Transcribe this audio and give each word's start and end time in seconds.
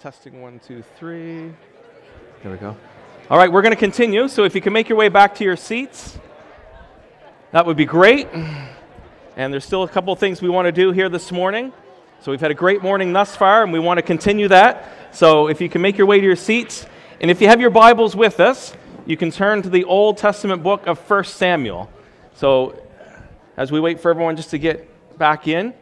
Testing 0.00 0.40
one, 0.40 0.60
two, 0.60 0.82
three. 0.98 1.52
There 2.42 2.50
we 2.50 2.56
go. 2.56 2.74
All 3.28 3.36
right, 3.36 3.52
we're 3.52 3.60
going 3.60 3.74
to 3.74 3.78
continue. 3.78 4.26
So 4.26 4.44
if 4.44 4.54
you 4.54 4.62
can 4.62 4.72
make 4.72 4.88
your 4.88 4.96
way 4.96 5.10
back 5.10 5.34
to 5.34 5.44
your 5.44 5.56
seats, 5.56 6.16
that 7.52 7.66
would 7.66 7.76
be 7.76 7.84
great. 7.84 8.28
And 9.36 9.52
there's 9.52 9.66
still 9.66 9.82
a 9.82 9.88
couple 9.88 10.10
of 10.10 10.18
things 10.18 10.40
we 10.40 10.48
want 10.48 10.64
to 10.64 10.72
do 10.72 10.90
here 10.92 11.10
this 11.10 11.30
morning. 11.30 11.74
So 12.22 12.30
we've 12.30 12.40
had 12.40 12.50
a 12.50 12.54
great 12.54 12.82
morning 12.82 13.12
thus 13.12 13.36
far, 13.36 13.62
and 13.62 13.70
we 13.70 13.78
want 13.78 13.98
to 13.98 14.02
continue 14.02 14.48
that. 14.48 14.88
So 15.14 15.48
if 15.48 15.60
you 15.60 15.68
can 15.68 15.82
make 15.82 15.98
your 15.98 16.06
way 16.06 16.18
to 16.18 16.24
your 16.24 16.34
seats, 16.34 16.86
and 17.20 17.30
if 17.30 17.42
you 17.42 17.48
have 17.48 17.60
your 17.60 17.68
Bibles 17.68 18.16
with 18.16 18.40
us, 18.40 18.72
you 19.04 19.18
can 19.18 19.30
turn 19.30 19.60
to 19.60 19.68
the 19.68 19.84
Old 19.84 20.16
Testament 20.16 20.62
book 20.62 20.86
of 20.86 20.98
1 20.98 21.24
Samuel. 21.24 21.90
So 22.36 22.80
as 23.58 23.70
we 23.70 23.80
wait 23.80 24.00
for 24.00 24.10
everyone 24.10 24.34
just 24.36 24.48
to 24.52 24.58
get 24.58 25.18
back 25.18 25.46
in, 25.46 25.74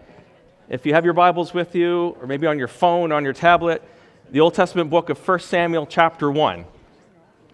if 0.68 0.84
you 0.84 0.94
have 0.94 1.04
your 1.04 1.14
Bibles 1.14 1.54
with 1.54 1.76
you, 1.76 2.16
or 2.20 2.26
maybe 2.26 2.46
on 2.46 2.58
your 2.58 2.66
phone, 2.66 3.12
on 3.12 3.22
your 3.22 3.32
tablet, 3.32 3.82
the 4.30 4.40
Old 4.40 4.54
Testament 4.54 4.90
book 4.90 5.10
of 5.10 5.28
1 5.28 5.38
Samuel, 5.38 5.86
chapter 5.86 6.28
1. 6.28 6.64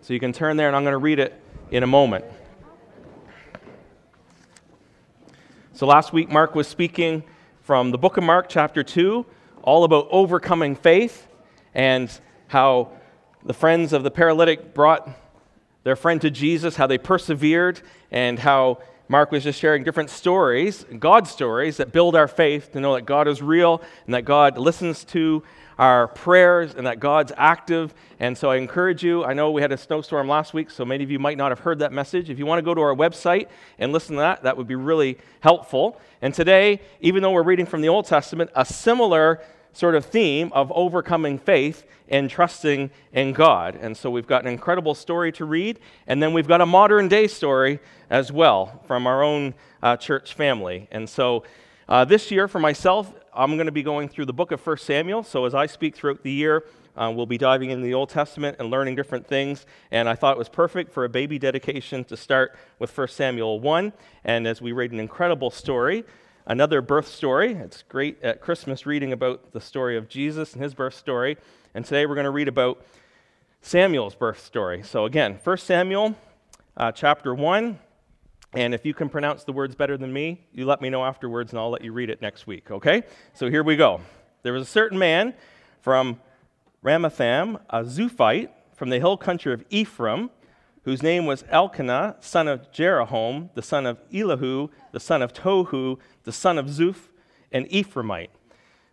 So 0.00 0.14
you 0.14 0.20
can 0.20 0.32
turn 0.32 0.56
there, 0.56 0.66
and 0.69 0.74
I'm 0.74 0.82
going 0.82 0.92
to 0.92 0.98
read 0.98 1.19
it 1.19 1.38
in 1.70 1.83
a 1.83 1.86
moment. 1.86 2.24
So 5.74 5.86
last 5.86 6.14
week, 6.14 6.30
Mark 6.30 6.55
was 6.55 6.66
speaking 6.66 7.22
from 7.60 7.91
the 7.91 7.98
book 7.98 8.16
of 8.16 8.24
Mark, 8.24 8.48
chapter 8.48 8.83
2, 8.83 9.27
all 9.62 9.84
about 9.84 10.08
overcoming 10.10 10.74
faith 10.74 11.27
and 11.74 12.10
how 12.48 12.92
the 13.44 13.55
friends 13.55 13.92
of 13.92 14.05
the 14.05 14.10
paralytic 14.10 14.72
brought 14.72 15.08
their 15.84 15.97
friend 15.97 16.20
to 16.22 16.30
Jesus, 16.30 16.77
how 16.77 16.86
they 16.86 16.98
persevered, 16.98 17.83
and 18.10 18.38
how 18.38 18.78
Mark 19.12 19.30
was 19.30 19.44
just 19.44 19.60
sharing 19.60 19.84
different 19.84 20.08
stories, 20.08 20.86
God 20.98 21.28
stories, 21.28 21.76
that 21.76 21.92
build 21.92 22.16
our 22.16 22.26
faith 22.26 22.72
to 22.72 22.80
know 22.80 22.94
that 22.94 23.02
God 23.02 23.28
is 23.28 23.42
real 23.42 23.82
and 24.06 24.14
that 24.14 24.22
God 24.22 24.56
listens 24.56 25.04
to 25.04 25.42
our 25.78 26.08
prayers 26.08 26.74
and 26.74 26.86
that 26.86 26.98
God's 26.98 27.30
active. 27.36 27.92
And 28.20 28.38
so 28.38 28.50
I 28.50 28.56
encourage 28.56 29.02
you. 29.02 29.22
I 29.22 29.34
know 29.34 29.50
we 29.50 29.60
had 29.60 29.70
a 29.70 29.76
snowstorm 29.76 30.30
last 30.30 30.54
week, 30.54 30.70
so 30.70 30.86
many 30.86 31.04
of 31.04 31.10
you 31.10 31.19
might 31.19 31.36
not 31.36 31.50
have 31.50 31.58
heard 31.58 31.80
that 31.80 31.92
message. 31.92 32.30
If 32.30 32.38
you 32.38 32.46
want 32.46 32.60
to 32.60 32.62
go 32.62 32.72
to 32.72 32.80
our 32.80 32.94
website 32.94 33.48
and 33.78 33.92
listen 33.92 34.16
to 34.16 34.20
that, 34.20 34.44
that 34.44 34.56
would 34.56 34.66
be 34.66 34.77
really 34.77 35.19
helpful. 35.41 36.00
And 36.22 36.32
today, 36.32 36.80
even 37.02 37.22
though 37.22 37.32
we're 37.32 37.42
reading 37.42 37.66
from 37.66 37.82
the 37.82 37.91
Old 37.91 38.06
Testament, 38.06 38.48
a 38.56 38.64
similar 38.64 39.42
sort 39.73 39.95
of 39.95 40.05
theme 40.05 40.51
of 40.53 40.70
overcoming 40.73 41.39
faith 41.39 41.84
and 42.09 42.28
trusting 42.28 42.91
in 43.12 43.33
God. 43.33 43.77
And 43.81 43.97
so 43.97 44.11
we've 44.11 44.27
got 44.27 44.42
an 44.42 44.48
incredible 44.48 44.95
story 44.95 45.33
to 45.33 45.45
read, 45.45 45.81
and 46.06 46.23
then 46.23 46.33
we've 46.33 46.48
got 46.48 46.61
a 46.61 46.67
modern 46.67 47.09
day 47.09 47.27
story 47.27 47.81
as 48.11 48.31
well 48.31 48.83
from 48.87 49.06
our 49.06 49.23
own 49.23 49.55
uh, 49.83 49.97
church 49.97 50.34
family. 50.34 50.89
And 50.91 51.09
so 51.09 51.45
uh, 51.89 52.05
this 52.05 52.31
year, 52.31 52.48
for 52.48 52.59
myself, 52.59 53.12
I'm 53.34 53.56
going 53.56 53.67
to 53.67 53.73
be 53.73 53.83
going 53.83 54.09
through 54.09 54.27
the 54.27 54.33
book 54.33 54.53
of 54.53 54.65
1 54.65 54.77
Samuel. 54.78 55.23
So 55.23 55.47
as 55.47 55.55
I 55.55 55.67
speak 55.67 55.97
throughout 55.97 56.23
the 56.23 56.31
year, 56.31 56.65
uh, 56.97 57.11
we'll 57.15 57.27
be 57.27 57.39
diving 57.39 57.70
into 57.70 57.84
the 57.84 57.95
Old 57.95 58.11
Testament 58.11 58.56
and 58.59 58.70
learning 58.70 58.95
different 58.95 59.27
things. 59.27 59.65
And 59.91 60.09
I 60.09 60.15
thought 60.15 60.37
it 60.37 60.39
was 60.39 60.50
perfect 60.50 60.93
for 60.93 61.05
a 61.05 61.09
baby 61.09 61.39
dedication 61.39 62.05
to 62.05 62.17
start 62.17 62.55
with 62.78 62.97
1 62.97 63.09
Samuel 63.09 63.61
1. 63.61 63.93
And 64.25 64.47
as 64.47 64.61
we 64.61 64.73
read 64.73 64.93
an 64.93 65.00
incredible 65.00 65.50
story, 65.50 66.05
another 66.46 66.80
birth 66.80 67.08
story. 67.08 67.52
It's 67.52 67.82
great 67.82 68.22
at 68.22 68.40
Christmas 68.40 68.86
reading 68.86 69.12
about 69.12 69.52
the 69.52 69.60
story 69.60 69.96
of 69.96 70.08
Jesus 70.08 70.54
and 70.54 70.62
his 70.62 70.74
birth 70.74 70.94
story. 70.94 71.36
And 71.74 71.84
today 71.84 72.06
we're 72.06 72.14
going 72.14 72.24
to 72.24 72.30
read 72.30 72.48
about 72.48 72.84
Samuel's 73.60 74.14
birth 74.14 74.44
story. 74.44 74.82
So, 74.82 75.04
again, 75.04 75.38
1 75.42 75.56
Samuel 75.58 76.16
uh, 76.76 76.92
chapter 76.92 77.34
1. 77.34 77.78
And 78.54 78.74
if 78.74 78.84
you 78.84 78.92
can 78.92 79.08
pronounce 79.08 79.44
the 79.44 79.52
words 79.52 79.74
better 79.74 79.96
than 79.96 80.12
me, 80.12 80.46
you 80.52 80.66
let 80.66 80.82
me 80.82 80.90
know 80.90 81.04
afterwards 81.04 81.52
and 81.52 81.58
I'll 81.58 81.70
let 81.70 81.82
you 81.82 81.92
read 81.92 82.10
it 82.10 82.20
next 82.20 82.46
week, 82.46 82.70
okay? 82.70 83.02
So 83.32 83.48
here 83.48 83.62
we 83.62 83.76
go. 83.76 84.00
There 84.42 84.52
was 84.52 84.62
a 84.62 84.70
certain 84.70 84.98
man 84.98 85.32
from 85.80 86.20
Ramathaim, 86.84 87.60
a 87.70 87.84
Zuphite, 87.84 88.50
from 88.74 88.90
the 88.90 88.98
hill 88.98 89.16
country 89.16 89.54
of 89.54 89.64
Ephraim, 89.70 90.30
whose 90.84 91.02
name 91.02 91.26
was 91.26 91.44
Elkanah, 91.48 92.16
son 92.20 92.48
of 92.48 92.70
Jeroham, 92.72 93.50
the 93.54 93.62
son 93.62 93.86
of 93.86 94.00
Elihu, 94.12 94.69
the 94.91 95.00
son 95.00 95.22
of 95.22 95.32
Tohu, 95.32 95.98
the 96.25 96.33
son 96.33 96.59
of 96.59 96.66
Zuph, 96.66 97.09
an 97.53 97.66
Ephraimite. 97.66 98.31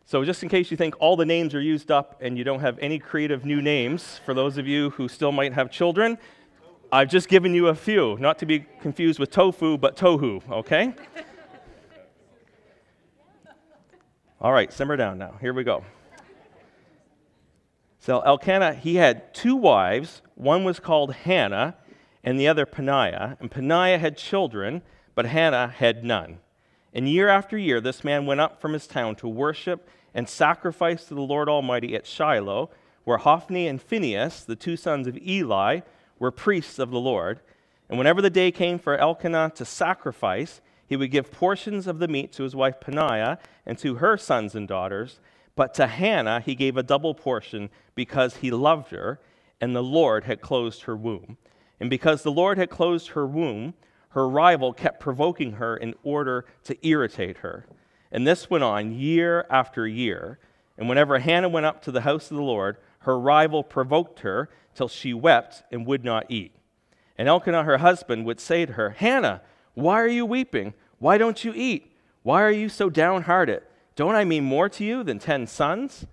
So, 0.05 0.25
just 0.25 0.41
in 0.41 0.49
case 0.49 0.71
you 0.71 0.77
think 0.77 0.95
all 0.99 1.15
the 1.15 1.25
names 1.25 1.53
are 1.53 1.61
used 1.61 1.91
up 1.91 2.19
and 2.19 2.35
you 2.35 2.43
don't 2.43 2.61
have 2.61 2.79
any 2.79 2.97
creative 2.97 3.45
new 3.45 3.61
names, 3.61 4.19
for 4.25 4.33
those 4.33 4.57
of 4.57 4.67
you 4.67 4.89
who 4.91 5.07
still 5.07 5.31
might 5.31 5.53
have 5.53 5.69
children, 5.69 6.17
I've 6.91 7.09
just 7.09 7.29
given 7.29 7.53
you 7.53 7.67
a 7.67 7.75
few, 7.75 8.17
not 8.19 8.39
to 8.39 8.47
be 8.47 8.65
confused 8.81 9.19
with 9.19 9.29
tofu, 9.29 9.77
but 9.77 9.95
tohu, 9.95 10.41
okay? 10.49 10.95
all 14.41 14.51
right, 14.51 14.73
simmer 14.73 14.97
down 14.97 15.19
now. 15.19 15.35
Here 15.39 15.53
we 15.53 15.63
go. 15.63 15.83
So, 17.99 18.21
Elkanah, 18.21 18.73
he 18.73 18.95
had 18.95 19.31
two 19.35 19.55
wives. 19.55 20.23
One 20.33 20.63
was 20.63 20.79
called 20.79 21.13
Hannah, 21.13 21.75
and 22.23 22.39
the 22.39 22.47
other 22.47 22.65
Peninnah. 22.65 23.37
And 23.39 23.51
Peninnah 23.51 23.99
had 23.99 24.17
children, 24.17 24.81
but 25.13 25.27
Hannah 25.27 25.67
had 25.67 26.03
none. 26.03 26.39
And 26.93 27.07
year 27.07 27.27
after 27.27 27.57
year, 27.57 27.79
this 27.79 28.03
man 28.03 28.25
went 28.25 28.41
up 28.41 28.59
from 28.59 28.73
his 28.73 28.87
town 28.87 29.15
to 29.17 29.27
worship 29.27 29.87
and 30.13 30.27
sacrifice 30.27 31.05
to 31.05 31.13
the 31.13 31.21
Lord 31.21 31.47
Almighty 31.47 31.95
at 31.95 32.07
Shiloh, 32.07 32.69
where 33.03 33.17
Hophni 33.17 33.67
and 33.67 33.81
Phinehas, 33.81 34.43
the 34.43 34.55
two 34.55 34.75
sons 34.75 35.07
of 35.07 35.17
Eli, 35.17 35.81
were 36.17 36.31
priests 36.31 36.79
of 36.79 36.89
the 36.91 36.99
Lord. 36.99 37.39
And 37.87 37.97
whenever 37.97 38.21
the 38.21 38.29
day 38.29 38.51
came 38.51 38.79
for 38.79 38.97
Elkanah 38.97 39.51
to 39.55 39.65
sacrifice, 39.65 40.61
he 40.85 40.95
would 40.95 41.11
give 41.11 41.31
portions 41.31 41.85
of 41.85 41.99
the 41.99 42.07
meat 42.07 42.31
to 42.33 42.43
his 42.43 42.55
wife 42.55 42.79
Peninnah 42.79 43.37
and 43.65 43.77
to 43.77 43.95
her 43.95 44.17
sons 44.17 44.55
and 44.55 44.67
daughters. 44.67 45.19
But 45.55 45.73
to 45.75 45.87
Hannah 45.87 46.39
he 46.39 46.55
gave 46.55 46.77
a 46.77 46.83
double 46.83 47.13
portion 47.13 47.69
because 47.93 48.37
he 48.37 48.49
loved 48.49 48.91
her, 48.91 49.19
and 49.61 49.75
the 49.75 49.83
Lord 49.83 50.23
had 50.23 50.41
closed 50.41 50.83
her 50.83 50.95
womb. 50.95 51.37
And 51.79 51.89
because 51.89 52.23
the 52.23 52.31
Lord 52.31 52.57
had 52.57 52.69
closed 52.69 53.09
her 53.09 53.27
womb, 53.27 53.73
her 54.09 54.27
rival 54.27 54.73
kept 54.73 54.99
provoking 54.99 55.53
her 55.53 55.77
in 55.77 55.95
order 56.03 56.45
to 56.63 56.87
irritate 56.87 57.37
her. 57.37 57.65
And 58.11 58.25
this 58.25 58.49
went 58.49 58.63
on 58.63 58.91
year 58.91 59.45
after 59.49 59.87
year. 59.87 60.39
And 60.77 60.89
whenever 60.89 61.19
Hannah 61.19 61.49
went 61.49 61.65
up 61.65 61.81
to 61.83 61.91
the 61.91 62.01
house 62.01 62.31
of 62.31 62.37
the 62.37 62.43
Lord, 62.43 62.77
her 62.99 63.19
rival 63.19 63.63
provoked 63.63 64.21
her 64.21 64.49
till 64.73 64.87
she 64.87 65.13
wept 65.13 65.63
and 65.71 65.85
would 65.85 66.03
not 66.03 66.25
eat. 66.29 66.53
And 67.17 67.27
Elkanah, 67.27 67.63
her 67.63 67.77
husband, 67.79 68.25
would 68.25 68.39
say 68.39 68.65
to 68.65 68.73
her, 68.73 68.91
Hannah, 68.91 69.41
why 69.73 70.01
are 70.01 70.07
you 70.07 70.25
weeping? 70.25 70.73
Why 70.97 71.17
don't 71.17 71.43
you 71.43 71.53
eat? 71.55 71.93
Why 72.23 72.41
are 72.41 72.51
you 72.51 72.69
so 72.69 72.89
downhearted? 72.89 73.61
Don't 73.95 74.15
I 74.15 74.23
mean 74.23 74.43
more 74.43 74.69
to 74.69 74.83
you 74.83 75.03
than 75.03 75.19
ten 75.19 75.45
sons? 75.45 76.05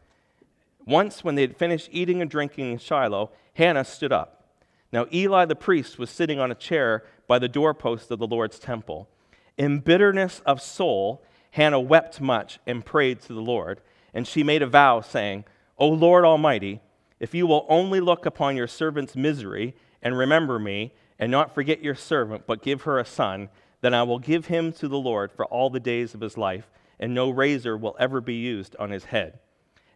Once, 0.84 1.24
when 1.24 1.34
they 1.34 1.42
had 1.42 1.56
finished 1.56 1.88
eating 1.92 2.20
and 2.20 2.30
drinking 2.30 2.72
in 2.72 2.78
Shiloh, 2.78 3.30
Hannah 3.54 3.84
stood 3.84 4.12
up. 4.12 4.44
Now, 4.92 5.06
Eli 5.12 5.44
the 5.44 5.56
priest 5.56 5.98
was 5.98 6.10
sitting 6.10 6.38
on 6.38 6.50
a 6.50 6.56
chair 6.56 7.04
by 7.26 7.38
the 7.38 7.48
doorpost 7.48 8.10
of 8.10 8.18
the 8.18 8.26
Lord's 8.26 8.58
temple. 8.58 9.08
In 9.56 9.80
bitterness 9.80 10.40
of 10.46 10.60
soul, 10.60 11.22
Hannah 11.52 11.80
wept 11.80 12.20
much 12.20 12.58
and 12.66 12.84
prayed 12.84 13.20
to 13.22 13.32
the 13.32 13.40
Lord. 13.40 13.80
And 14.12 14.26
she 14.26 14.42
made 14.42 14.62
a 14.62 14.66
vow, 14.66 15.00
saying, 15.00 15.44
O 15.78 15.88
Lord 15.88 16.24
Almighty, 16.24 16.80
if 17.18 17.34
you 17.34 17.46
will 17.46 17.66
only 17.68 18.00
look 18.00 18.26
upon 18.26 18.56
your 18.56 18.66
servant's 18.66 19.16
misery 19.16 19.74
and 20.02 20.16
remember 20.16 20.58
me, 20.58 20.92
and 21.18 21.32
not 21.32 21.54
forget 21.54 21.82
your 21.82 21.94
servant, 21.94 22.46
but 22.46 22.62
give 22.62 22.82
her 22.82 22.98
a 22.98 23.04
son, 23.04 23.48
then 23.80 23.94
I 23.94 24.02
will 24.02 24.18
give 24.18 24.46
him 24.46 24.72
to 24.74 24.88
the 24.88 24.98
Lord 24.98 25.32
for 25.32 25.46
all 25.46 25.70
the 25.70 25.80
days 25.80 26.14
of 26.14 26.20
his 26.20 26.36
life, 26.36 26.70
and 27.00 27.14
no 27.14 27.30
razor 27.30 27.76
will 27.76 27.96
ever 27.98 28.20
be 28.20 28.34
used 28.34 28.76
on 28.78 28.90
his 28.90 29.04
head. 29.04 29.38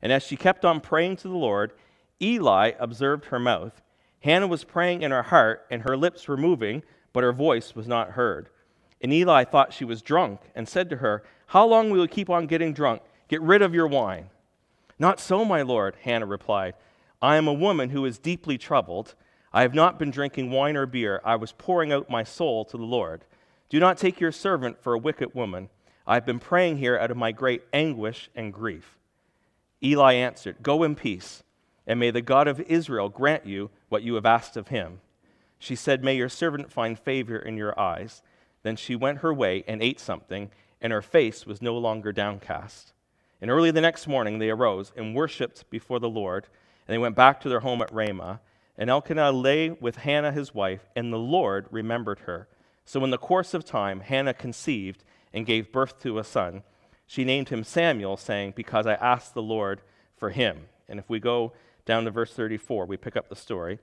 And 0.02 0.12
as 0.12 0.22
she 0.22 0.36
kept 0.36 0.64
on 0.64 0.80
praying 0.80 1.16
to 1.16 1.28
the 1.28 1.36
Lord, 1.36 1.72
Eli 2.22 2.72
observed 2.78 3.26
her 3.26 3.38
mouth. 3.38 3.82
Hannah 4.20 4.46
was 4.46 4.64
praying 4.64 5.02
in 5.02 5.10
her 5.10 5.24
heart, 5.24 5.66
and 5.70 5.82
her 5.82 5.96
lips 5.96 6.26
were 6.26 6.36
moving, 6.36 6.82
but 7.12 7.24
her 7.24 7.32
voice 7.32 7.74
was 7.74 7.88
not 7.88 8.12
heard. 8.12 8.48
And 9.00 9.12
Eli 9.12 9.44
thought 9.44 9.72
she 9.72 9.84
was 9.84 10.02
drunk, 10.02 10.40
and 10.54 10.68
said 10.68 10.90
to 10.90 10.96
her, 10.96 11.22
How 11.46 11.66
long 11.66 11.90
will 11.90 12.02
you 12.02 12.08
keep 12.08 12.30
on 12.30 12.46
getting 12.46 12.72
drunk? 12.72 13.02
Get 13.28 13.40
rid 13.42 13.62
of 13.62 13.74
your 13.74 13.86
wine. 13.86 14.30
Not 14.98 15.20
so, 15.20 15.44
my 15.44 15.62
lord, 15.62 15.96
Hannah 16.02 16.26
replied. 16.26 16.74
I 17.22 17.36
am 17.36 17.48
a 17.48 17.52
woman 17.52 17.90
who 17.90 18.04
is 18.04 18.18
deeply 18.18 18.58
troubled. 18.58 19.14
I 19.52 19.62
have 19.62 19.74
not 19.74 19.98
been 19.98 20.10
drinking 20.10 20.50
wine 20.50 20.76
or 20.76 20.86
beer. 20.86 21.20
I 21.24 21.36
was 21.36 21.52
pouring 21.52 21.92
out 21.92 22.10
my 22.10 22.22
soul 22.22 22.64
to 22.66 22.76
the 22.76 22.82
Lord. 22.82 23.24
Do 23.68 23.80
not 23.80 23.98
take 23.98 24.20
your 24.20 24.32
servant 24.32 24.82
for 24.82 24.92
a 24.92 24.98
wicked 24.98 25.34
woman. 25.34 25.70
I 26.06 26.14
have 26.14 26.26
been 26.26 26.38
praying 26.38 26.78
here 26.78 26.98
out 26.98 27.10
of 27.10 27.16
my 27.16 27.32
great 27.32 27.62
anguish 27.72 28.30
and 28.34 28.52
grief. 28.52 28.98
Eli 29.82 30.14
answered, 30.14 30.56
Go 30.62 30.82
in 30.82 30.94
peace, 30.94 31.42
and 31.86 31.98
may 31.98 32.10
the 32.10 32.20
God 32.20 32.48
of 32.48 32.60
Israel 32.60 33.08
grant 33.08 33.46
you 33.46 33.70
what 33.88 34.02
you 34.02 34.14
have 34.14 34.26
asked 34.26 34.56
of 34.56 34.68
him. 34.68 35.00
She 35.60 35.76
said, 35.76 36.02
May 36.02 36.16
your 36.16 36.28
servant 36.28 36.72
find 36.72 36.98
favor 36.98 37.36
in 37.36 37.56
your 37.56 37.78
eyes. 37.78 38.22
Then 38.64 38.74
she 38.74 38.96
went 38.96 39.18
her 39.18 39.32
way 39.32 39.62
and 39.68 39.80
ate 39.80 40.00
something, 40.00 40.50
and 40.80 40.92
her 40.92 41.02
face 41.02 41.46
was 41.46 41.62
no 41.62 41.78
longer 41.78 42.12
downcast. 42.12 42.92
And 43.40 43.52
early 43.52 43.70
the 43.70 43.80
next 43.80 44.08
morning 44.08 44.40
they 44.40 44.50
arose 44.50 44.92
and 44.96 45.14
worshipped 45.14 45.70
before 45.70 46.00
the 46.00 46.10
Lord 46.10 46.48
and 46.90 46.94
they 46.96 46.98
went 46.98 47.14
back 47.14 47.40
to 47.40 47.48
their 47.48 47.60
home 47.60 47.82
at 47.82 47.94
Ramah. 47.94 48.40
And 48.76 48.90
Elkanah 48.90 49.30
lay 49.30 49.70
with 49.70 49.98
Hannah 49.98 50.32
his 50.32 50.52
wife, 50.52 50.88
and 50.96 51.12
the 51.12 51.18
Lord 51.18 51.66
remembered 51.70 52.20
her. 52.26 52.48
So 52.84 53.04
in 53.04 53.10
the 53.10 53.16
course 53.16 53.54
of 53.54 53.64
time, 53.64 54.00
Hannah 54.00 54.34
conceived 54.34 55.04
and 55.32 55.46
gave 55.46 55.70
birth 55.70 56.02
to 56.02 56.18
a 56.18 56.24
son. 56.24 56.64
She 57.06 57.24
named 57.24 57.50
him 57.50 57.62
Samuel, 57.62 58.16
saying, 58.16 58.54
Because 58.56 58.88
I 58.88 58.94
asked 58.94 59.34
the 59.34 59.40
Lord 59.40 59.82
for 60.16 60.30
him. 60.30 60.66
And 60.88 60.98
if 60.98 61.08
we 61.08 61.20
go 61.20 61.52
down 61.84 62.06
to 62.06 62.10
verse 62.10 62.32
34, 62.32 62.86
we 62.86 62.96
pick 62.96 63.16
up 63.16 63.28
the 63.28 63.36
story. 63.36 63.78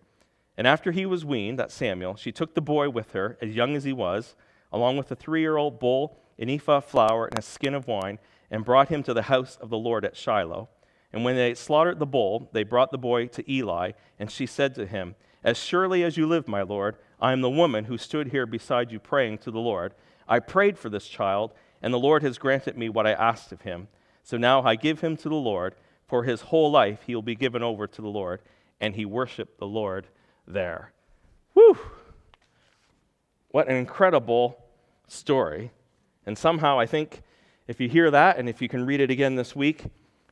And 0.57 0.65
after 0.65 0.91
he 0.91 1.05
was 1.05 1.23
weaned, 1.23 1.59
that's 1.59 1.73
Samuel, 1.73 2.15
she 2.15 2.31
took 2.31 2.55
the 2.55 2.61
boy 2.61 2.89
with 2.89 3.11
her, 3.11 3.37
as 3.41 3.55
young 3.55 3.75
as 3.75 3.83
he 3.83 3.93
was, 3.93 4.35
along 4.71 4.97
with 4.97 5.11
a 5.11 5.15
three 5.15 5.41
year 5.41 5.55
old 5.55 5.79
bull, 5.79 6.17
an 6.39 6.49
ephah 6.49 6.77
of 6.77 6.85
flour, 6.85 7.27
and 7.27 7.37
a 7.37 7.43
skin 7.43 7.75
of 7.75 7.87
wine, 7.87 8.17
and 8.49 8.65
brought 8.65 8.89
him 8.89 9.03
to 9.03 9.13
the 9.13 9.23
house 9.23 9.57
of 9.61 9.69
the 9.69 9.77
Lord 9.77 10.03
at 10.03 10.17
Shiloh. 10.17 10.67
And 11.13 11.23
when 11.23 11.35
they 11.35 11.53
slaughtered 11.53 11.99
the 11.99 12.05
bull, 12.07 12.49
they 12.53 12.63
brought 12.63 12.91
the 12.91 12.97
boy 12.97 13.27
to 13.27 13.51
Eli, 13.51 13.91
and 14.19 14.31
she 14.31 14.45
said 14.45 14.73
to 14.75 14.87
him, 14.87 15.15
As 15.43 15.57
surely 15.57 16.03
as 16.03 16.17
you 16.17 16.25
live, 16.25 16.47
my 16.47 16.63
Lord, 16.63 16.97
I 17.21 17.33
am 17.33 17.41
the 17.41 17.49
woman 17.49 17.85
who 17.85 17.97
stood 17.97 18.29
here 18.29 18.45
beside 18.45 18.91
you 18.91 18.99
praying 18.99 19.37
to 19.39 19.51
the 19.51 19.59
Lord. 19.59 19.93
I 20.27 20.39
prayed 20.39 20.77
for 20.77 20.89
this 20.89 21.07
child, 21.07 21.53
and 21.81 21.93
the 21.93 21.99
Lord 21.99 22.23
has 22.23 22.37
granted 22.39 22.77
me 22.77 22.89
what 22.89 23.07
I 23.07 23.13
asked 23.13 23.51
of 23.51 23.61
him. 23.61 23.87
So 24.23 24.37
now 24.37 24.63
I 24.63 24.75
give 24.75 25.01
him 25.01 25.15
to 25.17 25.29
the 25.29 25.35
Lord. 25.35 25.75
For 26.07 26.23
his 26.23 26.41
whole 26.41 26.71
life 26.71 27.03
he 27.05 27.15
will 27.15 27.21
be 27.21 27.35
given 27.35 27.61
over 27.61 27.85
to 27.85 28.01
the 28.01 28.07
Lord. 28.07 28.41
And 28.79 28.95
he 28.95 29.05
worshiped 29.05 29.59
the 29.59 29.67
Lord 29.67 30.07
there. 30.47 30.91
Whew! 31.53 31.77
What 33.49 33.67
an 33.67 33.75
incredible 33.75 34.57
story. 35.07 35.71
And 36.25 36.37
somehow 36.37 36.79
I 36.79 36.85
think 36.85 37.21
if 37.67 37.79
you 37.79 37.89
hear 37.89 38.11
that 38.11 38.37
and 38.37 38.47
if 38.47 38.61
you 38.61 38.69
can 38.69 38.85
read 38.85 38.99
it 38.99 39.11
again 39.11 39.35
this 39.35 39.55
week, 39.55 39.85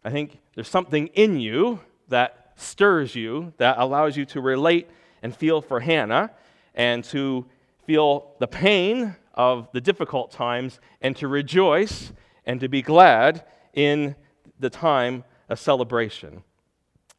I 0.04 0.10
think 0.10 0.40
there's 0.54 0.70
something 0.70 1.08
in 1.08 1.40
you 1.40 1.80
that 2.10 2.54
stirs 2.56 3.16
you, 3.16 3.54
that 3.58 3.78
allows 3.78 4.16
you 4.16 4.26
to 4.26 4.42
relate 4.42 4.90
and 5.22 5.36
feel 5.36 5.62
for 5.62 5.80
Hannah 5.80 6.32
and 6.74 7.04
to 7.06 7.46
feel 7.86 8.32
the 8.40 8.48
pain 8.48 9.16
of 9.34 9.68
the 9.74 9.82
difficult 9.82 10.32
times 10.32 10.80
and 11.02 11.16
to 11.18 11.28
rejoice 11.28 12.14
and 12.46 12.60
to 12.60 12.70
be 12.70 12.82
glad 12.82 13.44
in 13.74 14.16
the 14.60 14.70
time 14.70 15.24
of 15.50 15.60
celebration. 15.60 16.44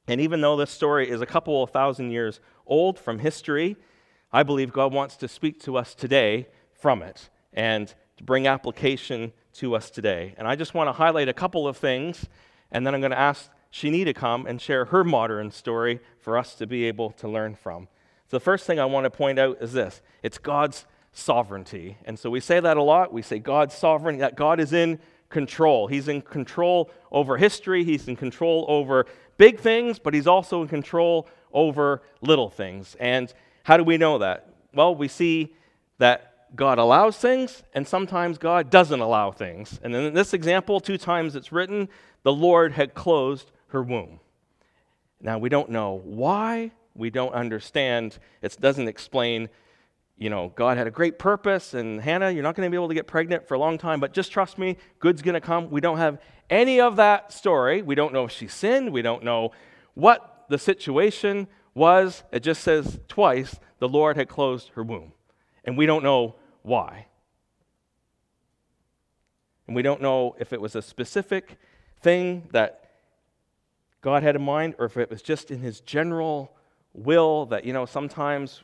And 0.09 0.21
even 0.21 0.41
though 0.41 0.57
this 0.57 0.71
story 0.71 1.09
is 1.11 1.21
a 1.21 1.27
couple 1.27 1.63
of 1.63 1.71
thousand 1.71 2.11
years 2.11 2.41
old 2.67 2.99
from 2.99 3.19
history, 3.19 3.77
I 4.33 4.43
believe 4.43 4.73
God 4.73 4.93
wants 4.93 5.17
to 5.17 5.29
speak 5.29 5.61
to 5.63 5.77
us 5.77 5.95
today 5.95 6.49
from 6.73 7.03
it 7.03 7.29
and 7.53 7.93
to 8.17 8.25
bring 8.25 8.47
application 8.47 9.33
to 9.55 9.75
us 9.75 9.91
today. 9.91 10.35
And 10.39 10.47
I 10.47 10.57
just 10.57 10.75
want 10.75 10.89
to 10.89 10.93
highlight 10.93 11.29
a 11.29 11.33
couple 11.33 11.67
of 11.67 11.77
things, 11.77 12.27
and 12.71 12.87
then 12.87 12.95
I'm 12.95 13.01
going 13.01 13.11
to 13.11 13.19
ask 13.19 13.51
Shanie 13.73 14.05
to 14.05 14.15
come 14.15 14.47
and 14.47 14.61
share 14.61 14.87
her 14.87 15.05
modern 15.05 15.51
story 15.51 16.01
for 16.19 16.39
us 16.39 16.55
to 16.57 16.67
be 16.67 16.85
able 16.85 17.11
to 17.13 17.29
learn 17.29 17.55
from. 17.55 17.89
So, 18.29 18.37
the 18.37 18.45
first 18.45 18.67
thing 18.67 18.81
I 18.81 18.85
want 18.85 19.05
to 19.05 19.11
point 19.11 19.39
out 19.39 19.59
is 19.61 19.73
this 19.73 20.03
it's 20.23 20.39
God's 20.39 20.87
sovereignty. 21.13 21.97
And 22.05 22.19
so 22.19 22.29
we 22.29 22.41
say 22.41 22.61
that 22.61 22.77
a 22.77 22.83
lot. 22.83 23.13
We 23.13 23.23
say 23.23 23.39
God's 23.39 23.75
sovereign, 23.75 24.19
that 24.19 24.37
God 24.37 24.61
is 24.61 24.73
in 24.73 24.99
control. 25.29 25.87
He's 25.87 26.09
in 26.09 26.23
control 26.23 26.91
over 27.11 27.37
history, 27.37 27.85
He's 27.85 28.07
in 28.07 28.17
control 28.17 28.65
over 28.69 29.07
big 29.37 29.61
things, 29.61 29.99
but 29.99 30.15
He's 30.15 30.27
also 30.27 30.63
in 30.63 30.69
control 30.69 31.29
over 31.53 32.03
little 32.21 32.51
things. 32.51 32.97
And 33.01 33.33
how 33.63 33.77
do 33.77 33.85
we 33.85 33.97
know 33.97 34.19
that? 34.19 34.49
Well, 34.75 34.95
we 34.95 35.09
see 35.09 35.55
that 35.99 36.55
God 36.55 36.79
allows 36.79 37.17
things, 37.17 37.63
and 37.75 37.87
sometimes 37.87 38.39
God 38.39 38.71
doesn't 38.71 39.01
allow 39.01 39.31
things. 39.31 39.81
And 39.83 39.95
in 39.95 40.15
this 40.15 40.33
example, 40.33 40.81
two 40.81 40.99
times 40.99 41.35
it's 41.35 41.53
written, 41.53 41.89
the 42.23 42.33
Lord 42.33 42.73
had 42.73 42.95
closed 42.95 43.51
her 43.69 43.83
womb. 43.83 44.21
Now, 45.21 45.39
we 45.39 45.49
don't 45.49 45.71
know 45.71 46.01
why, 46.05 46.73
we 46.95 47.11
don't 47.11 47.33
understand. 47.33 48.19
It 48.43 48.57
doesn't 48.61 48.89
explain, 48.89 49.49
you 50.19 50.31
know, 50.31 50.53
God 50.55 50.79
had 50.79 50.87
a 50.87 50.91
great 50.91 51.19
purpose, 51.19 51.75
and 51.75 52.01
Hannah, 52.01 52.31
you're 52.31 52.43
not 52.43 52.55
going 52.55 52.67
to 52.67 52.71
be 52.71 52.77
able 52.77 52.89
to 52.89 52.95
get 52.95 53.07
pregnant 53.07 53.47
for 53.47 53.55
a 53.55 53.59
long 53.59 53.77
time, 53.77 54.01
but 54.01 54.13
just 54.13 54.33
trust 54.33 54.57
me, 54.57 54.79
good's 54.99 55.21
going 55.21 55.35
to 55.35 55.41
come. 55.41 55.71
We 55.71 55.81
don't 55.81 55.99
have 55.99 56.19
any 56.49 56.81
of 56.81 56.97
that 56.97 57.33
story. 57.33 57.83
We 57.83 57.95
don't 57.95 58.15
know 58.15 58.25
if 58.25 58.33
she 58.33 58.49
sinned. 58.49 58.93
We 58.93 59.03
don't 59.03 59.23
know 59.23 59.53
what 59.95 60.47
the 60.49 60.59
situation 60.59 61.49
was. 61.75 62.23
It 62.33 62.43
just 62.43 62.63
says 62.63 62.99
twice 63.09 63.57
the 63.79 63.89
Lord 63.89 64.17
had 64.17 64.29
closed 64.29 64.71
her 64.71 64.83
womb. 64.83 65.13
And 65.65 65.77
we 65.77 65.85
don't 65.85 66.03
know 66.03 66.37
why. 66.63 67.07
And 69.67 69.77
we 69.77 69.83
don't 69.83 70.01
know 70.01 70.37
if 70.39 70.53
it 70.53 70.61
was 70.61 70.77
a 70.77 70.83
specific 70.83 71.59
thing 72.01 72.49
that 72.53 72.91
God 74.01 74.23
had 74.23 74.37
in 74.37 74.43
mind 74.43 74.77
or 74.79 74.87
if 74.87 74.97
it 74.97 75.11
was 75.11 75.21
just 75.21 75.51
in 75.51 75.59
his 75.59 75.81
general 75.81 76.53
will 76.95 77.47
that, 77.47 77.65
you 77.65 77.73
know, 77.73 77.85
sometimes 77.85 78.63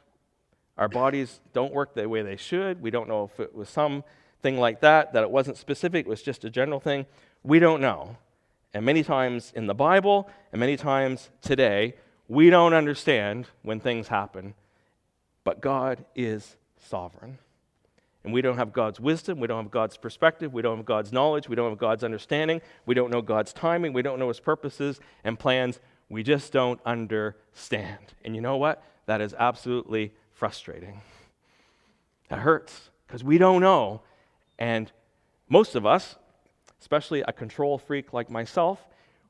our 0.78 0.88
bodies 0.88 1.40
don't 1.52 1.72
work 1.72 1.94
the 1.94 2.08
way 2.08 2.22
they 2.22 2.36
should. 2.36 2.80
We 2.80 2.90
don't 2.90 3.08
know 3.08 3.30
if 3.32 3.40
it 3.40 3.54
was 3.54 3.68
something 3.68 4.58
like 4.58 4.80
that, 4.80 5.12
that 5.12 5.22
it 5.22 5.30
wasn't 5.30 5.56
specific, 5.56 6.06
it 6.06 6.08
was 6.08 6.22
just 6.22 6.44
a 6.44 6.50
general 6.50 6.80
thing. 6.80 7.06
We 7.42 7.58
don't 7.58 7.80
know. 7.80 8.16
And 8.74 8.84
many 8.84 9.02
times 9.02 9.52
in 9.54 9.66
the 9.66 9.74
Bible, 9.74 10.30
and 10.50 10.60
many 10.60 10.76
times 10.76 11.30
today, 11.42 11.94
we 12.28 12.48
don't 12.48 12.72
understand 12.72 13.46
when 13.62 13.80
things 13.80 14.08
happen. 14.08 14.54
But 15.44 15.60
God 15.60 16.04
is 16.14 16.56
sovereign. 16.78 17.38
And 18.24 18.32
we 18.32 18.40
don't 18.40 18.56
have 18.56 18.72
God's 18.72 19.00
wisdom, 19.00 19.40
we 19.40 19.48
don't 19.48 19.64
have 19.64 19.72
God's 19.72 19.96
perspective, 19.96 20.52
we 20.52 20.62
don't 20.62 20.76
have 20.76 20.86
God's 20.86 21.12
knowledge, 21.12 21.48
we 21.48 21.56
don't 21.56 21.70
have 21.70 21.78
God's 21.78 22.04
understanding, 22.04 22.60
we 22.86 22.94
don't 22.94 23.10
know 23.10 23.20
God's 23.20 23.52
timing, 23.52 23.92
we 23.92 24.02
don't 24.02 24.18
know 24.18 24.28
His 24.28 24.38
purposes 24.38 25.00
and 25.24 25.38
plans. 25.38 25.80
We 26.08 26.22
just 26.22 26.52
don't 26.52 26.80
understand. 26.86 28.14
And 28.24 28.36
you 28.36 28.42
know 28.42 28.56
what? 28.56 28.84
That 29.06 29.20
is 29.20 29.34
absolutely 29.36 30.12
frustrating. 30.42 31.00
That 32.28 32.40
hurts 32.40 32.90
because 33.06 33.22
we 33.22 33.38
don't 33.38 33.60
know. 33.60 34.00
And 34.58 34.90
most 35.48 35.76
of 35.76 35.86
us, 35.86 36.16
especially 36.80 37.20
a 37.20 37.32
control 37.32 37.78
freak 37.78 38.12
like 38.12 38.28
myself, 38.28 38.84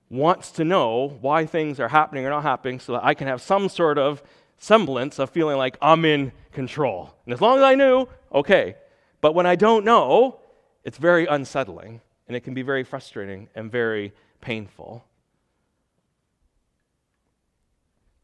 wants 0.09 0.51
to 0.53 0.65
know 0.65 1.19
why 1.21 1.45
things 1.45 1.79
are 1.79 1.89
happening 1.89 2.25
or 2.25 2.31
not 2.31 2.45
happening 2.45 2.81
so 2.81 2.93
that 2.93 3.05
I 3.05 3.13
can 3.13 3.27
have 3.27 3.43
some 3.43 3.69
sort 3.69 3.99
of 3.99 4.23
semblance 4.57 5.19
of 5.19 5.29
feeling 5.29 5.59
like 5.59 5.77
I'm 5.83 6.07
in 6.07 6.33
control. 6.51 7.15
And 7.27 7.35
as 7.35 7.43
long 7.43 7.59
as 7.59 7.63
I 7.63 7.75
knew, 7.75 8.09
okay. 8.33 8.77
But 9.21 9.35
when 9.35 9.45
I 9.45 9.55
don't 9.55 9.85
know, 9.85 10.41
it's 10.83 10.97
very 10.97 11.27
unsettling 11.27 12.01
and 12.27 12.35
it 12.35 12.41
can 12.41 12.55
be 12.55 12.63
very 12.63 12.85
frustrating 12.85 13.51
and 13.55 13.71
very 13.71 14.15
painful. 14.41 15.05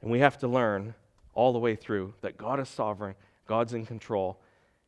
And 0.00 0.10
we 0.10 0.20
have 0.20 0.38
to 0.38 0.48
learn 0.48 0.94
all 1.38 1.52
the 1.52 1.58
way 1.60 1.76
through 1.76 2.12
that 2.20 2.36
God 2.36 2.58
is 2.58 2.68
sovereign, 2.68 3.14
God's 3.46 3.72
in 3.72 3.86
control, 3.86 4.40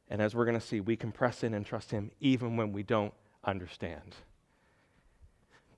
and 0.09 0.21
as 0.21 0.35
we're 0.35 0.45
going 0.45 0.59
to 0.59 0.67
see, 0.67 0.81
we 0.81 0.97
can 0.97 1.13
press 1.13 1.45
in 1.45 1.55
and 1.55 1.65
trust 1.65 1.93
Him 1.93 2.11
even 2.19 2.57
when 2.57 2.73
we 2.73 2.83
don't 2.83 3.15
understand. 3.45 4.17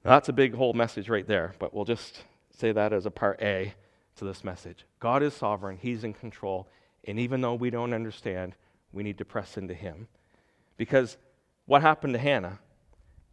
Now, 0.02 0.12
that's 0.12 0.30
a 0.30 0.32
big 0.32 0.54
whole 0.54 0.72
message 0.72 1.10
right 1.10 1.28
there, 1.28 1.52
but 1.58 1.74
we'll 1.74 1.84
just 1.84 2.24
say 2.56 2.72
that 2.72 2.94
as 2.94 3.04
a 3.04 3.10
part 3.10 3.42
A 3.42 3.74
to 4.16 4.24
this 4.24 4.42
message. 4.42 4.86
God 4.98 5.22
is 5.22 5.34
sovereign, 5.34 5.76
He's 5.76 6.04
in 6.04 6.14
control, 6.14 6.70
and 7.04 7.18
even 7.18 7.42
though 7.42 7.54
we 7.54 7.68
don't 7.68 7.92
understand, 7.92 8.54
we 8.94 9.02
need 9.02 9.18
to 9.18 9.26
press 9.26 9.58
into 9.58 9.74
Him. 9.74 10.08
Because 10.78 11.18
what 11.66 11.82
happened 11.82 12.14
to 12.14 12.18
Hannah? 12.18 12.60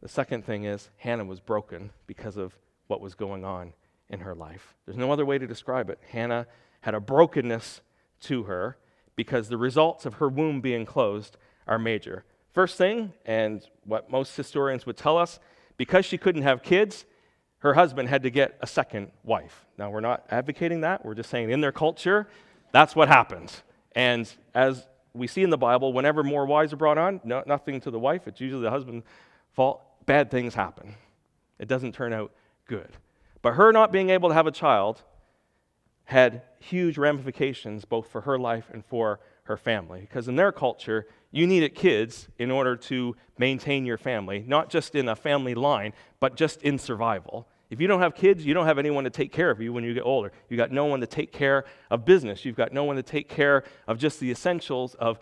The 0.02 0.10
second 0.10 0.46
thing 0.46 0.66
is, 0.66 0.90
Hannah 0.98 1.24
was 1.24 1.40
broken 1.40 1.92
because 2.06 2.36
of 2.36 2.54
what 2.88 3.00
was 3.00 3.16
going 3.16 3.46
on 3.46 3.72
in 4.10 4.20
her 4.20 4.36
life. 4.36 4.76
There's 4.86 4.98
no 4.98 5.14
other 5.14 5.26
way 5.26 5.38
to 5.38 5.48
describe 5.48 5.90
it. 5.90 6.00
Hannah 6.10 6.46
had 6.82 6.94
a 6.94 7.00
brokenness 7.00 7.82
to 8.22 8.44
her 8.44 8.78
because 9.16 9.50
the 9.50 9.58
results 9.58 10.06
of 10.06 10.16
her 10.16 10.30
womb 10.30 10.62
being 10.62 10.86
closed 10.86 11.38
are 11.68 11.78
major. 11.78 12.24
First 12.54 12.78
thing, 12.78 13.14
and 13.26 13.66
what 13.86 14.10
most 14.10 14.36
historians 14.36 14.86
would 14.86 14.98
tell 14.98 15.18
us, 15.18 15.40
because 15.78 16.06
she 16.06 16.18
couldn't 16.18 16.42
have 16.42 16.64
kids, 16.64 17.06
her 17.60 17.74
husband 17.74 18.10
had 18.10 18.24
to 18.24 18.30
get 18.30 18.58
a 18.62 18.68
second 18.68 19.12
wife. 19.24 19.66
Now, 19.78 19.90
we're 19.90 20.00
not 20.00 20.26
advocating 20.30 20.82
that. 20.82 21.06
We're 21.06 21.16
just 21.16 21.30
saying 21.30 21.52
in 21.52 21.62
their 21.62 21.72
culture, 21.72 22.28
that's 22.72 22.96
what 22.96 23.08
happens. 23.08 23.62
And 23.94 24.32
as 24.54 24.88
we 25.14 25.28
see 25.28 25.44
in 25.44 25.50
the 25.50 25.58
Bible, 25.58 25.92
whenever 25.94 26.24
more 26.24 26.46
wives 26.46 26.72
are 26.74 26.78
brought 26.78 26.98
on, 26.98 27.20
no, 27.24 27.44
nothing 27.46 27.82
to 27.82 27.92
the 27.92 28.00
wife, 28.00 28.28
it's 28.28 28.40
usually 28.40 28.62
the 28.62 28.70
husband's 28.70 29.06
fault. 29.54 29.82
Bad 30.06 30.32
things 30.32 30.56
happen. 30.56 30.96
It 31.60 31.68
doesn't 31.68 31.94
turn 31.94 32.14
out 32.14 32.32
good. 32.66 32.90
But 33.42 33.54
her 33.54 33.72
not 33.72 33.92
being 33.92 34.10
able 34.10 34.30
to 34.30 34.36
have 34.36 34.48
a 34.48 34.52
child 34.52 35.04
had 36.10 36.42
huge 36.58 36.98
ramifications 36.98 37.86
both 37.86 38.08
for 38.08 38.22
her 38.22 38.40
life 38.40 38.72
and 38.74 38.84
for 38.84 39.20
her 39.44 39.56
family. 39.56 40.02
Because 40.02 40.28
in 40.28 40.36
their 40.36 40.52
culture, 40.52 41.06
you 41.30 41.46
needed 41.46 41.76
kids 41.76 42.28
in 42.40 42.50
order 42.50 42.76
to 42.76 43.16
maintain 43.38 43.86
your 43.86 44.00
family, 44.00 44.44
not 44.48 44.72
just 44.72 44.96
in 44.96 45.08
a 45.08 45.16
family 45.16 45.54
line, 45.54 45.94
but 46.20 46.36
just 46.36 46.64
in 46.64 46.80
survival. 46.80 47.48
If 47.70 47.80
you 47.80 47.86
don't 47.86 48.00
have 48.00 48.16
kids, 48.16 48.44
you 48.44 48.56
don't 48.56 48.66
have 48.66 48.80
anyone 48.80 49.04
to 49.04 49.12
take 49.12 49.32
care 49.32 49.52
of 49.52 49.62
you 49.62 49.72
when 49.72 49.84
you 49.84 49.94
get 49.94 50.02
older. 50.02 50.32
You've 50.50 50.58
got 50.58 50.72
no 50.72 50.86
one 50.86 51.00
to 51.02 51.08
take 51.08 51.32
care 51.32 51.66
of 51.92 52.06
business. 52.06 52.44
You've 52.44 52.56
got 52.56 52.74
no 52.74 52.86
one 52.86 52.96
to 52.96 53.04
take 53.04 53.30
care 53.30 53.64
of 53.88 54.00
just 54.00 54.20
the 54.20 54.32
essentials 54.32 54.96
of 54.96 55.20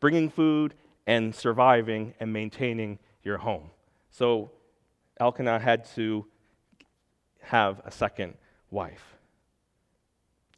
bringing 0.00 0.28
food 0.28 0.74
and 1.06 1.34
surviving 1.34 2.12
and 2.20 2.30
maintaining 2.30 2.98
your 3.22 3.38
home. 3.38 3.70
So 4.10 4.50
Elkanah 5.18 5.60
had 5.60 5.86
to 5.94 6.26
have 7.40 7.80
a 7.86 7.90
second 7.90 8.34
wife. 8.70 9.13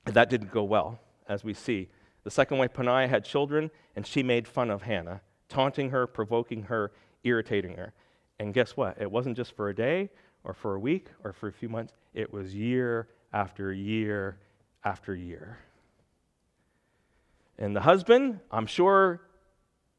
That 0.06 0.30
didn't 0.30 0.52
go 0.52 0.64
well, 0.64 0.98
as 1.28 1.44
we 1.44 1.54
see 1.54 1.88
the 2.26 2.30
second 2.32 2.58
wife, 2.58 2.75
Peninnah, 2.75 3.06
had 3.06 3.25
children, 3.25 3.70
and 3.94 4.04
she 4.04 4.25
made 4.25 4.48
fun 4.48 4.68
of 4.68 4.82
Hannah, 4.82 5.20
taunting 5.48 5.90
her, 5.90 6.08
provoking 6.08 6.64
her, 6.64 6.90
irritating 7.22 7.76
her. 7.76 7.92
And 8.40 8.52
guess 8.52 8.76
what? 8.76 9.00
It 9.00 9.08
wasn't 9.08 9.36
just 9.36 9.54
for 9.54 9.68
a 9.68 9.75
day 9.75 10.10
or 10.42 10.52
for 10.52 10.75
a 10.75 10.80
week 10.80 11.06
or 11.22 11.32
for 11.32 11.46
a 11.46 11.52
few 11.52 11.68
months, 11.68 11.92
it 12.14 12.32
was 12.32 12.52
year 12.52 13.06
after 13.32 13.72
year 13.72 14.38
after 14.84 15.14
year. 15.14 15.58
And 17.58 17.76
the 17.76 17.82
husband, 17.82 18.40
I'm 18.50 18.66
sure, 18.66 19.20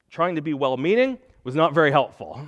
trying 0.10 0.36
to 0.36 0.42
be 0.42 0.54
well 0.54 0.76
meaning, 0.76 1.20
was 1.46 1.56
not 1.56 1.74
very 1.74 1.92
helpful. 1.92 2.46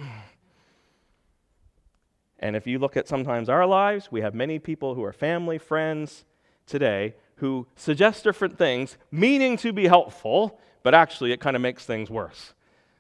And 2.40 2.58
if 2.58 2.68
you 2.68 2.80
look 2.80 2.98
at 2.98 3.08
sometimes 3.08 3.48
our 3.48 3.66
lives, 3.66 4.12
we 4.12 4.20
have 4.20 4.36
many 4.36 4.60
people 4.60 4.96
who 4.96 5.06
are 5.06 5.14
family, 5.14 5.58
friends 5.58 6.26
today 6.66 7.16
who 7.40 7.68
suggest 7.76 8.24
different 8.24 8.58
things, 8.58 8.98
meaning 9.12 9.58
to 9.58 9.74
be 9.74 9.88
helpful, 9.88 10.60
but 10.84 10.94
actually 10.94 11.32
it 11.32 11.40
kind 11.40 11.56
of 11.56 11.62
makes 11.62 11.86
things 11.86 12.10
worse. 12.10 12.54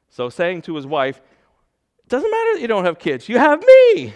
So 0.09 0.29
saying 0.29 0.63
to 0.63 0.75
his 0.75 0.87
wife, 0.87 1.21
doesn't 2.07 2.29
matter 2.29 2.53
that 2.53 2.61
you 2.61 2.67
don't 2.67 2.85
have 2.85 2.99
kids, 2.99 3.29
you 3.29 3.37
have 3.37 3.63
me. 3.63 4.13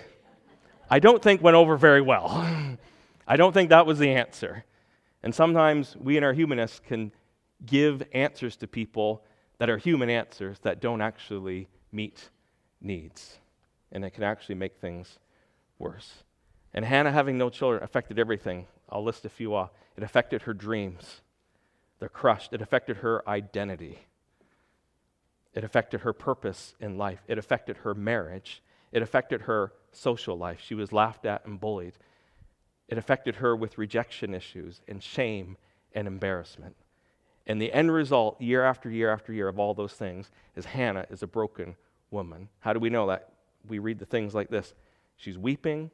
I 0.90 1.00
don't 1.00 1.22
think 1.22 1.42
went 1.42 1.56
over 1.56 1.78
very 1.78 2.02
well. 2.02 2.48
I 3.28 3.38
don't 3.38 3.54
think 3.54 3.70
that 3.70 3.86
was 3.86 4.00
the 4.00 4.10
answer. 4.10 4.66
And 5.22 5.34
sometimes 5.34 5.96
we 5.96 6.18
in 6.18 6.24
our 6.24 6.34
humanists 6.34 6.80
can 6.80 7.12
give 7.66 8.04
answers 8.14 8.56
to 8.58 8.68
people 8.68 9.24
that 9.60 9.70
are 9.70 9.78
human 9.78 10.10
answers 10.10 10.60
that 10.60 10.82
don't 10.82 11.02
actually 11.02 11.70
meet 11.92 12.30
needs. 12.82 13.38
And 13.92 14.04
it 14.04 14.12
can 14.12 14.24
actually 14.24 14.56
make 14.56 14.78
things 14.78 15.20
worse. 15.80 16.24
And 16.74 16.84
Hannah 16.84 17.12
having 17.12 17.38
no 17.38 17.50
children 17.50 17.84
affected 17.84 18.20
everything. 18.20 18.66
I'll 18.90 19.04
list 19.04 19.26
a 19.26 19.30
few 19.30 19.56
off. 19.56 19.70
It 19.96 20.04
affected 20.04 20.44
her 20.44 20.54
dreams, 20.54 21.22
they're 22.04 22.10
crushed. 22.10 22.52
It 22.52 22.62
affected 22.62 22.98
her 22.98 23.24
identity. 23.30 24.08
It 25.54 25.64
affected 25.64 26.02
her 26.02 26.12
purpose 26.12 26.76
in 26.82 26.98
life. 26.98 27.22
It 27.30 27.38
affected 27.38 27.78
her 27.78 27.94
marriage. 27.94 28.62
It 28.92 29.02
affected 29.02 29.44
her 29.44 29.72
social 29.94 30.38
life. 30.38 30.60
She 30.60 30.76
was 30.76 30.92
laughed 30.92 31.26
at 31.26 31.46
and 31.46 31.62
bullied. 31.62 31.94
It 32.90 32.98
affected 32.98 33.36
her 33.36 33.56
with 33.56 33.78
rejection 33.78 34.34
issues 34.34 34.82
and 34.86 35.02
shame 35.02 35.56
and 35.94 36.06
embarrassment. 36.06 36.76
And 37.48 37.62
the 37.62 37.72
end 37.72 37.94
result, 37.94 38.42
year 38.42 38.66
after 38.66 38.90
year 38.90 39.10
after 39.10 39.32
year, 39.32 39.48
of 39.48 39.58
all 39.58 39.74
those 39.74 39.94
things 39.94 40.30
is 40.58 40.66
Hannah 40.66 41.06
is 41.10 41.24
a 41.24 41.28
broken 41.28 41.78
woman. 42.12 42.50
How 42.60 42.74
do 42.74 42.80
we 42.80 42.90
know 42.90 43.08
that? 43.08 43.30
We 43.66 43.80
read 43.80 44.00
the 44.00 44.06
things 44.06 44.34
like 44.34 44.50
this 44.50 44.74
She's 45.16 45.38
weeping. 45.38 45.90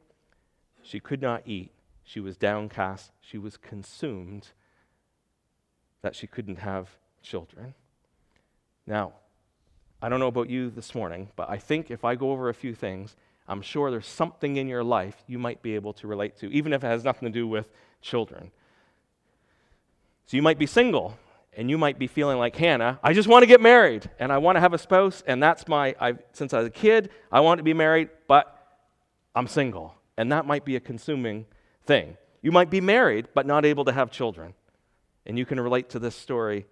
She 0.82 0.98
could 0.98 1.22
not 1.22 1.42
eat. 1.46 1.70
She 2.10 2.18
was 2.18 2.36
downcast. 2.36 3.12
She 3.20 3.38
was 3.38 3.56
consumed 3.56 4.48
that 6.02 6.16
she 6.16 6.26
couldn't 6.26 6.56
have 6.56 6.88
children. 7.22 7.74
Now, 8.84 9.12
I 10.02 10.08
don't 10.08 10.18
know 10.18 10.26
about 10.26 10.50
you 10.50 10.70
this 10.70 10.92
morning, 10.92 11.28
but 11.36 11.48
I 11.48 11.58
think 11.58 11.88
if 11.88 12.04
I 12.04 12.16
go 12.16 12.32
over 12.32 12.48
a 12.48 12.54
few 12.54 12.74
things, 12.74 13.14
I'm 13.46 13.62
sure 13.62 13.92
there's 13.92 14.08
something 14.08 14.56
in 14.56 14.66
your 14.66 14.82
life 14.82 15.22
you 15.28 15.38
might 15.38 15.62
be 15.62 15.76
able 15.76 15.92
to 15.94 16.08
relate 16.08 16.36
to, 16.38 16.52
even 16.52 16.72
if 16.72 16.82
it 16.82 16.88
has 16.88 17.04
nothing 17.04 17.28
to 17.28 17.32
do 17.32 17.46
with 17.46 17.68
children. 18.02 18.50
So 20.26 20.36
you 20.36 20.42
might 20.42 20.58
be 20.58 20.66
single, 20.66 21.16
and 21.56 21.70
you 21.70 21.78
might 21.78 21.96
be 21.96 22.08
feeling 22.08 22.38
like 22.38 22.56
Hannah, 22.56 22.98
I 23.04 23.12
just 23.12 23.28
want 23.28 23.44
to 23.44 23.46
get 23.46 23.60
married, 23.60 24.10
and 24.18 24.32
I 24.32 24.38
want 24.38 24.56
to 24.56 24.60
have 24.60 24.74
a 24.74 24.78
spouse, 24.78 25.22
and 25.28 25.40
that's 25.40 25.68
my, 25.68 25.94
I've, 26.00 26.18
since 26.32 26.52
I 26.54 26.58
was 26.58 26.66
a 26.66 26.70
kid, 26.70 27.10
I 27.30 27.38
want 27.38 27.58
to 27.58 27.62
be 27.62 27.74
married, 27.74 28.08
but 28.26 28.80
I'm 29.32 29.46
single. 29.46 29.94
And 30.16 30.32
that 30.32 30.44
might 30.44 30.64
be 30.64 30.74
a 30.74 30.80
consuming 30.80 31.46
thing. 31.90 32.16
You 32.40 32.52
might 32.52 32.70
be 32.70 32.80
married, 32.80 33.26
but 33.34 33.46
not 33.46 33.64
able 33.64 33.84
to 33.84 33.92
have 33.92 34.12
children. 34.12 34.54
And 35.26 35.36
you 35.36 35.44
can 35.44 35.58
relate 35.58 35.90
to 35.90 35.98
this 35.98 36.14
story 36.14 36.66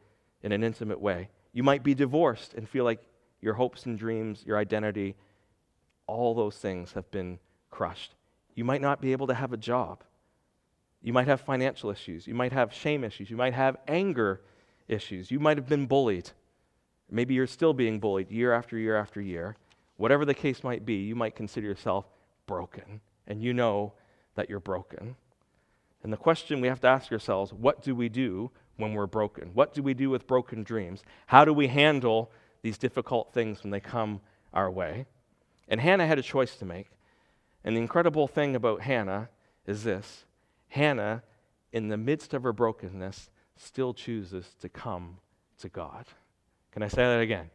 in 0.45 0.53
an 0.53 0.63
intimate 0.63 1.01
way. 1.01 1.29
You 1.53 1.65
might 1.65 1.83
be 1.83 1.93
divorced 1.93 2.55
and 2.55 2.69
feel 2.69 2.85
like 2.85 3.01
your 3.41 3.55
hopes 3.55 3.85
and 3.85 3.99
dreams, 3.99 4.45
your 4.47 4.59
identity, 4.59 5.17
all 6.07 6.35
those 6.35 6.57
things 6.57 6.93
have 6.93 7.11
been 7.11 7.41
crushed. 7.69 8.15
You 8.55 8.65
might 8.65 8.81
not 8.81 9.01
be 9.01 9.11
able 9.11 9.27
to 9.27 9.35
have 9.35 9.53
a 9.53 9.57
job. 9.57 10.05
You 11.03 11.13
might 11.13 11.27
have 11.27 11.41
financial 11.41 11.91
issues. 11.91 12.29
You 12.29 12.35
might 12.35 12.53
have 12.53 12.73
shame 12.73 13.03
issues. 13.03 13.29
You 13.29 13.37
might 13.37 13.55
have 13.55 13.77
anger 13.89 14.41
issues. 14.87 15.33
You 15.33 15.41
might 15.41 15.57
have 15.57 15.69
been 15.69 15.87
bullied. 15.87 16.31
Maybe 17.11 17.35
you're 17.35 17.49
still 17.49 17.75
being 17.75 17.99
bullied 17.99 18.31
year 18.31 18.53
after 18.53 18.79
year 18.79 18.97
after 18.97 19.21
year. 19.21 19.57
Whatever 19.97 20.25
the 20.25 20.35
case 20.35 20.63
might 20.63 20.87
be, 20.87 20.95
you 20.95 21.17
might 21.17 21.35
consider 21.35 21.67
yourself 21.67 22.05
broken. 22.47 23.01
And 23.27 23.43
you 23.43 23.53
know 23.53 23.95
that 24.39 24.49
you're 24.49 24.61
broken. 24.61 25.17
And 26.05 26.13
the 26.13 26.17
question 26.17 26.61
we 26.61 26.69
have 26.69 26.81
to 26.83 26.87
ask 26.87 27.11
ourselves 27.11 27.53
what 27.53 27.83
do 27.83 27.93
we 27.93 28.09
do 28.09 28.53
when 28.77 28.95
we're 28.95 29.09
broken? 29.09 29.51
What 29.53 29.75
do 29.75 29.83
we 29.83 29.95
do 29.95 30.11
with 30.11 30.29
broken 30.29 30.63
dreams? 30.63 31.03
How 31.27 31.45
do 31.45 31.53
we 31.53 31.67
handle 31.67 32.31
these 32.63 32.79
difficult 32.79 33.33
things 33.35 33.65
when 33.65 33.73
they 33.73 33.81
come 33.81 34.21
our 34.55 34.71
way? 34.71 35.07
And 35.67 35.81
Hannah 35.81 36.07
had 36.07 36.21
a 36.21 36.23
choice 36.23 36.55
to 36.59 36.65
make. 36.65 36.87
And 37.65 37.77
the 37.77 37.81
incredible 37.81 38.29
thing 38.29 38.55
about 38.55 38.83
Hannah 38.83 39.29
is 39.67 39.83
this 39.83 40.25
Hannah, 40.69 41.25
in 41.73 41.89
the 41.89 41.97
midst 41.97 42.33
of 42.33 42.45
her 42.45 42.53
brokenness, 42.53 43.31
still 43.57 43.93
chooses 43.93 44.55
to 44.61 44.69
come 44.69 45.17
to 45.59 45.69
God. 45.69 46.07
Can 46.71 46.85
I 46.85 46.89
say 46.89 47.03
that 47.03 47.21
again? 47.21 47.51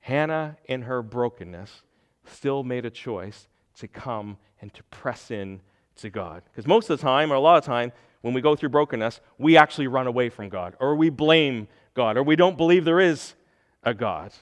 Hannah, 0.00 0.58
in 0.66 0.82
her 0.82 1.02
brokenness, 1.02 1.80
still 2.26 2.62
made 2.62 2.84
a 2.84 2.90
choice 2.90 3.48
to 3.78 3.88
come 3.88 4.36
and 4.60 4.74
to 4.74 4.82
press 4.84 5.30
in 5.30 5.62
to 6.00 6.10
God. 6.10 6.42
Because 6.50 6.66
most 6.66 6.90
of 6.90 6.98
the 6.98 7.02
time, 7.02 7.32
or 7.32 7.36
a 7.36 7.40
lot 7.40 7.58
of 7.58 7.64
time, 7.64 7.92
when 8.22 8.34
we 8.34 8.40
go 8.40 8.54
through 8.54 8.68
brokenness, 8.68 9.20
we 9.38 9.56
actually 9.56 9.86
run 9.86 10.06
away 10.06 10.28
from 10.28 10.48
God, 10.48 10.76
or 10.80 10.94
we 10.94 11.10
blame 11.10 11.68
God, 11.94 12.16
or 12.16 12.22
we 12.22 12.36
don't 12.36 12.56
believe 12.56 12.84
there 12.84 13.00
is 13.00 13.34
a 13.82 13.94
God. 13.94 14.32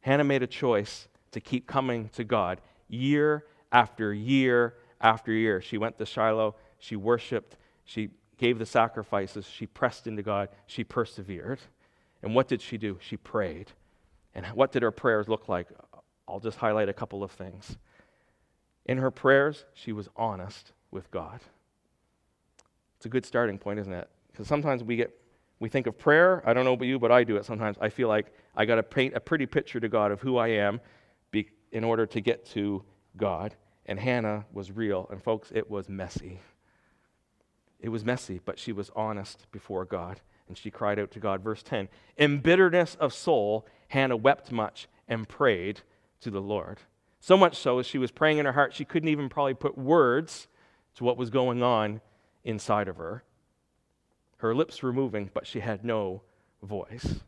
Hannah 0.00 0.24
made 0.24 0.42
a 0.42 0.46
choice 0.46 1.08
to 1.32 1.40
keep 1.40 1.66
coming 1.66 2.08
to 2.10 2.24
God 2.24 2.60
year 2.88 3.44
after 3.72 4.14
year 4.14 4.74
after 5.00 5.32
year. 5.32 5.60
She 5.60 5.78
went 5.78 5.98
to 5.98 6.06
Shiloh, 6.06 6.54
she 6.78 6.96
worshiped, 6.96 7.56
she 7.84 8.10
gave 8.38 8.58
the 8.58 8.66
sacrifices, 8.66 9.46
she 9.46 9.66
pressed 9.66 10.06
into 10.06 10.22
God, 10.22 10.48
she 10.66 10.84
persevered. 10.84 11.60
And 12.22 12.34
what 12.34 12.48
did 12.48 12.62
she 12.62 12.78
do? 12.78 12.98
She 13.00 13.16
prayed. 13.16 13.72
And 14.34 14.46
what 14.48 14.72
did 14.72 14.82
her 14.82 14.90
prayers 14.90 15.28
look 15.28 15.48
like? 15.48 15.68
I'll 16.28 16.40
just 16.40 16.58
highlight 16.58 16.88
a 16.88 16.92
couple 16.92 17.22
of 17.22 17.30
things. 17.30 17.76
In 18.86 18.98
her 18.98 19.10
prayers, 19.10 19.66
she 19.74 19.92
was 19.92 20.08
honest 20.16 20.72
with 20.90 21.10
God. 21.10 21.40
It's 22.96 23.06
a 23.06 23.10
good 23.10 23.26
starting 23.26 23.58
point, 23.58 23.80
isn't 23.80 23.92
it? 23.92 24.08
Because 24.32 24.46
sometimes 24.46 24.82
we 24.82 24.96
get 24.96 25.12
we 25.58 25.68
think 25.68 25.86
of 25.86 25.98
prayer. 25.98 26.42
I 26.46 26.52
don't 26.52 26.64
know 26.64 26.74
about 26.74 26.86
you, 26.86 26.98
but 26.98 27.10
I 27.10 27.24
do 27.24 27.36
it 27.36 27.44
sometimes. 27.44 27.76
I 27.80 27.88
feel 27.88 28.08
like 28.08 28.26
I 28.54 28.66
got 28.66 28.76
to 28.76 28.82
paint 28.82 29.14
a 29.14 29.20
pretty 29.20 29.46
picture 29.46 29.80
to 29.80 29.88
God 29.88 30.12
of 30.12 30.20
who 30.20 30.36
I 30.36 30.48
am 30.48 30.80
be, 31.30 31.48
in 31.72 31.82
order 31.82 32.06
to 32.06 32.20
get 32.20 32.44
to 32.50 32.82
God. 33.16 33.54
And 33.86 33.98
Hannah 33.98 34.44
was 34.52 34.70
real. 34.70 35.08
And 35.10 35.22
folks, 35.22 35.50
it 35.54 35.70
was 35.70 35.88
messy. 35.88 36.40
It 37.80 37.88
was 37.88 38.04
messy, 38.04 38.40
but 38.44 38.58
she 38.58 38.72
was 38.72 38.90
honest 38.94 39.46
before 39.50 39.84
God. 39.84 40.20
And 40.48 40.58
she 40.58 40.70
cried 40.70 40.98
out 40.98 41.10
to 41.12 41.20
God. 41.20 41.42
Verse 41.42 41.62
10 41.62 41.88
In 42.16 42.40
bitterness 42.40 42.94
of 43.00 43.14
soul, 43.14 43.66
Hannah 43.88 44.16
wept 44.16 44.52
much 44.52 44.88
and 45.08 45.28
prayed 45.28 45.80
to 46.20 46.30
the 46.30 46.40
Lord. 46.40 46.80
So 47.20 47.36
much 47.36 47.56
so, 47.56 47.78
as 47.78 47.86
she 47.86 47.98
was 47.98 48.10
praying 48.10 48.38
in 48.38 48.46
her 48.46 48.52
heart, 48.52 48.74
she 48.74 48.84
couldn't 48.84 49.08
even 49.08 49.28
probably 49.28 49.54
put 49.54 49.76
words 49.76 50.48
to 50.96 51.04
what 51.04 51.16
was 51.16 51.30
going 51.30 51.62
on 51.62 52.00
inside 52.44 52.88
of 52.88 52.96
her. 52.96 53.24
Her 54.38 54.54
lips 54.54 54.82
were 54.82 54.92
moving, 54.92 55.30
but 55.32 55.46
she 55.46 55.60
had 55.60 55.84
no 55.84 56.22
voice. 56.62 57.20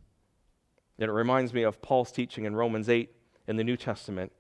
And 0.99 1.09
it 1.09 1.13
reminds 1.13 1.55
me 1.55 1.63
of 1.63 1.81
Paul's 1.81 2.13
teaching 2.13 2.45
in 2.45 2.55
Romans 2.55 2.89
8 2.89 3.11
in 3.47 3.57
the 3.57 3.65
New 3.65 3.77
Testament, 3.77 4.33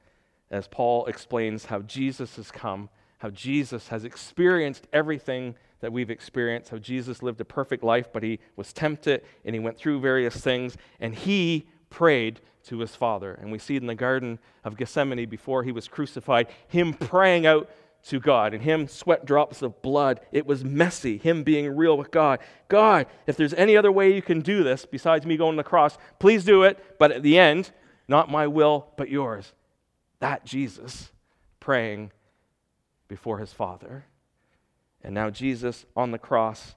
as 0.50 0.68
Paul 0.68 1.06
explains 1.06 1.66
how 1.66 1.80
Jesus 1.80 2.36
has 2.36 2.50
come, 2.50 2.88
how 3.18 3.30
Jesus 3.30 3.88
has 3.88 4.04
experienced 4.04 4.86
everything 4.92 5.54
that 5.80 5.92
we've 5.92 6.10
experienced, 6.10 6.70
how 6.70 6.78
Jesus 6.78 7.22
lived 7.22 7.40
a 7.40 7.44
perfect 7.44 7.84
life, 7.84 8.12
but 8.12 8.22
he 8.22 8.40
was 8.56 8.72
tempted 8.72 9.22
and 9.44 9.54
he 9.54 9.60
went 9.60 9.78
through 9.78 10.00
various 10.00 10.36
things, 10.36 10.76
and 11.00 11.14
he 11.14 11.68
prayed 11.90 12.40
to 12.64 12.78
his 12.78 12.94
Father. 12.94 13.32
And 13.34 13.50
we 13.50 13.58
see 13.58 13.76
in 13.76 13.86
the 13.86 13.94
Garden 13.94 14.38
of 14.64 14.76
Gethsemane 14.76 15.28
before 15.28 15.64
he 15.64 15.72
was 15.72 15.88
crucified, 15.88 16.48
him 16.66 16.92
praying 16.92 17.46
out 17.46 17.70
to 18.04 18.20
God 18.20 18.54
and 18.54 18.62
him 18.62 18.88
sweat 18.88 19.24
drops 19.24 19.62
of 19.62 19.82
blood. 19.82 20.20
It 20.32 20.46
was 20.46 20.64
messy, 20.64 21.18
him 21.18 21.42
being 21.42 21.76
real 21.76 21.96
with 21.96 22.10
God. 22.10 22.38
God, 22.68 23.06
if 23.26 23.36
there's 23.36 23.54
any 23.54 23.76
other 23.76 23.92
way 23.92 24.14
you 24.14 24.22
can 24.22 24.40
do 24.40 24.62
this 24.62 24.86
besides 24.86 25.26
me 25.26 25.36
going 25.36 25.56
to 25.56 25.62
the 25.62 25.68
cross, 25.68 25.98
please 26.18 26.44
do 26.44 26.62
it. 26.62 26.98
But 26.98 27.12
at 27.12 27.22
the 27.22 27.38
end, 27.38 27.70
not 28.06 28.30
my 28.30 28.46
will, 28.46 28.88
but 28.96 29.10
yours. 29.10 29.52
That 30.20 30.44
Jesus 30.44 31.10
praying 31.60 32.12
before 33.08 33.38
his 33.38 33.52
Father. 33.52 34.04
And 35.02 35.14
now 35.14 35.30
Jesus 35.30 35.86
on 35.96 36.10
the 36.10 36.18
cross, 36.18 36.74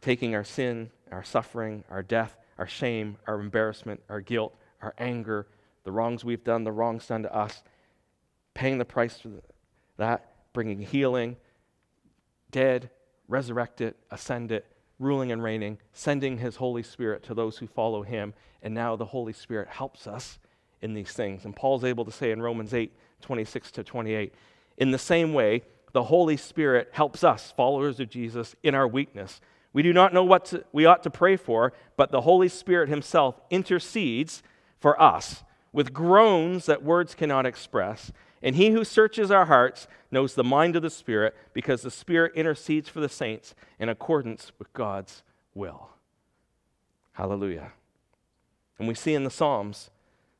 taking 0.00 0.34
our 0.34 0.44
sin, 0.44 0.90
our 1.10 1.24
suffering, 1.24 1.84
our 1.90 2.02
death, 2.02 2.36
our 2.60 2.68
shame, 2.68 3.16
our 3.26 3.40
embarrassment, 3.40 4.02
our 4.10 4.20
guilt, 4.20 4.54
our 4.82 4.94
anger, 4.98 5.46
the 5.84 5.90
wrongs 5.90 6.24
we've 6.24 6.44
done, 6.44 6.62
the 6.62 6.70
wrongs 6.70 7.06
done 7.06 7.22
to 7.22 7.34
us, 7.34 7.62
paying 8.52 8.76
the 8.76 8.84
price 8.84 9.18
for 9.18 9.30
that, 9.96 10.34
bringing 10.52 10.78
healing, 10.80 11.38
dead, 12.50 12.90
resurrected, 13.28 13.94
ascended, 14.10 14.62
ruling 14.98 15.32
and 15.32 15.42
reigning, 15.42 15.78
sending 15.94 16.36
his 16.36 16.56
Holy 16.56 16.82
Spirit 16.82 17.22
to 17.24 17.34
those 17.34 17.56
who 17.56 17.66
follow 17.66 18.02
him. 18.02 18.34
And 18.62 18.74
now 18.74 18.94
the 18.94 19.06
Holy 19.06 19.32
Spirit 19.32 19.68
helps 19.68 20.06
us 20.06 20.38
in 20.82 20.92
these 20.92 21.12
things. 21.12 21.46
And 21.46 21.56
Paul's 21.56 21.82
able 21.82 22.04
to 22.04 22.12
say 22.12 22.30
in 22.30 22.42
Romans 22.42 22.74
8 22.74 22.92
26 23.22 23.70
to 23.72 23.84
28, 23.84 24.34
in 24.76 24.90
the 24.90 24.98
same 24.98 25.32
way, 25.32 25.62
the 25.92 26.04
Holy 26.04 26.36
Spirit 26.36 26.90
helps 26.92 27.24
us, 27.24 27.52
followers 27.56 28.00
of 28.00 28.10
Jesus, 28.10 28.54
in 28.62 28.74
our 28.74 28.86
weakness. 28.86 29.40
We 29.72 29.82
do 29.82 29.92
not 29.92 30.12
know 30.12 30.24
what 30.24 30.46
to, 30.46 30.64
we 30.72 30.84
ought 30.84 31.02
to 31.04 31.10
pray 31.10 31.36
for, 31.36 31.72
but 31.96 32.10
the 32.10 32.22
Holy 32.22 32.48
Spirit 32.48 32.88
Himself 32.88 33.40
intercedes 33.50 34.42
for 34.78 35.00
us 35.00 35.44
with 35.72 35.92
groans 35.92 36.66
that 36.66 36.82
words 36.82 37.14
cannot 37.14 37.46
express. 37.46 38.10
And 38.42 38.56
He 38.56 38.70
who 38.70 38.84
searches 38.84 39.30
our 39.30 39.46
hearts 39.46 39.86
knows 40.10 40.34
the 40.34 40.42
mind 40.42 40.74
of 40.74 40.82
the 40.82 40.90
Spirit, 40.90 41.36
because 41.52 41.82
the 41.82 41.90
Spirit 41.90 42.32
intercedes 42.34 42.88
for 42.88 43.00
the 43.00 43.08
saints 43.08 43.54
in 43.78 43.88
accordance 43.88 44.50
with 44.58 44.72
God's 44.72 45.22
will. 45.54 45.90
Hallelujah. 47.12 47.72
And 48.78 48.88
we 48.88 48.94
see 48.94 49.14
in 49.14 49.24
the 49.24 49.30
Psalms 49.30 49.90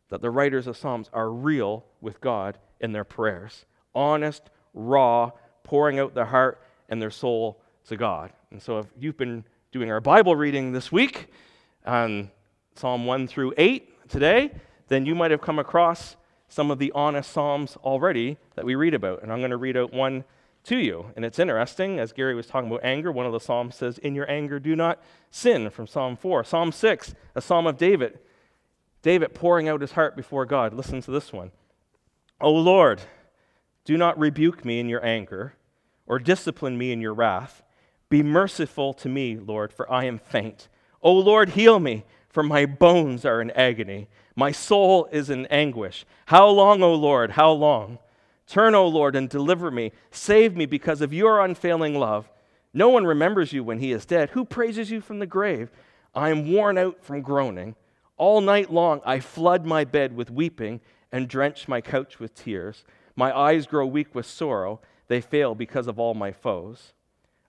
that 0.09 0.23
the 0.23 0.31
writers 0.31 0.67
of 0.67 0.77
Psalms 0.77 1.09
are 1.13 1.31
real 1.31 1.85
with 2.01 2.21
God 2.21 2.59
in 2.81 2.93
their 2.93 3.05
prayers, 3.05 3.67
honest, 3.95 4.51
raw, 4.75 5.31
pouring 5.63 6.01
out 6.01 6.15
their 6.15 6.25
heart 6.25 6.61
and 6.89 7.01
their 7.01 7.11
soul 7.11 7.61
to 7.87 7.97
God. 7.97 8.33
And 8.51 8.61
so, 8.61 8.79
if 8.79 8.87
you've 8.99 9.17
been 9.17 9.45
doing 9.71 9.93
our 9.93 10.01
Bible 10.01 10.35
reading 10.35 10.73
this 10.73 10.91
week 10.91 11.29
on 11.87 12.33
Psalm 12.75 13.07
1 13.07 13.29
through 13.29 13.55
8 13.57 14.09
today, 14.09 14.51
then 14.89 15.07
you 15.07 15.15
might 15.15 15.31
have 15.31 15.41
come 15.41 15.61
across 15.61 16.17
some 16.49 16.73
of 16.73 16.81
the 16.81 16.91
honest 16.93 17.31
Psalms 17.31 17.77
already 17.85 18.39
that 18.57 18.65
we 18.65 18.75
read 18.75 18.93
about. 18.93 19.23
And 19.23 19.33
I'm 19.33 19.39
going 19.39 19.53
to 19.53 19.57
read 19.57 19.77
out 19.77 19.93
one 19.93 20.25
to 20.65 20.77
you. 20.77 21.13
And 21.15 21.25
it's 21.25 21.39
interesting, 21.39 22.01
as 22.01 22.13
Gary 22.13 22.35
was 22.35 22.49
talking 22.49 22.69
about 22.69 22.85
anger, 22.85 23.13
one 23.13 23.25
of 23.25 23.33
the 23.33 23.39
Psalms 23.39 23.77
says, 23.77 23.99
In 23.99 24.17
your 24.17 24.29
anger, 24.29 24.59
do 24.59 24.75
not 24.75 25.01
sin, 25.31 25.71
from 25.71 25.87
Psalm 25.87 26.17
4. 26.17 26.43
Psalm 26.43 26.73
6, 26.73 27.15
a 27.37 27.41
Psalm 27.41 27.69
of 27.69 27.79
David. 27.79 28.19
David 29.03 29.33
pouring 29.33 29.69
out 29.69 29.81
his 29.81 29.93
heart 29.93 30.17
before 30.17 30.45
God. 30.45 30.75
Listen 30.75 31.01
to 31.03 31.13
this 31.13 31.33
one. 31.33 31.53
O 32.41 32.51
Lord, 32.51 33.01
do 33.85 33.97
not 33.97 34.19
rebuke 34.19 34.65
me 34.65 34.81
in 34.81 34.89
your 34.89 35.05
anger, 35.07 35.55
or 36.05 36.19
discipline 36.19 36.77
me 36.77 36.91
in 36.91 37.01
your 37.01 37.15
wrath. 37.15 37.63
Be 38.11 38.23
merciful 38.25 38.93
to 38.95 39.09
me, 39.09 39.37
Lord, 39.37 39.73
for 39.73 39.91
I 39.91 40.05
am 40.05 40.19
faint. 40.19 40.69
O 41.01 41.13
Lord, 41.13 41.51
heal 41.51 41.79
me, 41.79 42.05
for 42.29 42.43
my 42.43 42.67
bones 42.67 43.25
are 43.25 43.41
in 43.41 43.53
agony. 43.53 44.09
My 44.35 44.53
soul 44.53 45.09
is 45.13 45.31
in 45.31 45.47
anguish. 45.47 46.05
How 46.27 46.49
long, 46.49 46.83
O 46.83 46.93
Lord, 46.93 47.33
how 47.33 47.53
long? 47.53 47.99
Turn, 48.49 48.75
O 48.75 48.87
Lord, 48.89 49.15
and 49.15 49.29
deliver 49.29 49.71
me. 49.71 49.93
Save 50.11 50.57
me 50.57 50.67
because 50.67 51.01
of 51.01 51.13
your 51.13 51.41
unfailing 51.41 51.99
love. 51.99 52.29
No 52.75 52.89
one 52.89 53.05
remembers 53.05 53.53
you 53.53 53.63
when 53.63 53.79
he 53.79 53.93
is 53.93 54.05
dead. 54.05 54.31
Who 54.31 54.45
praises 54.45 54.91
you 54.91 55.01
from 55.01 55.21
the 55.21 55.27
grave? 55.27 55.71
I 56.15 56.31
am 56.31 56.53
worn 56.53 56.79
out 56.79 57.05
from 57.05 57.23
groaning. 57.23 57.77
All 58.17 58.41
night 58.41 58.73
long 58.73 59.01
I 59.05 59.21
flood 59.21 59.65
my 59.65 59.85
bed 59.85 60.17
with 60.17 60.31
weeping 60.31 60.81
and 61.13 61.29
drench 61.29 61.69
my 61.69 61.81
couch 61.81 62.19
with 62.19 62.35
tears. 62.35 62.85
My 63.15 63.37
eyes 63.37 63.67
grow 63.67 63.87
weak 63.87 64.15
with 64.15 64.27
sorrow. 64.27 64.81
They 65.07 65.21
fail 65.21 65.55
because 65.55 65.87
of 65.87 65.99
all 65.99 66.15
my 66.15 66.33
foes. 66.33 66.93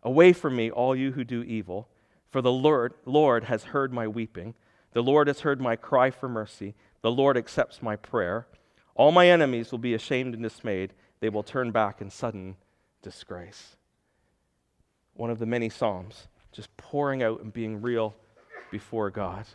Away 0.03 0.33
from 0.33 0.55
me, 0.55 0.71
all 0.71 0.95
you 0.95 1.11
who 1.11 1.23
do 1.23 1.43
evil, 1.43 1.87
for 2.31 2.41
the 2.41 2.51
Lord, 2.51 2.93
Lord 3.05 3.45
has 3.45 3.65
heard 3.65 3.93
my 3.93 4.07
weeping. 4.07 4.55
The 4.93 5.03
Lord 5.03 5.27
has 5.27 5.41
heard 5.41 5.61
my 5.61 5.75
cry 5.75 6.09
for 6.11 6.27
mercy. 6.27 6.75
The 7.01 7.11
Lord 7.11 7.37
accepts 7.37 7.81
my 7.81 7.95
prayer. 7.95 8.47
All 8.95 9.11
my 9.11 9.29
enemies 9.29 9.71
will 9.71 9.79
be 9.79 9.93
ashamed 9.93 10.33
and 10.33 10.43
dismayed. 10.43 10.93
They 11.19 11.29
will 11.29 11.43
turn 11.43 11.71
back 11.71 12.01
in 12.01 12.09
sudden 12.09 12.55
disgrace. 13.01 13.75
One 15.13 15.29
of 15.29 15.39
the 15.39 15.45
many 15.45 15.69
Psalms, 15.69 16.27
just 16.51 16.75
pouring 16.77 17.21
out 17.21 17.41
and 17.41 17.53
being 17.53 17.81
real 17.81 18.15
before 18.71 19.09
God. 19.09 19.45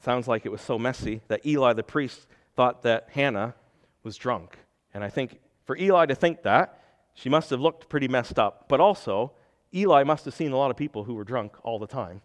Sounds 0.00 0.28
like 0.28 0.46
it 0.46 0.52
was 0.52 0.60
so 0.60 0.78
messy 0.78 1.22
that 1.28 1.44
Eli 1.44 1.72
the 1.72 1.82
priest 1.82 2.26
thought 2.54 2.82
that 2.82 3.08
Hannah 3.12 3.54
was 4.02 4.16
drunk. 4.16 4.58
And 4.94 5.02
I 5.02 5.10
think 5.10 5.40
for 5.68 5.76
Eli 5.76 6.06
to 6.06 6.14
think 6.14 6.44
that, 6.44 6.80
she 7.12 7.28
must 7.28 7.50
have 7.50 7.60
looked 7.60 7.90
pretty 7.90 8.08
messed 8.08 8.38
up. 8.38 8.70
But 8.70 8.80
also, 8.80 9.32
Eli 9.74 10.02
must 10.02 10.24
have 10.24 10.32
seen 10.32 10.52
a 10.52 10.56
lot 10.56 10.70
of 10.70 10.78
people 10.78 11.04
who 11.04 11.12
were 11.12 11.24
drunk 11.24 11.56
all 11.62 11.78
the 11.78 11.86
time. 11.86 12.22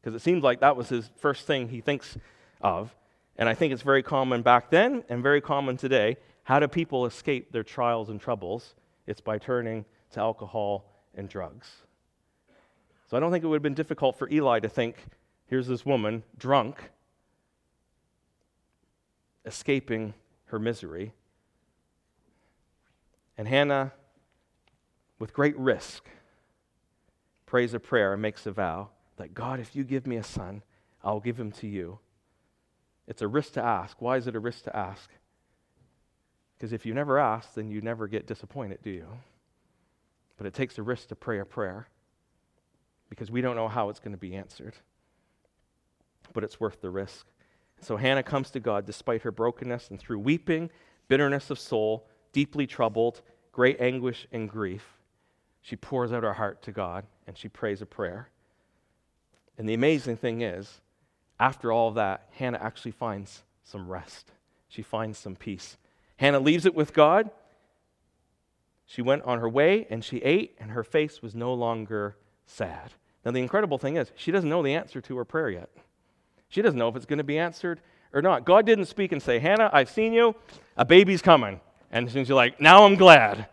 Because 0.00 0.14
it 0.14 0.24
seems 0.24 0.42
like 0.42 0.60
that 0.60 0.78
was 0.78 0.88
his 0.88 1.10
first 1.16 1.46
thing 1.46 1.68
he 1.68 1.82
thinks 1.82 2.16
of. 2.62 2.96
And 3.36 3.50
I 3.50 3.54
think 3.54 3.74
it's 3.74 3.82
very 3.82 4.02
common 4.02 4.40
back 4.40 4.70
then 4.70 5.04
and 5.10 5.22
very 5.22 5.42
common 5.42 5.76
today. 5.76 6.16
How 6.44 6.58
do 6.58 6.68
people 6.68 7.04
escape 7.04 7.52
their 7.52 7.62
trials 7.62 8.08
and 8.08 8.18
troubles? 8.18 8.74
It's 9.06 9.20
by 9.20 9.36
turning 9.36 9.84
to 10.12 10.20
alcohol 10.20 10.86
and 11.14 11.28
drugs. 11.28 11.68
So 13.10 13.18
I 13.18 13.20
don't 13.20 13.30
think 13.30 13.44
it 13.44 13.46
would 13.48 13.56
have 13.56 13.62
been 13.62 13.74
difficult 13.74 14.18
for 14.18 14.26
Eli 14.30 14.60
to 14.60 14.70
think 14.70 15.04
here's 15.48 15.66
this 15.66 15.84
woman 15.84 16.22
drunk, 16.38 16.78
escaping 19.44 20.14
her 20.46 20.58
misery. 20.58 21.12
And 23.38 23.46
Hannah, 23.48 23.92
with 25.18 25.32
great 25.32 25.58
risk, 25.58 26.08
prays 27.44 27.74
a 27.74 27.80
prayer 27.80 28.12
and 28.12 28.22
makes 28.22 28.46
a 28.46 28.52
vow 28.52 28.90
that 29.16 29.34
God, 29.34 29.60
if 29.60 29.74
you 29.74 29.84
give 29.84 30.06
me 30.06 30.16
a 30.16 30.22
son, 30.22 30.62
I'll 31.02 31.20
give 31.20 31.38
him 31.38 31.52
to 31.52 31.66
you. 31.66 31.98
It's 33.06 33.22
a 33.22 33.28
risk 33.28 33.52
to 33.52 33.62
ask. 33.62 34.00
Why 34.00 34.16
is 34.16 34.26
it 34.26 34.34
a 34.34 34.40
risk 34.40 34.64
to 34.64 34.76
ask? 34.76 35.10
Because 36.56 36.72
if 36.72 36.84
you 36.86 36.94
never 36.94 37.18
ask, 37.18 37.54
then 37.54 37.70
you 37.70 37.80
never 37.80 38.08
get 38.08 38.26
disappointed, 38.26 38.78
do 38.82 38.90
you? 38.90 39.06
But 40.36 40.46
it 40.46 40.54
takes 40.54 40.78
a 40.78 40.82
risk 40.82 41.08
to 41.08 41.16
pray 41.16 41.38
a 41.38 41.44
prayer 41.44 41.88
because 43.08 43.30
we 43.30 43.40
don't 43.40 43.56
know 43.56 43.68
how 43.68 43.88
it's 43.88 44.00
going 44.00 44.12
to 44.12 44.18
be 44.18 44.34
answered. 44.34 44.74
But 46.32 46.44
it's 46.44 46.58
worth 46.58 46.80
the 46.80 46.90
risk. 46.90 47.26
So 47.80 47.96
Hannah 47.96 48.22
comes 48.22 48.50
to 48.50 48.60
God 48.60 48.86
despite 48.86 49.22
her 49.22 49.30
brokenness 49.30 49.90
and 49.90 50.00
through 50.00 50.18
weeping, 50.18 50.70
bitterness 51.08 51.50
of 51.50 51.58
soul, 51.58 52.08
deeply 52.36 52.66
troubled, 52.66 53.22
great 53.50 53.80
anguish 53.80 54.26
and 54.30 54.46
grief, 54.46 54.98
she 55.62 55.74
pours 55.74 56.12
out 56.12 56.22
her 56.22 56.34
heart 56.34 56.60
to 56.60 56.70
God 56.70 57.06
and 57.26 57.38
she 57.38 57.48
prays 57.48 57.80
a 57.80 57.86
prayer. 57.86 58.28
And 59.56 59.66
the 59.66 59.72
amazing 59.72 60.18
thing 60.18 60.42
is, 60.42 60.82
after 61.40 61.72
all 61.72 61.92
that, 61.92 62.28
Hannah 62.32 62.60
actually 62.60 62.90
finds 62.90 63.42
some 63.64 63.88
rest. 63.88 64.32
She 64.68 64.82
finds 64.82 65.16
some 65.16 65.34
peace. 65.34 65.78
Hannah 66.18 66.38
leaves 66.38 66.66
it 66.66 66.74
with 66.74 66.92
God. 66.92 67.30
She 68.84 69.00
went 69.00 69.22
on 69.22 69.40
her 69.40 69.48
way 69.48 69.86
and 69.88 70.04
she 70.04 70.18
ate, 70.18 70.56
and 70.60 70.72
her 70.72 70.84
face 70.84 71.22
was 71.22 71.34
no 71.34 71.54
longer 71.54 72.18
sad. 72.44 72.92
Now, 73.24 73.30
the 73.30 73.40
incredible 73.40 73.78
thing 73.78 73.96
is, 73.96 74.12
she 74.14 74.30
doesn't 74.30 74.50
know 74.50 74.62
the 74.62 74.74
answer 74.74 75.00
to 75.00 75.16
her 75.16 75.24
prayer 75.24 75.48
yet. 75.48 75.70
She 76.50 76.60
doesn't 76.60 76.78
know 76.78 76.88
if 76.88 76.96
it's 76.96 77.06
going 77.06 77.16
to 77.16 77.24
be 77.24 77.38
answered 77.38 77.80
or 78.12 78.20
not. 78.20 78.44
God 78.44 78.66
didn't 78.66 78.84
speak 78.84 79.12
and 79.12 79.22
say, 79.22 79.38
Hannah, 79.38 79.70
I've 79.72 79.88
seen 79.88 80.12
you. 80.12 80.36
A 80.76 80.84
baby's 80.84 81.22
coming. 81.22 81.62
And 81.90 82.10
she's 82.10 82.30
like, 82.30 82.60
now 82.60 82.84
I'm 82.84 82.96
glad. 82.96 83.48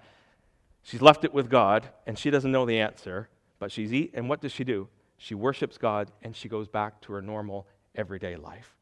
She's 0.82 1.02
left 1.02 1.24
it 1.24 1.34
with 1.34 1.50
God, 1.50 1.88
and 2.06 2.18
she 2.18 2.30
doesn't 2.30 2.52
know 2.52 2.66
the 2.66 2.80
answer, 2.80 3.30
but 3.60 3.72
she's 3.72 3.94
eat. 3.94 4.12
And 4.14 4.28
what 4.28 4.42
does 4.42 4.52
she 4.52 4.64
do? 4.64 4.90
She 5.18 5.36
worships 5.36 5.78
God, 5.78 6.12
and 6.22 6.36
she 6.36 6.50
goes 6.50 6.68
back 6.68 7.00
to 7.02 7.14
her 7.14 7.22
normal, 7.22 7.68
everyday 7.96 8.36
life. 8.36 8.76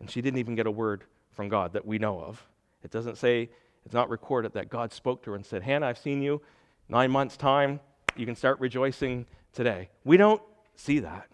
And 0.00 0.10
she 0.10 0.20
didn't 0.20 0.38
even 0.38 0.54
get 0.54 0.66
a 0.66 0.70
word 0.70 1.04
from 1.30 1.48
God 1.48 1.72
that 1.72 1.86
we 1.86 1.98
know 1.98 2.20
of. 2.20 2.46
It 2.82 2.90
doesn't 2.90 3.16
say, 3.16 3.48
it's 3.84 3.94
not 3.94 4.10
recorded 4.10 4.52
that 4.54 4.68
God 4.68 4.92
spoke 4.92 5.22
to 5.22 5.30
her 5.30 5.36
and 5.36 5.46
said, 5.46 5.62
Hannah, 5.62 5.86
I've 5.86 5.98
seen 5.98 6.20
you. 6.20 6.42
Nine 6.88 7.10
months' 7.10 7.36
time, 7.36 7.80
you 8.16 8.26
can 8.26 8.36
start 8.36 8.60
rejoicing 8.60 9.26
today. 9.52 9.88
We 10.04 10.16
don't 10.16 10.42
see 10.74 10.98
that. 10.98 11.28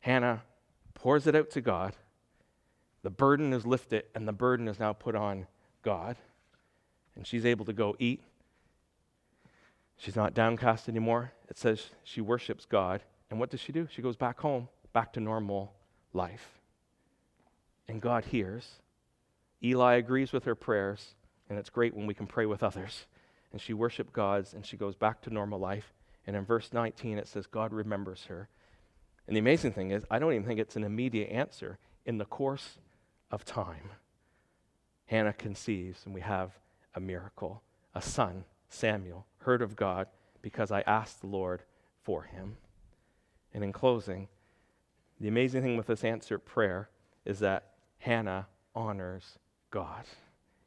Hannah 0.00 0.42
pours 0.94 1.26
it 1.26 1.34
out 1.34 1.50
to 1.50 1.60
God. 1.60 1.94
The 3.02 3.10
burden 3.10 3.52
is 3.52 3.66
lifted, 3.66 4.04
and 4.14 4.26
the 4.26 4.32
burden 4.32 4.68
is 4.68 4.78
now 4.78 4.92
put 4.94 5.14
on 5.14 5.46
God. 5.84 6.16
And 7.14 7.26
she's 7.26 7.46
able 7.46 7.64
to 7.66 7.72
go 7.72 7.94
eat. 7.98 8.20
She's 9.96 10.16
not 10.16 10.34
downcast 10.34 10.88
anymore. 10.88 11.32
It 11.48 11.58
says 11.58 11.90
she 12.02 12.20
worships 12.20 12.66
God. 12.66 13.02
And 13.30 13.38
what 13.38 13.50
does 13.50 13.60
she 13.60 13.72
do? 13.72 13.86
She 13.90 14.02
goes 14.02 14.16
back 14.16 14.40
home, 14.40 14.68
back 14.92 15.12
to 15.12 15.20
normal 15.20 15.72
life. 16.12 16.58
And 17.86 18.00
God 18.00 18.24
hears. 18.24 18.80
Eli 19.62 19.94
agrees 19.94 20.32
with 20.32 20.44
her 20.44 20.54
prayers, 20.54 21.14
and 21.48 21.58
it's 21.58 21.70
great 21.70 21.94
when 21.94 22.06
we 22.06 22.14
can 22.14 22.26
pray 22.26 22.46
with 22.46 22.62
others. 22.62 23.06
And 23.52 23.60
she 23.60 23.72
worships 23.72 24.10
God's, 24.12 24.52
and 24.52 24.66
she 24.66 24.76
goes 24.76 24.94
back 24.94 25.20
to 25.22 25.30
normal 25.30 25.58
life. 25.58 25.92
And 26.26 26.34
in 26.36 26.44
verse 26.44 26.70
19, 26.72 27.18
it 27.18 27.28
says, 27.28 27.46
God 27.46 27.72
remembers 27.72 28.24
her. 28.24 28.48
And 29.26 29.36
the 29.36 29.40
amazing 29.40 29.72
thing 29.72 29.90
is, 29.90 30.02
I 30.10 30.18
don't 30.18 30.32
even 30.32 30.46
think 30.46 30.60
it's 30.60 30.76
an 30.76 30.84
immediate 30.84 31.30
answer. 31.30 31.78
In 32.04 32.18
the 32.18 32.24
course 32.24 32.78
of 33.30 33.44
time, 33.44 33.90
Hannah 35.06 35.32
conceives, 35.32 36.02
and 36.04 36.14
we 36.14 36.20
have 36.20 36.52
a 36.94 37.00
miracle 37.00 37.62
a 37.94 38.02
son, 38.02 38.44
Samuel, 38.68 39.24
heard 39.38 39.62
of 39.62 39.76
God 39.76 40.08
because 40.42 40.72
I 40.72 40.80
asked 40.80 41.20
the 41.20 41.28
Lord 41.28 41.62
for 42.02 42.22
him. 42.22 42.56
And 43.52 43.62
in 43.62 43.72
closing, 43.72 44.28
the 45.20 45.28
amazing 45.28 45.62
thing 45.62 45.76
with 45.76 45.86
this 45.86 46.02
answered 46.02 46.44
prayer 46.44 46.88
is 47.24 47.38
that 47.38 47.70
Hannah 47.98 48.48
honors 48.74 49.38
God. 49.70 50.04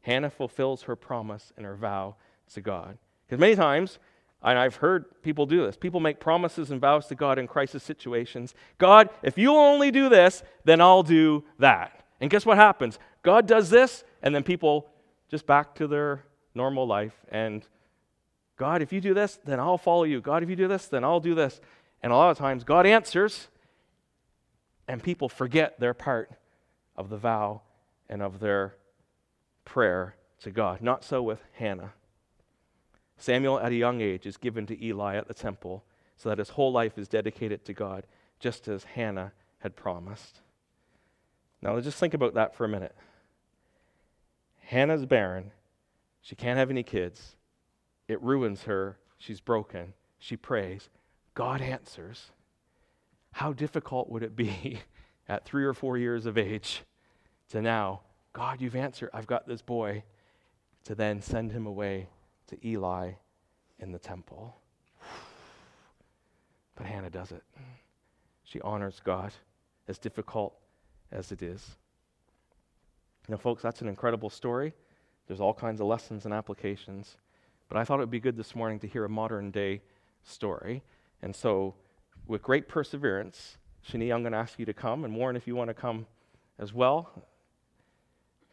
Hannah 0.01 0.29
fulfills 0.29 0.83
her 0.83 0.95
promise 0.95 1.51
and 1.57 1.65
her 1.65 1.75
vow 1.75 2.15
to 2.53 2.61
God. 2.61 2.97
Because 3.25 3.41
many 3.41 3.55
times 3.55 3.99
and 4.43 4.57
I've 4.57 4.77
heard 4.77 5.21
people 5.23 5.45
do 5.45 5.65
this. 5.65 5.75
People 5.75 5.99
make 5.99 6.19
promises 6.19 6.71
and 6.71 6.79
vows 6.79 7.07
to 7.07 7.15
God 7.15 7.39
in 7.39 7.47
crisis 7.47 7.83
situations. 7.83 8.53
God, 8.77 9.09
if 9.23 9.37
you'll 9.37 9.55
only 9.57 9.91
do 9.91 10.09
this, 10.09 10.43
then 10.63 10.79
I'll 10.79 11.03
do 11.03 11.43
that. 11.59 12.05
And 12.21 12.29
guess 12.29 12.45
what 12.45 12.57
happens? 12.57 12.99
God 13.23 13.47
does 13.47 13.69
this, 13.69 14.03
and 14.21 14.33
then 14.33 14.43
people 14.43 14.87
just 15.29 15.45
back 15.45 15.75
to 15.75 15.87
their 15.87 16.23
normal 16.55 16.87
life. 16.87 17.15
And 17.29 17.65
God, 18.57 18.81
if 18.81 18.91
you 18.91 19.01
do 19.01 19.13
this, 19.13 19.39
then 19.45 19.59
I'll 19.59 19.77
follow 19.77 20.03
you. 20.03 20.21
God, 20.21 20.43
if 20.43 20.49
you 20.49 20.55
do 20.55 20.67
this, 20.67 20.87
then 20.87 21.03
I'll 21.03 21.19
do 21.19 21.35
this. 21.35 21.61
And 22.01 22.11
a 22.11 22.15
lot 22.15 22.31
of 22.31 22.37
times, 22.37 22.63
God 22.63 22.85
answers, 22.85 23.47
and 24.87 25.01
people 25.01 25.29
forget 25.29 25.79
their 25.79 25.93
part 25.93 26.31
of 26.95 27.09
the 27.09 27.17
vow 27.17 27.61
and 28.09 28.21
of 28.21 28.39
their 28.39 28.75
prayer 29.65 30.15
to 30.41 30.51
God. 30.51 30.81
Not 30.81 31.03
so 31.03 31.21
with 31.21 31.43
Hannah. 31.53 31.93
Samuel, 33.17 33.59
at 33.59 33.71
a 33.71 33.75
young 33.75 34.01
age, 34.01 34.25
is 34.25 34.37
given 34.37 34.65
to 34.67 34.83
Eli 34.83 35.15
at 35.15 35.27
the 35.27 35.33
temple 35.33 35.83
so 36.15 36.29
that 36.29 36.37
his 36.37 36.49
whole 36.49 36.71
life 36.71 36.97
is 36.97 37.07
dedicated 37.07 37.65
to 37.65 37.73
God, 37.73 38.05
just 38.39 38.67
as 38.67 38.83
Hannah 38.83 39.33
had 39.59 39.75
promised. 39.75 40.41
Now, 41.61 41.79
just 41.79 41.99
think 41.99 42.13
about 42.13 42.35
that 42.35 42.55
for 42.55 42.65
a 42.65 42.69
minute. 42.69 42.95
Hannah's 44.67 45.05
barren. 45.05 45.51
She 46.21 46.35
can't 46.35 46.59
have 46.59 46.69
any 46.69 46.83
kids. 46.83 47.37
It 48.09 48.21
ruins 48.21 48.63
her. 48.63 48.97
She's 49.17 49.39
broken. 49.39 49.93
She 50.19 50.35
prays. 50.35 50.89
God 51.33 51.61
answers. 51.61 52.31
How 53.31 53.53
difficult 53.53 54.09
would 54.09 54.23
it 54.23 54.35
be 54.35 54.81
at 55.29 55.45
three 55.45 55.63
or 55.63 55.73
four 55.73 55.97
years 55.97 56.25
of 56.25 56.37
age 56.37 56.83
to 57.47 57.61
now, 57.61 58.01
God, 58.33 58.59
you've 58.59 58.75
answered. 58.75 59.09
I've 59.13 59.25
got 59.25 59.47
this 59.47 59.61
boy, 59.61 60.03
to 60.83 60.95
then 60.95 61.21
send 61.21 61.53
him 61.53 61.65
away 61.65 62.09
to 62.47 62.67
Eli 62.67 63.13
in 63.79 63.93
the 63.93 63.99
temple? 63.99 64.57
But 66.75 66.87
Hannah 66.87 67.09
does 67.09 67.31
it. 67.31 67.43
She 68.43 68.59
honors 68.61 69.01
God, 69.03 69.31
as 69.87 69.97
difficult 69.97 70.55
as 71.09 71.31
it 71.31 71.41
is. 71.41 71.77
Now, 73.27 73.37
folks, 73.37 73.61
that's 73.61 73.81
an 73.81 73.87
incredible 73.87 74.29
story. 74.29 74.73
There's 75.27 75.41
all 75.41 75.53
kinds 75.53 75.81
of 75.81 75.87
lessons 75.87 76.25
and 76.25 76.33
applications. 76.33 77.17
But 77.67 77.77
I 77.77 77.83
thought 77.83 77.95
it 77.95 78.03
would 78.03 78.11
be 78.11 78.21
good 78.21 78.37
this 78.37 78.55
morning 78.55 78.79
to 78.79 78.87
hear 78.87 79.03
a 79.03 79.09
modern 79.09 79.51
day 79.51 79.81
story. 80.23 80.83
And 81.21 81.35
so, 81.35 81.75
with 82.25 82.41
great 82.41 82.67
perseverance, 82.69 83.57
Shanie, 83.89 84.13
I'm 84.13 84.21
going 84.21 84.31
to 84.31 84.37
ask 84.37 84.57
you 84.57 84.65
to 84.65 84.73
come. 84.73 85.03
And 85.03 85.15
Warren, 85.15 85.35
if 85.35 85.47
you 85.47 85.55
want 85.55 85.69
to 85.69 85.73
come 85.73 86.05
as 86.57 86.73
well, 86.73 87.11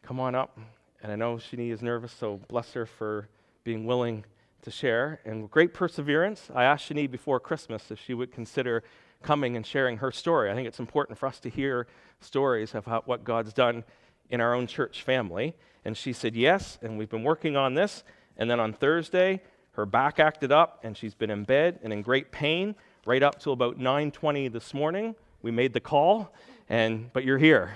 come 0.01 0.19
on 0.19 0.35
up. 0.35 0.57
And 1.01 1.11
I 1.11 1.15
know 1.15 1.35
Shanie 1.35 1.71
is 1.71 1.81
nervous, 1.81 2.11
so 2.11 2.41
bless 2.47 2.73
her 2.73 2.85
for 2.85 3.29
being 3.63 3.85
willing 3.85 4.25
to 4.63 4.71
share. 4.71 5.21
And 5.23 5.43
with 5.43 5.51
great 5.51 5.73
perseverance, 5.73 6.49
I 6.53 6.65
asked 6.65 6.89
Shanie 6.89 7.09
before 7.09 7.39
Christmas 7.39 7.91
if 7.91 7.99
she 7.99 8.13
would 8.13 8.31
consider 8.31 8.83
coming 9.21 9.55
and 9.55 9.65
sharing 9.65 9.97
her 9.97 10.11
story. 10.11 10.51
I 10.51 10.55
think 10.55 10.67
it's 10.67 10.79
important 10.79 11.17
for 11.17 11.27
us 11.27 11.39
to 11.41 11.49
hear 11.49 11.87
stories 12.19 12.75
of 12.75 12.85
how, 12.85 13.03
what 13.05 13.23
God's 13.23 13.53
done 13.53 13.83
in 14.29 14.41
our 14.41 14.53
own 14.53 14.67
church 14.67 15.03
family. 15.03 15.55
And 15.83 15.95
she 15.95 16.13
said 16.13 16.35
yes, 16.35 16.77
and 16.81 16.97
we've 16.97 17.09
been 17.09 17.23
working 17.23 17.55
on 17.55 17.75
this. 17.75 18.03
And 18.37 18.49
then 18.49 18.59
on 18.59 18.73
Thursday, 18.73 19.41
her 19.71 19.85
back 19.85 20.19
acted 20.19 20.51
up, 20.51 20.79
and 20.83 20.97
she's 20.97 21.13
been 21.13 21.29
in 21.29 21.43
bed 21.43 21.79
and 21.83 21.91
in 21.93 22.01
great 22.01 22.31
pain 22.31 22.75
right 23.05 23.21
up 23.21 23.39
till 23.39 23.53
about 23.53 23.77
9:20 23.77 24.51
this 24.51 24.73
morning. 24.73 25.15
We 25.41 25.51
made 25.51 25.73
the 25.73 25.79
call, 25.79 26.33
and 26.69 27.11
but 27.13 27.23
you're 27.23 27.37
here, 27.37 27.75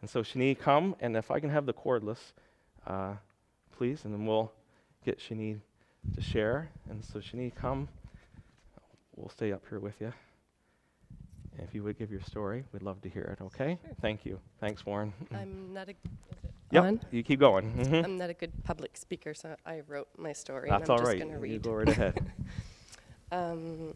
and 0.00 0.10
so 0.10 0.22
Shanie, 0.22 0.58
come, 0.58 0.94
and 1.00 1.16
if 1.16 1.30
I 1.30 1.40
can 1.40 1.50
have 1.50 1.66
the 1.66 1.72
cordless, 1.72 2.32
uh, 2.86 3.14
please, 3.76 4.04
and 4.04 4.12
then 4.12 4.26
we'll 4.26 4.52
get 5.04 5.18
Shanie 5.18 5.60
to 6.14 6.20
share. 6.20 6.70
And 6.90 7.04
so 7.04 7.20
Shanie, 7.20 7.54
come. 7.54 7.88
We'll 9.14 9.30
stay 9.30 9.52
up 9.52 9.62
here 9.68 9.80
with 9.80 10.00
you. 10.00 10.12
If 11.62 11.74
you 11.74 11.82
would 11.82 11.98
give 11.98 12.10
your 12.10 12.20
story, 12.20 12.64
we'd 12.72 12.82
love 12.82 13.00
to 13.02 13.08
hear 13.08 13.36
it, 13.38 13.42
okay? 13.42 13.78
Sure. 13.82 13.96
Thank 14.00 14.24
you. 14.24 14.38
Thanks, 14.60 14.84
Warren. 14.84 15.12
I'm 15.34 15.72
not 15.72 15.88
a. 15.88 15.94
Yep, 16.72 16.84
on? 16.84 17.00
you 17.12 17.22
keep 17.22 17.40
going. 17.40 17.72
Mm-hmm. 17.72 18.04
I'm 18.04 18.18
not 18.18 18.28
a 18.28 18.34
good 18.34 18.52
public 18.64 18.96
speaker, 18.96 19.34
so 19.34 19.54
I 19.64 19.82
wrote 19.86 20.08
my 20.18 20.32
story. 20.32 20.68
That's 20.68 20.88
and 20.88 20.90
I'm 20.90 20.98
all 20.98 21.04
right. 21.04 21.18
Just 21.18 21.28
gonna 21.28 21.38
read. 21.38 21.52
You 21.52 21.58
go 21.58 21.72
right 21.72 21.88
ahead. 21.88 22.32
um, 23.32 23.94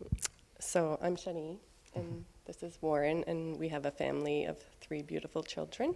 so 0.60 0.98
I'm 1.02 1.16
Shanie, 1.16 1.58
and 1.94 2.24
this 2.44 2.62
is 2.62 2.78
Warren, 2.80 3.24
and 3.26 3.58
we 3.58 3.68
have 3.68 3.86
a 3.86 3.90
family 3.90 4.44
of 4.44 4.58
three 4.80 5.02
beautiful 5.02 5.42
children, 5.42 5.94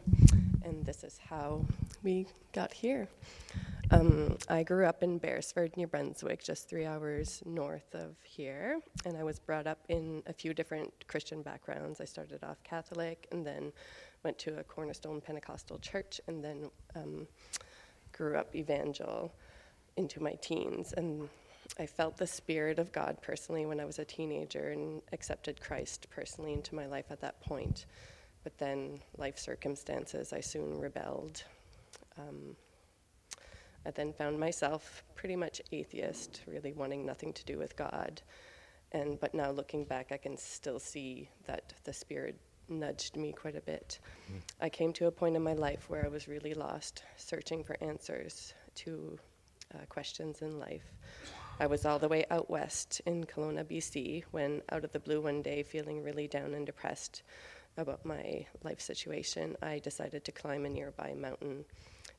and 0.65 0.85
this 0.85 1.05
is 1.05 1.21
how 1.29 1.65
we 2.03 2.27
got 2.53 2.73
here. 2.73 3.09
Um, 3.95 4.37
I 4.49 4.65
grew 4.65 4.87
up 4.87 5.05
in 5.05 5.19
Beresford, 5.19 5.77
New 5.77 5.87
Brunswick, 5.87 6.43
just 6.43 6.69
three 6.69 6.85
hours 6.85 7.41
north 7.47 7.95
of 7.95 8.17
here, 8.25 8.81
and 9.05 9.17
I 9.17 9.23
was 9.23 9.39
brought 9.39 9.69
up 9.69 9.79
in 9.89 10.21
a 10.27 10.33
few 10.33 10.53
different 10.53 10.93
Christian 11.07 11.43
backgrounds. 11.43 12.01
I 12.01 12.05
started 12.05 12.43
off 12.43 12.61
Catholic 12.65 13.29
and 13.31 13.47
then 13.47 13.73
went 14.25 14.37
to 14.41 14.59
a 14.59 14.65
Cornerstone 14.65 15.21
Pentecostal 15.21 15.79
church 15.79 16.21
and 16.27 16.43
then 16.43 16.71
um, 16.97 17.29
grew 18.11 18.37
up 18.37 18.57
evangel 18.57 19.33
into 19.97 20.21
my 20.21 20.33
teens. 20.43 20.93
And 20.97 21.29
I 21.79 21.87
felt 21.87 22.17
the 22.17 22.27
Spirit 22.27 22.81
of 22.81 22.91
God 22.91 23.19
personally 23.23 23.65
when 23.65 23.79
I 23.79 23.85
was 23.85 24.01
a 24.01 24.05
teenager 24.05 24.71
and 24.71 25.03
accepted 25.13 25.61
Christ 25.61 26.09
personally 26.11 26.53
into 26.53 26.75
my 26.75 26.87
life 26.87 27.13
at 27.13 27.21
that 27.21 27.41
point. 27.43 27.87
But 28.43 28.59
then, 28.59 28.99
life 29.19 29.39
circumstances, 29.39 30.33
I 30.33 30.41
soon 30.41 30.81
rebelled. 30.81 31.45
Um, 32.19 32.57
I 33.87 33.91
then 33.91 34.13
found 34.13 34.39
myself 34.39 35.05
pretty 35.15 35.37
much 35.37 35.61
atheist, 35.73 36.43
really 36.47 36.73
wanting 36.73 37.05
nothing 37.05 37.33
to 37.33 37.45
do 37.45 37.59
with 37.59 37.77
God. 37.77 38.23
And 38.93 39.19
but 39.21 39.35
now 39.35 39.51
looking 39.51 39.85
back, 39.85 40.13
I 40.13 40.17
can 40.17 40.37
still 40.37 40.79
see 40.79 41.29
that 41.47 41.75
the 41.85 41.93
Spirit 41.93 42.39
nudged 42.69 43.17
me 43.17 43.33
quite 43.33 43.57
a 43.57 43.61
bit. 43.61 43.99
Mm. 44.33 44.41
I 44.61 44.69
came 44.69 44.93
to 44.95 45.07
a 45.07 45.11
point 45.11 45.37
in 45.37 45.43
my 45.43 45.53
life 45.53 45.91
where 45.91 46.05
I 46.05 46.09
was 46.09 46.29
really 46.29 46.55
lost, 46.55 47.03
searching 47.17 47.63
for 47.65 47.77
answers 47.81 48.55
to 48.77 49.19
uh, 49.75 49.85
questions 49.89 50.43
in 50.43 50.59
life. 50.59 50.95
I 51.61 51.67
was 51.67 51.85
all 51.85 51.99
the 51.99 52.09
way 52.09 52.25
out 52.31 52.51
west 52.51 53.01
in 53.07 53.25
Kelowna, 53.25 53.65
BC, 53.65 54.25
when 54.31 54.63
out 54.71 54.85
of 54.85 54.93
the 54.93 54.99
blue 54.99 55.21
one 55.21 55.43
day, 55.43 55.63
feeling 55.63 56.03
really 56.03 56.27
down 56.27 56.55
and 56.55 56.67
depressed 56.67 57.23
about 57.77 58.05
my 58.05 58.47
life 58.63 58.81
situation, 58.81 59.57
I 59.63 59.79
decided 59.79 60.25
to 60.25 60.33
climb 60.33 60.65
a 60.65 60.69
nearby 60.69 61.15
mountain 61.15 61.65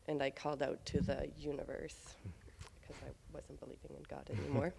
and 0.07 0.21
I 0.21 0.29
called 0.29 0.61
out 0.61 0.83
to 0.87 1.01
the 1.01 1.29
universe 1.37 2.15
because 2.81 3.01
I 3.03 3.11
wasn't 3.33 3.59
believing 3.59 3.91
in 3.97 4.03
God 4.09 4.25
mm-hmm. 4.31 4.43
anymore. 4.43 4.73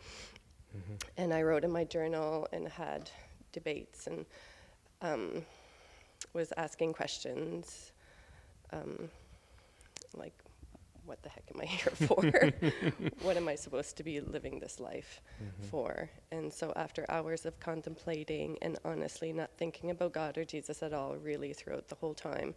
Mm-hmm. 0.77 0.95
And 1.17 1.35
I 1.35 1.43
wrote 1.43 1.65
in 1.65 1.71
my 1.71 1.85
journal 1.85 2.49
and 2.53 2.69
had 2.69 3.11
debates 3.53 4.07
and 4.07 4.27
um, 5.03 5.45
was 6.33 6.53
asking 6.57 6.93
questions 6.93 7.93
um, 8.73 9.09
like, 10.15 10.35
what 11.05 11.23
the 11.23 11.29
heck 11.29 11.45
am 11.55 11.61
I 11.61 11.67
here 11.67 11.93
for? 11.93 13.21
what 13.25 13.37
am 13.37 13.47
I 13.49 13.55
supposed 13.55 13.97
to 13.97 14.03
be 14.03 14.21
living 14.21 14.59
this 14.59 14.81
life 14.81 15.21
mm-hmm. 15.41 15.69
for? 15.69 16.11
And 16.33 16.53
so, 16.53 16.73
after 16.75 17.07
hours 17.09 17.47
of 17.47 17.61
contemplating 17.61 18.59
and 18.61 18.77
honestly 18.85 19.33
not 19.33 19.51
thinking 19.57 19.91
about 19.91 20.13
God 20.13 20.37
or 20.37 20.45
Jesus 20.45 20.83
at 20.83 20.93
all, 20.93 21.15
really 21.15 21.53
throughout 21.53 21.89
the 21.89 21.95
whole 21.95 22.15
time, 22.15 22.55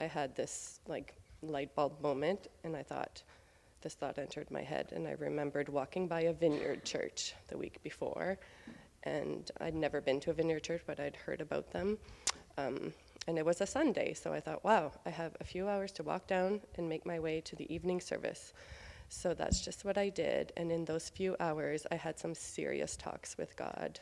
I 0.00 0.04
had 0.04 0.36
this 0.36 0.78
like 0.86 1.16
light 1.42 1.74
bulb 1.74 2.00
moment, 2.00 2.48
and 2.64 2.76
I 2.76 2.82
thought, 2.82 3.22
this 3.80 3.94
thought 3.94 4.18
entered 4.18 4.50
my 4.50 4.62
head, 4.62 4.92
and 4.92 5.06
I 5.06 5.12
remembered 5.12 5.68
walking 5.68 6.08
by 6.08 6.22
a 6.22 6.32
vineyard 6.32 6.84
church 6.84 7.34
the 7.48 7.56
week 7.56 7.82
before, 7.82 8.38
and 9.04 9.50
I'd 9.60 9.74
never 9.74 10.00
been 10.00 10.20
to 10.20 10.30
a 10.30 10.34
vineyard 10.34 10.64
church, 10.64 10.82
but 10.86 10.98
I'd 10.98 11.16
heard 11.16 11.40
about 11.40 11.70
them. 11.70 11.98
Um, 12.56 12.92
and 13.28 13.38
it 13.38 13.44
was 13.44 13.60
a 13.60 13.66
Sunday, 13.66 14.14
so 14.14 14.32
I 14.32 14.40
thought, 14.40 14.64
wow, 14.64 14.90
I 15.06 15.10
have 15.10 15.36
a 15.40 15.44
few 15.44 15.68
hours 15.68 15.92
to 15.92 16.02
walk 16.02 16.26
down 16.26 16.60
and 16.76 16.88
make 16.88 17.06
my 17.06 17.20
way 17.20 17.40
to 17.42 17.56
the 17.56 17.72
evening 17.72 18.00
service. 18.00 18.52
So 19.10 19.34
that's 19.34 19.64
just 19.64 19.84
what 19.84 19.96
I 19.96 20.08
did. 20.08 20.52
And 20.56 20.72
in 20.72 20.84
those 20.84 21.08
few 21.08 21.36
hours, 21.38 21.86
I 21.90 21.96
had 21.96 22.18
some 22.18 22.34
serious 22.34 22.96
talks 22.96 23.38
with 23.38 23.54
God. 23.56 24.00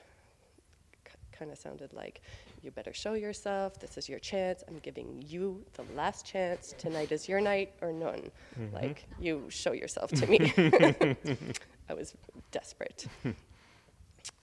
C- 1.07 1.15
kind 1.33 1.51
of 1.51 1.59
sounded 1.59 1.93
like, 1.93 2.23
you 2.67 2.73
better 2.73 2.93
show 2.93 3.15
yourself. 3.15 3.79
This 3.79 3.97
is 3.97 4.09
your 4.09 4.19
chance. 4.19 4.65
I'm 4.69 4.81
giving 4.81 5.23
you 5.27 5.65
the 5.75 5.85
last 5.95 6.27
chance. 6.27 6.75
Tonight 6.77 7.13
is 7.13 7.29
your 7.29 7.41
night 7.41 7.73
or 7.81 7.93
none. 7.93 8.31
Mm-hmm. 8.61 8.75
Like, 8.75 9.07
you 9.21 9.47
show 9.49 9.73
yourself 9.73 10.11
to 10.11 10.27
me. 10.27 10.53
I 11.89 11.95
was 11.95 12.15
desperate. 12.51 13.07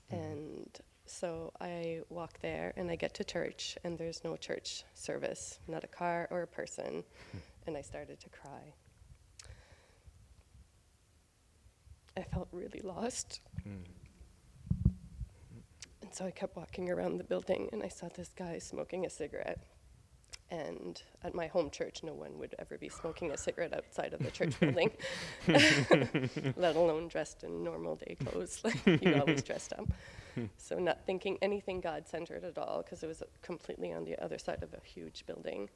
and 0.09 0.69
so 1.05 1.51
I 1.59 1.99
walk 2.09 2.39
there 2.39 2.73
and 2.77 2.89
I 2.89 2.95
get 2.95 3.13
to 3.15 3.25
church, 3.25 3.77
and 3.83 3.97
there's 3.97 4.23
no 4.23 4.37
church 4.37 4.85
service, 4.95 5.59
not 5.67 5.83
a 5.83 5.87
car 5.87 6.29
or 6.31 6.43
a 6.43 6.47
person. 6.47 7.03
and 7.67 7.75
I 7.75 7.81
started 7.81 8.21
to 8.21 8.29
cry. 8.29 8.73
I 12.15 12.21
felt 12.21 12.47
really 12.53 12.81
lost. 12.81 13.41
Mm 13.67 14.02
so 16.13 16.25
I 16.25 16.31
kept 16.31 16.55
walking 16.55 16.89
around 16.89 17.17
the 17.17 17.23
building 17.23 17.69
and 17.71 17.83
I 17.83 17.87
saw 17.87 18.07
this 18.07 18.31
guy 18.35 18.59
smoking 18.59 19.05
a 19.05 19.09
cigarette. 19.09 19.59
And 20.51 21.01
at 21.23 21.33
my 21.33 21.47
home 21.47 21.71
church, 21.71 22.01
no 22.03 22.13
one 22.13 22.37
would 22.37 22.53
ever 22.59 22.77
be 22.77 22.87
smoking 22.87 23.31
a 23.31 23.37
cigarette 23.37 23.73
outside 23.73 24.13
of 24.13 24.19
the 24.21 24.29
church 24.29 24.59
building, 24.59 24.91
let 25.47 26.75
alone 26.75 27.07
dressed 27.07 27.43
in 27.43 27.63
normal 27.63 27.95
day 27.95 28.15
clothes. 28.23 28.61
Like 28.63 28.85
you 28.85 29.15
always 29.19 29.41
dressed 29.41 29.73
up. 29.73 29.87
so, 30.57 30.77
not 30.77 31.05
thinking 31.05 31.39
anything 31.41 31.81
God 31.81 32.07
centered 32.07 32.43
at 32.43 32.57
all, 32.59 32.83
because 32.83 33.01
it 33.01 33.07
was 33.07 33.23
completely 33.41 33.93
on 33.93 34.03
the 34.03 34.21
other 34.23 34.37
side 34.37 34.61
of 34.61 34.73
a 34.73 34.85
huge 34.85 35.25
building. 35.25 35.69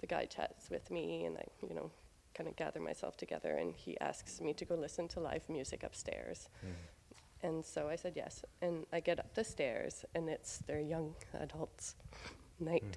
The 0.00 0.06
guy 0.06 0.26
chats 0.26 0.70
with 0.70 0.90
me, 0.90 1.24
and 1.24 1.38
I, 1.38 1.44
you 1.66 1.74
know, 1.74 1.90
kind 2.34 2.48
of 2.48 2.54
gather 2.54 2.80
myself 2.80 3.16
together, 3.16 3.56
and 3.56 3.74
he 3.74 3.98
asks 4.00 4.40
me 4.40 4.52
to 4.54 4.64
go 4.64 4.76
listen 4.76 5.08
to 5.08 5.20
live 5.20 5.48
music 5.48 5.82
upstairs. 5.82 6.48
Mm. 6.64 6.70
And 7.42 7.64
so 7.64 7.88
I 7.88 7.96
said 7.96 8.12
yes. 8.16 8.44
And 8.60 8.86
I 8.92 9.00
get 9.00 9.18
up 9.18 9.34
the 9.34 9.44
stairs, 9.44 10.04
and 10.14 10.28
it's 10.28 10.58
their 10.58 10.80
young 10.80 11.14
adults' 11.34 11.96
night. 12.60 12.96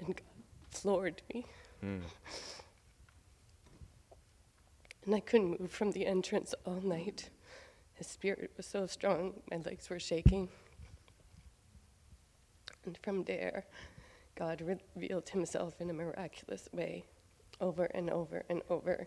And 0.00 0.08
God 0.08 0.22
floored 0.70 1.22
me. 1.32 1.46
And 5.06 5.14
I 5.14 5.20
couldn't 5.20 5.60
move 5.60 5.70
from 5.70 5.92
the 5.92 6.06
entrance 6.06 6.54
all 6.64 6.80
night. 6.80 7.30
His 7.94 8.06
spirit 8.06 8.52
was 8.56 8.66
so 8.66 8.86
strong, 8.86 9.34
my 9.50 9.58
legs 9.58 9.90
were 9.90 10.00
shaking. 10.00 10.48
And 12.86 12.98
from 13.02 13.24
there, 13.24 13.66
God 14.34 14.60
revealed 14.62 15.28
himself 15.28 15.80
in 15.80 15.90
a 15.90 15.92
miraculous 15.92 16.68
way 16.72 17.04
over 17.60 17.84
and 17.84 18.10
over 18.10 18.44
and 18.48 18.62
over 18.68 19.06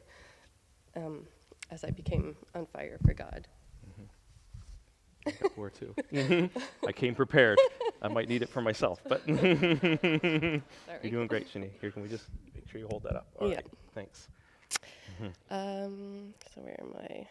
um, 0.96 1.28
as 1.72 1.84
I 1.84 1.92
became 1.92 2.36
on 2.56 2.66
fire 2.68 2.98
for 3.06 3.14
God. 3.14 3.48
War 5.58 5.70
two. 5.70 5.94
I 6.88 6.92
came 6.94 7.14
prepared. 7.14 7.58
I 8.02 8.08
might 8.08 8.30
need 8.30 8.44
it 8.44 8.50
for 8.50 8.62
myself, 8.62 9.02
but 9.08 9.28
you're 9.28 9.42
doing 11.02 11.28
great, 11.28 11.52
Shanie. 11.54 11.70
Here, 11.82 11.92
can 11.92 12.02
we 12.02 12.08
just 12.08 12.26
make 12.56 12.70
sure 12.70 12.80
you 12.80 12.88
hold 12.88 13.04
that 13.04 13.16
up? 13.18 13.28
All 13.40 13.50
Yeah. 13.50 13.56
right, 13.58 13.66
thanks. 13.94 14.30
Um, 15.50 16.34
so 16.54 16.62
where 16.62 16.80
am 16.80 16.94
I? 16.98 17.28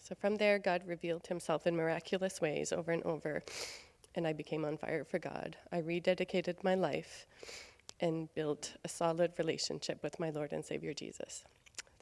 So 0.00 0.14
from 0.14 0.36
there, 0.36 0.58
God 0.58 0.82
revealed 0.86 1.26
himself 1.26 1.66
in 1.66 1.76
miraculous 1.76 2.40
ways 2.40 2.72
over 2.72 2.90
and 2.90 3.02
over, 3.02 3.42
and 4.14 4.26
I 4.26 4.32
became 4.32 4.64
on 4.64 4.78
fire 4.78 5.04
for 5.04 5.18
God. 5.18 5.56
I 5.70 5.82
rededicated 5.82 6.64
my 6.64 6.74
life 6.74 7.26
and 8.00 8.32
built 8.34 8.74
a 8.84 8.88
solid 8.88 9.32
relationship 9.38 10.02
with 10.02 10.18
my 10.18 10.30
Lord 10.30 10.52
and 10.52 10.64
Savior 10.64 10.94
Jesus. 10.94 11.44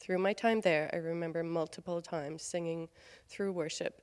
Through 0.08 0.20
my 0.20 0.32
time 0.32 0.62
there, 0.62 0.88
I 0.90 0.96
remember 0.96 1.42
multiple 1.44 2.00
times 2.00 2.42
singing 2.42 2.88
through 3.28 3.52
worship 3.52 4.00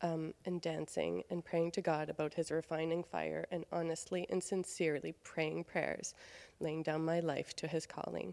um, 0.00 0.32
and 0.46 0.58
dancing 0.58 1.22
and 1.28 1.44
praying 1.44 1.72
to 1.72 1.82
God 1.82 2.08
about 2.08 2.32
His 2.32 2.50
refining 2.50 3.04
fire 3.04 3.46
and 3.50 3.66
honestly 3.70 4.26
and 4.30 4.42
sincerely 4.42 5.12
praying 5.24 5.64
prayers, 5.64 6.14
laying 6.60 6.82
down 6.82 7.04
my 7.04 7.20
life 7.20 7.54
to 7.56 7.66
His 7.66 7.84
calling. 7.84 8.32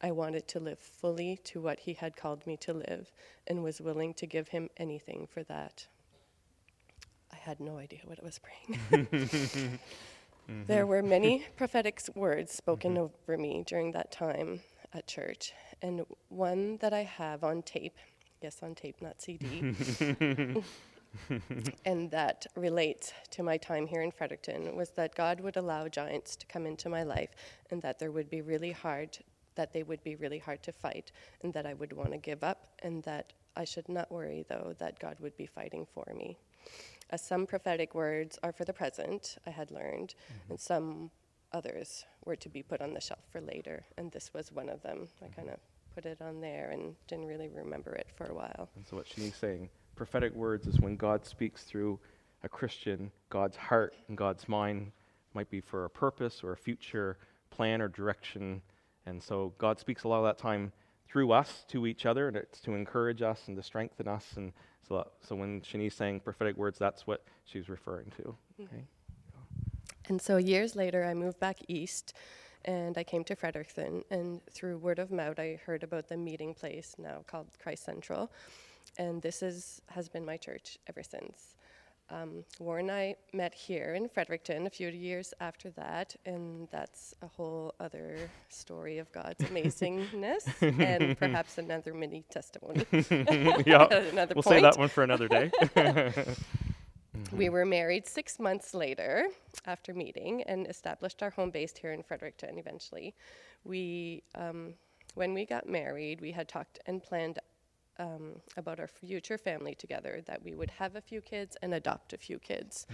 I 0.00 0.12
wanted 0.12 0.48
to 0.48 0.60
live 0.60 0.78
fully 0.78 1.40
to 1.44 1.60
what 1.60 1.80
He 1.80 1.92
had 1.92 2.16
called 2.16 2.46
me 2.46 2.56
to 2.56 2.72
live 2.72 3.12
and 3.46 3.62
was 3.62 3.82
willing 3.82 4.14
to 4.14 4.26
give 4.26 4.48
Him 4.48 4.70
anything 4.78 5.28
for 5.30 5.42
that. 5.42 5.86
I 7.34 7.36
had 7.36 7.60
no 7.60 7.76
idea 7.76 8.00
what 8.04 8.18
I 8.18 8.24
was 8.24 8.40
praying. 8.40 9.78
There 10.66 10.86
were 10.86 11.02
many 11.02 11.46
prophetic 11.56 12.02
words 12.14 12.52
spoken 12.52 12.98
over 12.98 13.38
me 13.38 13.64
during 13.66 13.92
that 13.92 14.12
time 14.12 14.60
at 14.92 15.06
church, 15.06 15.54
and 15.84 16.06
one 16.30 16.78
that 16.78 16.94
I 16.94 17.02
have 17.02 17.44
on 17.44 17.62
tape, 17.62 17.98
yes, 18.40 18.60
on 18.62 18.74
tape, 18.74 19.02
not 19.02 19.20
CD, 19.20 19.74
and 21.84 22.10
that 22.10 22.46
relates 22.56 23.12
to 23.32 23.42
my 23.42 23.58
time 23.58 23.86
here 23.86 24.00
in 24.00 24.10
Fredericton 24.10 24.74
was 24.74 24.90
that 24.92 25.14
God 25.14 25.40
would 25.40 25.58
allow 25.58 25.86
giants 25.88 26.36
to 26.36 26.46
come 26.46 26.64
into 26.64 26.88
my 26.88 27.02
life 27.02 27.28
and 27.70 27.82
that 27.82 27.98
there 27.98 28.10
would 28.10 28.30
be 28.30 28.40
really 28.40 28.72
hard 28.72 29.18
that 29.56 29.72
they 29.74 29.82
would 29.82 30.02
be 30.02 30.16
really 30.16 30.38
hard 30.38 30.62
to 30.62 30.72
fight 30.72 31.12
and 31.42 31.52
that 31.52 31.66
I 31.66 31.74
would 31.74 31.92
want 31.92 32.12
to 32.12 32.18
give 32.18 32.42
up 32.42 32.66
and 32.82 33.02
that 33.04 33.34
I 33.54 33.64
should 33.64 33.88
not 33.88 34.10
worry 34.10 34.44
though 34.48 34.74
that 34.78 34.98
God 34.98 35.16
would 35.20 35.36
be 35.36 35.46
fighting 35.46 35.86
for 35.94 36.10
me. 36.16 36.38
As 37.10 37.22
some 37.22 37.46
prophetic 37.46 37.94
words 37.94 38.38
are 38.42 38.52
for 38.52 38.64
the 38.64 38.72
present, 38.72 39.36
I 39.46 39.50
had 39.50 39.70
learned, 39.70 40.14
mm-hmm. 40.14 40.52
and 40.52 40.60
some 40.60 41.10
others 41.52 42.04
were 42.24 42.36
to 42.36 42.48
be 42.48 42.62
put 42.62 42.80
on 42.80 42.94
the 42.94 43.00
shelf 43.00 43.20
for 43.30 43.40
later, 43.40 43.84
and 43.96 44.10
this 44.10 44.34
was 44.34 44.50
one 44.50 44.68
of 44.68 44.82
them. 44.82 45.06
I 45.22 45.28
kind 45.28 45.50
of 45.50 45.60
put 45.94 46.06
it 46.06 46.20
on 46.20 46.40
there 46.40 46.70
and 46.70 46.94
didn't 47.06 47.26
really 47.26 47.48
remember 47.48 47.92
it 47.94 48.08
for 48.16 48.26
a 48.26 48.34
while. 48.34 48.68
And 48.76 48.86
so 48.86 48.96
what 48.96 49.06
Shanie's 49.06 49.36
saying, 49.36 49.68
prophetic 49.94 50.34
words 50.34 50.66
is 50.66 50.80
when 50.80 50.96
God 50.96 51.24
speaks 51.24 51.62
through 51.62 51.98
a 52.42 52.48
Christian, 52.48 53.10
God's 53.30 53.56
heart 53.56 53.94
and 54.08 54.16
God's 54.16 54.48
mind 54.48 54.92
might 55.34 55.50
be 55.50 55.60
for 55.60 55.84
a 55.84 55.90
purpose 55.90 56.42
or 56.42 56.52
a 56.52 56.56
future 56.56 57.18
plan 57.50 57.80
or 57.80 57.88
direction. 57.88 58.62
And 59.06 59.22
so 59.22 59.52
God 59.58 59.78
speaks 59.78 60.04
a 60.04 60.08
lot 60.08 60.18
of 60.18 60.24
that 60.24 60.38
time 60.38 60.72
through 61.08 61.32
us 61.32 61.64
to 61.68 61.86
each 61.86 62.06
other, 62.06 62.28
and 62.28 62.36
it's 62.36 62.60
to 62.62 62.74
encourage 62.74 63.22
us 63.22 63.42
and 63.46 63.56
to 63.56 63.62
strengthen 63.62 64.08
us. 64.08 64.32
And 64.36 64.52
so, 64.86 64.96
that, 64.96 65.06
so 65.20 65.36
when 65.36 65.60
Shanie's 65.60 65.94
saying 65.94 66.20
prophetic 66.20 66.56
words, 66.56 66.78
that's 66.78 67.06
what 67.06 67.24
she's 67.44 67.68
referring 67.68 68.10
to. 68.16 68.22
Mm-hmm. 68.22 68.62
Okay? 68.62 68.84
And 70.08 70.20
so 70.20 70.36
years 70.36 70.76
later, 70.76 71.04
I 71.04 71.14
moved 71.14 71.38
back 71.40 71.58
east 71.68 72.14
and 72.64 72.96
I 72.98 73.04
came 73.04 73.24
to 73.24 73.36
Fredericton. 73.36 74.04
And 74.10 74.40
through 74.52 74.78
word 74.78 74.98
of 74.98 75.10
mouth, 75.10 75.38
I 75.38 75.58
heard 75.64 75.82
about 75.82 76.08
the 76.08 76.16
meeting 76.16 76.54
place 76.54 76.96
now 76.98 77.24
called 77.26 77.48
Christ 77.62 77.84
Central. 77.84 78.30
And 78.98 79.22
this 79.22 79.42
is, 79.42 79.80
has 79.88 80.08
been 80.08 80.24
my 80.24 80.36
church 80.36 80.78
ever 80.88 81.02
since. 81.02 81.56
Um, 82.10 82.44
Warren 82.58 82.90
and 82.90 82.98
I 82.98 83.16
met 83.32 83.54
here 83.54 83.94
in 83.94 84.08
Fredericton 84.08 84.66
a 84.66 84.70
few 84.70 84.88
years 84.88 85.32
after 85.40 85.70
that, 85.70 86.14
and 86.26 86.68
that's 86.70 87.14
a 87.22 87.26
whole 87.26 87.74
other 87.80 88.30
story 88.50 88.98
of 88.98 89.10
God's 89.10 89.42
amazingness 89.44 90.46
and 90.78 91.18
perhaps 91.18 91.56
another 91.56 91.94
mini 91.94 92.24
testimony. 92.30 92.84
yeah, 93.66 93.86
another 94.12 94.34
we'll 94.34 94.42
point. 94.42 94.56
say 94.56 94.60
that 94.60 94.76
one 94.76 94.88
for 94.88 95.02
another 95.02 95.28
day. 95.28 95.50
We 97.36 97.48
were 97.48 97.66
married 97.66 98.06
six 98.06 98.38
months 98.38 98.74
later 98.74 99.26
after 99.66 99.92
meeting 99.92 100.42
and 100.44 100.68
established 100.68 101.20
our 101.22 101.30
home 101.30 101.50
based 101.50 101.78
here 101.78 101.92
in 101.92 102.02
Fredericton 102.02 102.58
eventually. 102.58 103.14
We, 103.64 104.22
um, 104.36 104.74
when 105.14 105.34
we 105.34 105.44
got 105.44 105.68
married, 105.68 106.20
we 106.20 106.30
had 106.30 106.48
talked 106.48 106.78
and 106.86 107.02
planned 107.02 107.40
um, 107.98 108.36
about 108.56 108.78
our 108.78 108.86
future 108.86 109.36
family 109.36 109.74
together, 109.74 110.22
that 110.26 110.44
we 110.44 110.54
would 110.54 110.70
have 110.70 110.94
a 110.94 111.00
few 111.00 111.20
kids 111.20 111.56
and 111.60 111.74
adopt 111.74 112.12
a 112.12 112.18
few 112.18 112.38
kids. 112.38 112.86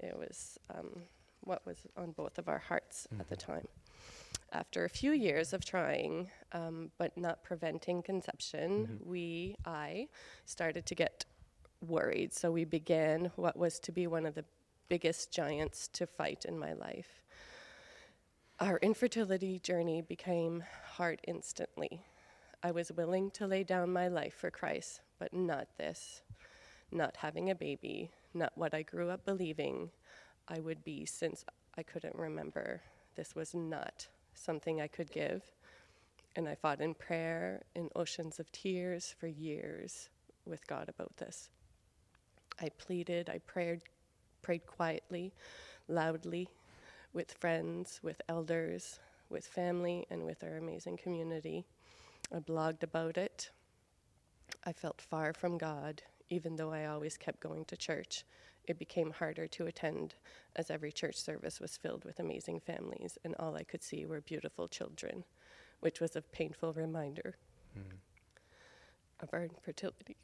It 0.00 0.16
was 0.16 0.58
um, 0.74 1.02
what 1.40 1.64
was 1.66 1.76
on 1.96 2.12
both 2.12 2.38
of 2.38 2.48
our 2.48 2.58
hearts 2.58 3.06
at 3.20 3.28
the 3.28 3.36
time. 3.36 3.68
After 4.52 4.84
a 4.84 4.90
few 4.90 5.12
years 5.12 5.52
of 5.52 5.64
trying, 5.64 6.28
um, 6.52 6.90
but 6.98 7.16
not 7.16 7.42
preventing 7.42 8.02
conception, 8.02 9.00
we, 9.04 9.56
I, 9.64 10.08
started 10.44 10.84
to 10.86 10.94
get 10.94 11.24
worried. 11.82 12.32
So 12.32 12.50
we 12.50 12.64
began 12.64 13.30
what 13.36 13.56
was 13.56 13.78
to 13.80 13.92
be 13.92 14.06
one 14.06 14.26
of 14.26 14.34
the 14.34 14.44
biggest 14.88 15.32
giants 15.32 15.88
to 15.88 16.06
fight 16.06 16.44
in 16.44 16.58
my 16.58 16.72
life. 16.72 17.22
Our 18.60 18.78
infertility 18.78 19.58
journey 19.58 20.02
became 20.02 20.62
hard 20.84 21.20
instantly. 21.26 22.00
I 22.62 22.70
was 22.70 22.92
willing 22.92 23.30
to 23.32 23.46
lay 23.46 23.64
down 23.64 23.92
my 23.92 24.08
life 24.08 24.34
for 24.34 24.50
Christ, 24.50 25.00
but 25.18 25.34
not 25.34 25.66
this. 25.78 26.22
Not 26.92 27.16
having 27.16 27.50
a 27.50 27.54
baby, 27.54 28.10
not 28.34 28.52
what 28.54 28.74
I 28.74 28.82
grew 28.82 29.10
up 29.10 29.24
believing 29.24 29.90
I 30.46 30.60
would 30.60 30.84
be 30.84 31.06
since 31.06 31.44
I 31.76 31.82
couldn't 31.82 32.14
remember. 32.14 32.82
This 33.16 33.34
was 33.34 33.54
not 33.54 34.06
something 34.34 34.80
I 34.80 34.88
could 34.88 35.10
give. 35.10 35.42
And 36.36 36.48
I 36.48 36.54
fought 36.54 36.80
in 36.80 36.94
prayer, 36.94 37.62
in 37.74 37.88
oceans 37.96 38.38
of 38.38 38.52
tears 38.52 39.14
for 39.18 39.26
years 39.26 40.08
with 40.46 40.66
God 40.66 40.88
about 40.88 41.16
this. 41.16 41.48
I 42.60 42.68
pleaded, 42.70 43.28
I 43.30 43.38
prayed, 43.38 43.82
prayed 44.42 44.66
quietly, 44.66 45.32
loudly, 45.88 46.48
with 47.12 47.32
friends, 47.32 48.00
with 48.02 48.20
elders, 48.28 49.00
with 49.28 49.46
family, 49.46 50.06
and 50.10 50.24
with 50.24 50.42
our 50.44 50.56
amazing 50.56 50.96
community. 50.96 51.64
I 52.34 52.38
blogged 52.38 52.82
about 52.82 53.16
it. 53.16 53.50
I 54.64 54.72
felt 54.72 55.00
far 55.00 55.32
from 55.32 55.58
God, 55.58 56.02
even 56.30 56.56
though 56.56 56.72
I 56.72 56.86
always 56.86 57.16
kept 57.16 57.40
going 57.40 57.64
to 57.66 57.76
church. 57.76 58.24
It 58.64 58.78
became 58.78 59.10
harder 59.10 59.48
to 59.48 59.66
attend 59.66 60.14
as 60.54 60.70
every 60.70 60.92
church 60.92 61.16
service 61.16 61.60
was 61.60 61.76
filled 61.76 62.04
with 62.04 62.20
amazing 62.20 62.60
families, 62.60 63.18
and 63.24 63.34
all 63.38 63.56
I 63.56 63.64
could 63.64 63.82
see 63.82 64.06
were 64.06 64.20
beautiful 64.20 64.68
children, 64.68 65.24
which 65.80 66.00
was 66.00 66.14
a 66.14 66.22
painful 66.22 66.72
reminder 66.72 67.34
hmm. 67.74 67.96
of 69.20 69.30
our 69.32 69.44
infertility. 69.44 70.16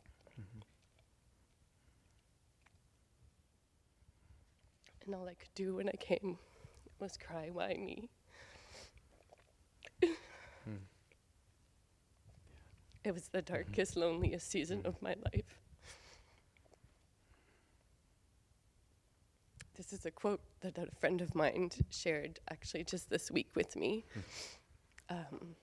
And 5.09 5.14
all 5.14 5.27
I 5.27 5.33
could 5.33 5.55
do 5.55 5.77
when 5.77 5.88
I 5.88 5.92
came 5.92 6.37
was 7.01 7.16
cry, 7.16 7.49
why 7.51 7.68
me? 7.68 8.11
Hmm. 10.03 10.75
It 13.05 13.14
was 13.14 13.29
the 13.29 13.38
mm-hmm. 13.38 13.55
darkest, 13.55 13.97
loneliest 13.97 14.51
season 14.51 14.83
of 14.85 15.01
my 15.01 15.14
life. 15.33 15.59
This 19.79 19.94
is 19.94 20.05
a 20.05 20.11
quote 20.11 20.42
that 20.61 20.77
a 20.77 20.88
friend 21.01 21.23
of 21.23 21.35
mine 21.35 21.71
shared 21.88 22.40
actually 22.51 22.85
just 22.85 23.09
this 23.09 23.31
week 23.31 23.49
with 23.55 23.77
me. 23.77 24.05
Hmm. 24.12 24.21
Um, 25.09 25.55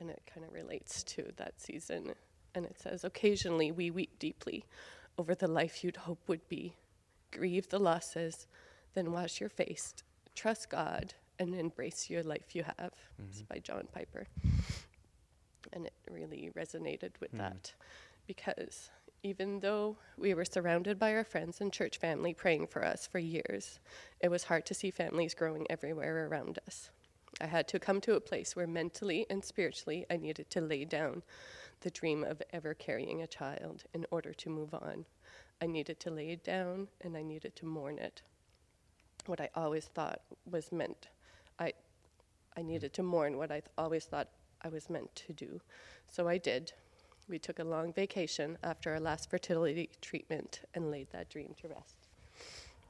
and 0.00 0.08
it 0.08 0.22
kind 0.32 0.46
of 0.46 0.54
relates 0.54 1.02
to 1.02 1.30
that 1.36 1.60
season. 1.60 2.14
And 2.54 2.64
it 2.64 2.80
says, 2.80 3.04
Occasionally 3.04 3.70
we 3.70 3.90
weep 3.90 4.18
deeply 4.18 4.64
over 5.18 5.34
the 5.34 5.46
life 5.46 5.84
you'd 5.84 5.96
hope 5.96 6.26
would 6.26 6.48
be. 6.48 6.74
Grieve 7.32 7.68
the 7.68 7.78
losses, 7.78 8.46
then 8.94 9.12
wash 9.12 9.40
your 9.40 9.48
face, 9.48 9.94
trust 10.34 10.70
God, 10.70 11.14
and 11.38 11.54
embrace 11.54 12.08
your 12.08 12.22
life 12.22 12.54
you 12.54 12.62
have. 12.62 12.92
It's 13.18 13.38
mm-hmm. 13.38 13.54
by 13.54 13.58
John 13.58 13.88
Piper. 13.92 14.26
And 15.72 15.86
it 15.86 15.94
really 16.10 16.50
resonated 16.56 17.12
with 17.20 17.30
hmm. 17.30 17.38
that 17.38 17.72
because 18.26 18.90
even 19.22 19.60
though 19.60 19.96
we 20.16 20.34
were 20.34 20.44
surrounded 20.44 20.98
by 20.98 21.14
our 21.14 21.24
friends 21.24 21.60
and 21.60 21.72
church 21.72 21.98
family 21.98 22.34
praying 22.34 22.66
for 22.66 22.84
us 22.84 23.06
for 23.06 23.18
years, 23.18 23.78
it 24.20 24.30
was 24.30 24.44
hard 24.44 24.66
to 24.66 24.74
see 24.74 24.90
families 24.90 25.34
growing 25.34 25.66
everywhere 25.70 26.26
around 26.26 26.58
us. 26.66 26.90
I 27.40 27.46
had 27.46 27.68
to 27.68 27.78
come 27.78 28.00
to 28.02 28.14
a 28.14 28.20
place 28.20 28.54
where 28.54 28.66
mentally 28.66 29.26
and 29.30 29.44
spiritually 29.44 30.04
I 30.10 30.16
needed 30.16 30.50
to 30.50 30.60
lay 30.60 30.84
down 30.84 31.22
the 31.80 31.90
dream 31.90 32.24
of 32.24 32.42
ever 32.52 32.74
carrying 32.74 33.22
a 33.22 33.26
child 33.26 33.84
in 33.94 34.06
order 34.10 34.32
to 34.32 34.50
move 34.50 34.74
on. 34.74 35.06
I 35.62 35.66
needed 35.66 36.00
to 36.00 36.10
lay 36.10 36.30
it 36.30 36.42
down 36.42 36.88
and 37.02 37.16
I 37.16 37.22
needed 37.22 37.54
to 37.56 37.66
mourn 37.66 37.96
it. 37.98 38.20
What 39.26 39.40
I 39.40 39.48
always 39.54 39.84
thought 39.84 40.20
was 40.50 40.72
meant, 40.72 41.06
I, 41.60 41.72
I 42.56 42.62
needed 42.62 42.92
to 42.94 43.04
mourn 43.04 43.36
what 43.38 43.52
I 43.52 43.60
th- 43.60 43.70
always 43.78 44.04
thought 44.06 44.26
I 44.62 44.68
was 44.68 44.90
meant 44.90 45.14
to 45.14 45.32
do. 45.32 45.60
So 46.10 46.26
I 46.26 46.36
did. 46.36 46.72
We 47.28 47.38
took 47.38 47.60
a 47.60 47.64
long 47.64 47.92
vacation 47.92 48.58
after 48.64 48.90
our 48.92 48.98
last 48.98 49.30
fertility 49.30 49.90
treatment 50.00 50.62
and 50.74 50.90
laid 50.90 51.12
that 51.12 51.28
dream 51.30 51.54
to 51.60 51.68
rest. 51.68 51.94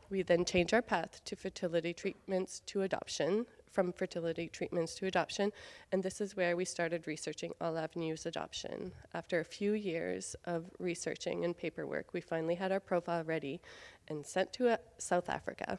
We 0.08 0.22
then 0.22 0.46
changed 0.46 0.72
our 0.72 0.80
path 0.80 1.20
to 1.26 1.36
fertility 1.36 1.92
treatments 1.92 2.62
to 2.66 2.80
adoption, 2.80 3.44
from 3.72 3.92
fertility 3.92 4.48
treatments 4.48 4.94
to 4.96 5.06
adoption, 5.06 5.50
and 5.90 6.02
this 6.02 6.20
is 6.20 6.36
where 6.36 6.56
we 6.56 6.64
started 6.64 7.06
researching 7.06 7.52
All 7.60 7.78
Avenues 7.78 8.26
Adoption. 8.26 8.92
After 9.14 9.40
a 9.40 9.44
few 9.44 9.72
years 9.72 10.36
of 10.44 10.66
researching 10.78 11.44
and 11.44 11.56
paperwork, 11.56 12.12
we 12.12 12.20
finally 12.20 12.54
had 12.54 12.70
our 12.70 12.80
profile 12.80 13.24
ready 13.24 13.60
and 14.08 14.24
sent 14.26 14.52
to 14.54 14.68
uh, 14.68 14.76
South 14.98 15.28
Africa 15.28 15.78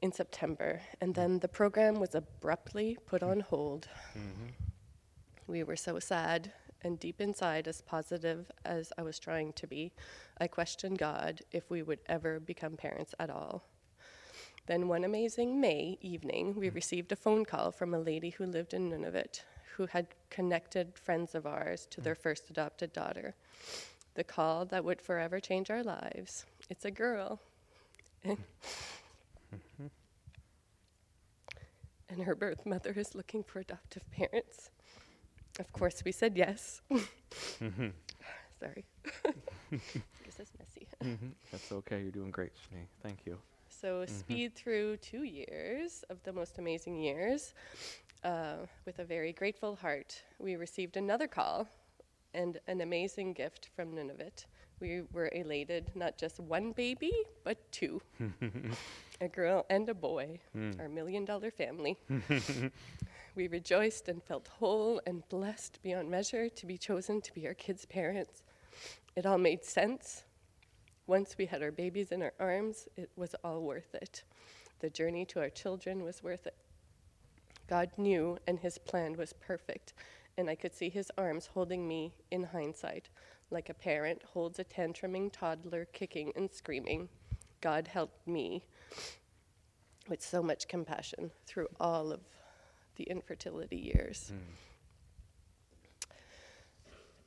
in 0.00 0.12
September, 0.12 0.80
and 1.00 1.14
then 1.14 1.38
the 1.40 1.48
program 1.48 2.00
was 2.00 2.14
abruptly 2.14 2.96
put 3.06 3.22
on 3.22 3.40
hold. 3.40 3.88
We 5.46 5.62
were 5.62 5.76
so 5.76 5.98
sad 5.98 6.52
and 6.82 6.98
deep 7.00 7.20
inside, 7.20 7.66
as 7.66 7.80
positive 7.80 8.50
as 8.64 8.92
I 8.96 9.02
was 9.02 9.18
trying 9.18 9.52
to 9.54 9.66
be, 9.66 9.92
I 10.40 10.46
questioned 10.46 10.98
God 10.98 11.42
if 11.50 11.68
we 11.70 11.82
would 11.82 11.98
ever 12.06 12.38
become 12.38 12.76
parents 12.76 13.14
at 13.18 13.30
all. 13.30 13.64
Then, 14.68 14.86
one 14.86 15.04
amazing 15.04 15.58
May 15.62 15.96
evening, 16.02 16.54
we 16.54 16.68
received 16.68 17.10
a 17.10 17.16
phone 17.16 17.46
call 17.46 17.72
from 17.72 17.94
a 17.94 17.98
lady 17.98 18.28
who 18.28 18.44
lived 18.44 18.74
in 18.74 18.90
Nunavut 18.90 19.40
who 19.78 19.86
had 19.86 20.08
connected 20.28 20.98
friends 20.98 21.34
of 21.34 21.46
ours 21.46 21.86
to 21.90 22.02
their 22.02 22.14
first 22.14 22.50
adopted 22.50 22.92
daughter. 22.92 23.34
The 24.14 24.24
call 24.24 24.66
that 24.66 24.84
would 24.84 25.00
forever 25.00 25.40
change 25.40 25.70
our 25.70 25.82
lives. 25.82 26.44
It's 26.68 26.84
a 26.84 26.90
girl. 26.90 27.40
and 28.24 28.36
her 32.22 32.34
birth 32.34 32.66
mother 32.66 32.92
is 32.94 33.14
looking 33.14 33.42
for 33.42 33.60
adoptive 33.60 34.02
parents. 34.10 34.68
Of 35.58 35.72
course, 35.72 36.02
we 36.04 36.12
said 36.12 36.36
yes. 36.36 36.82
Sorry. 36.90 38.84
this 39.70 40.40
is 40.40 40.52
messy. 40.58 40.86
Mm-hmm. 41.02 41.28
That's 41.50 41.72
okay. 41.72 42.02
You're 42.02 42.10
doing 42.10 42.30
great, 42.30 42.52
Shanie. 42.54 42.88
Thank 43.02 43.24
you. 43.24 43.38
So, 43.80 44.04
speed 44.06 44.54
through 44.56 44.96
two 44.96 45.22
years 45.22 46.04
of 46.10 46.20
the 46.24 46.32
most 46.32 46.58
amazing 46.58 46.96
years. 46.96 47.54
Uh, 48.24 48.66
with 48.84 48.98
a 48.98 49.04
very 49.04 49.32
grateful 49.32 49.76
heart, 49.76 50.20
we 50.40 50.56
received 50.56 50.96
another 50.96 51.28
call 51.28 51.68
and 52.34 52.58
an 52.66 52.80
amazing 52.80 53.34
gift 53.34 53.68
from 53.76 53.94
Nunavut. 53.94 54.46
We 54.80 55.02
were 55.12 55.30
elated, 55.32 55.92
not 55.94 56.18
just 56.18 56.40
one 56.40 56.72
baby, 56.72 57.12
but 57.44 57.70
two 57.70 58.02
a 59.20 59.28
girl 59.28 59.64
and 59.70 59.88
a 59.88 59.94
boy, 59.94 60.40
our 60.80 60.88
million 60.88 61.24
dollar 61.24 61.52
family. 61.52 61.96
we 63.36 63.46
rejoiced 63.46 64.08
and 64.08 64.22
felt 64.22 64.48
whole 64.48 65.00
and 65.06 65.22
blessed 65.28 65.80
beyond 65.82 66.10
measure 66.10 66.48
to 66.48 66.66
be 66.66 66.78
chosen 66.78 67.20
to 67.20 67.32
be 67.32 67.46
our 67.46 67.54
kids' 67.54 67.86
parents. 67.86 68.42
It 69.14 69.24
all 69.24 69.38
made 69.38 69.64
sense. 69.64 70.24
Once 71.08 71.38
we 71.38 71.46
had 71.46 71.62
our 71.62 71.72
babies 71.72 72.12
in 72.12 72.22
our 72.22 72.34
arms, 72.38 72.86
it 72.94 73.10
was 73.16 73.34
all 73.42 73.62
worth 73.62 73.94
it. 73.94 74.22
The 74.80 74.90
journey 74.90 75.24
to 75.24 75.40
our 75.40 75.48
children 75.48 76.04
was 76.04 76.22
worth 76.22 76.46
it. 76.46 76.54
God 77.66 77.90
knew, 77.96 78.36
and 78.46 78.60
His 78.60 78.76
plan 78.76 79.16
was 79.16 79.32
perfect, 79.32 79.94
and 80.36 80.50
I 80.50 80.54
could 80.54 80.74
see 80.74 80.90
His 80.90 81.10
arms 81.16 81.46
holding 81.54 81.88
me 81.88 82.12
in 82.30 82.44
hindsight, 82.44 83.08
like 83.50 83.70
a 83.70 83.74
parent 83.74 84.22
holds 84.34 84.58
a 84.58 84.64
tantruming 84.64 85.32
toddler 85.32 85.86
kicking 85.86 86.30
and 86.36 86.52
screaming. 86.52 87.08
God 87.62 87.88
helped 87.88 88.28
me 88.28 88.66
with 90.10 90.20
so 90.20 90.42
much 90.42 90.68
compassion 90.68 91.30
through 91.46 91.68
all 91.80 92.12
of 92.12 92.20
the 92.96 93.04
infertility 93.04 93.78
years. 93.78 94.28
Hmm. 94.28 94.67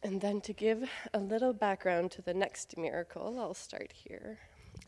And 0.04 0.20
then 0.20 0.42
to 0.42 0.54
give 0.54 0.90
a 1.14 1.20
little 1.20 1.54
background 1.54 2.12
to 2.12 2.22
the 2.22 2.34
next 2.34 2.76
miracle, 2.78 3.38
I'll 3.40 3.54
start 3.54 3.94
here. 3.94 4.40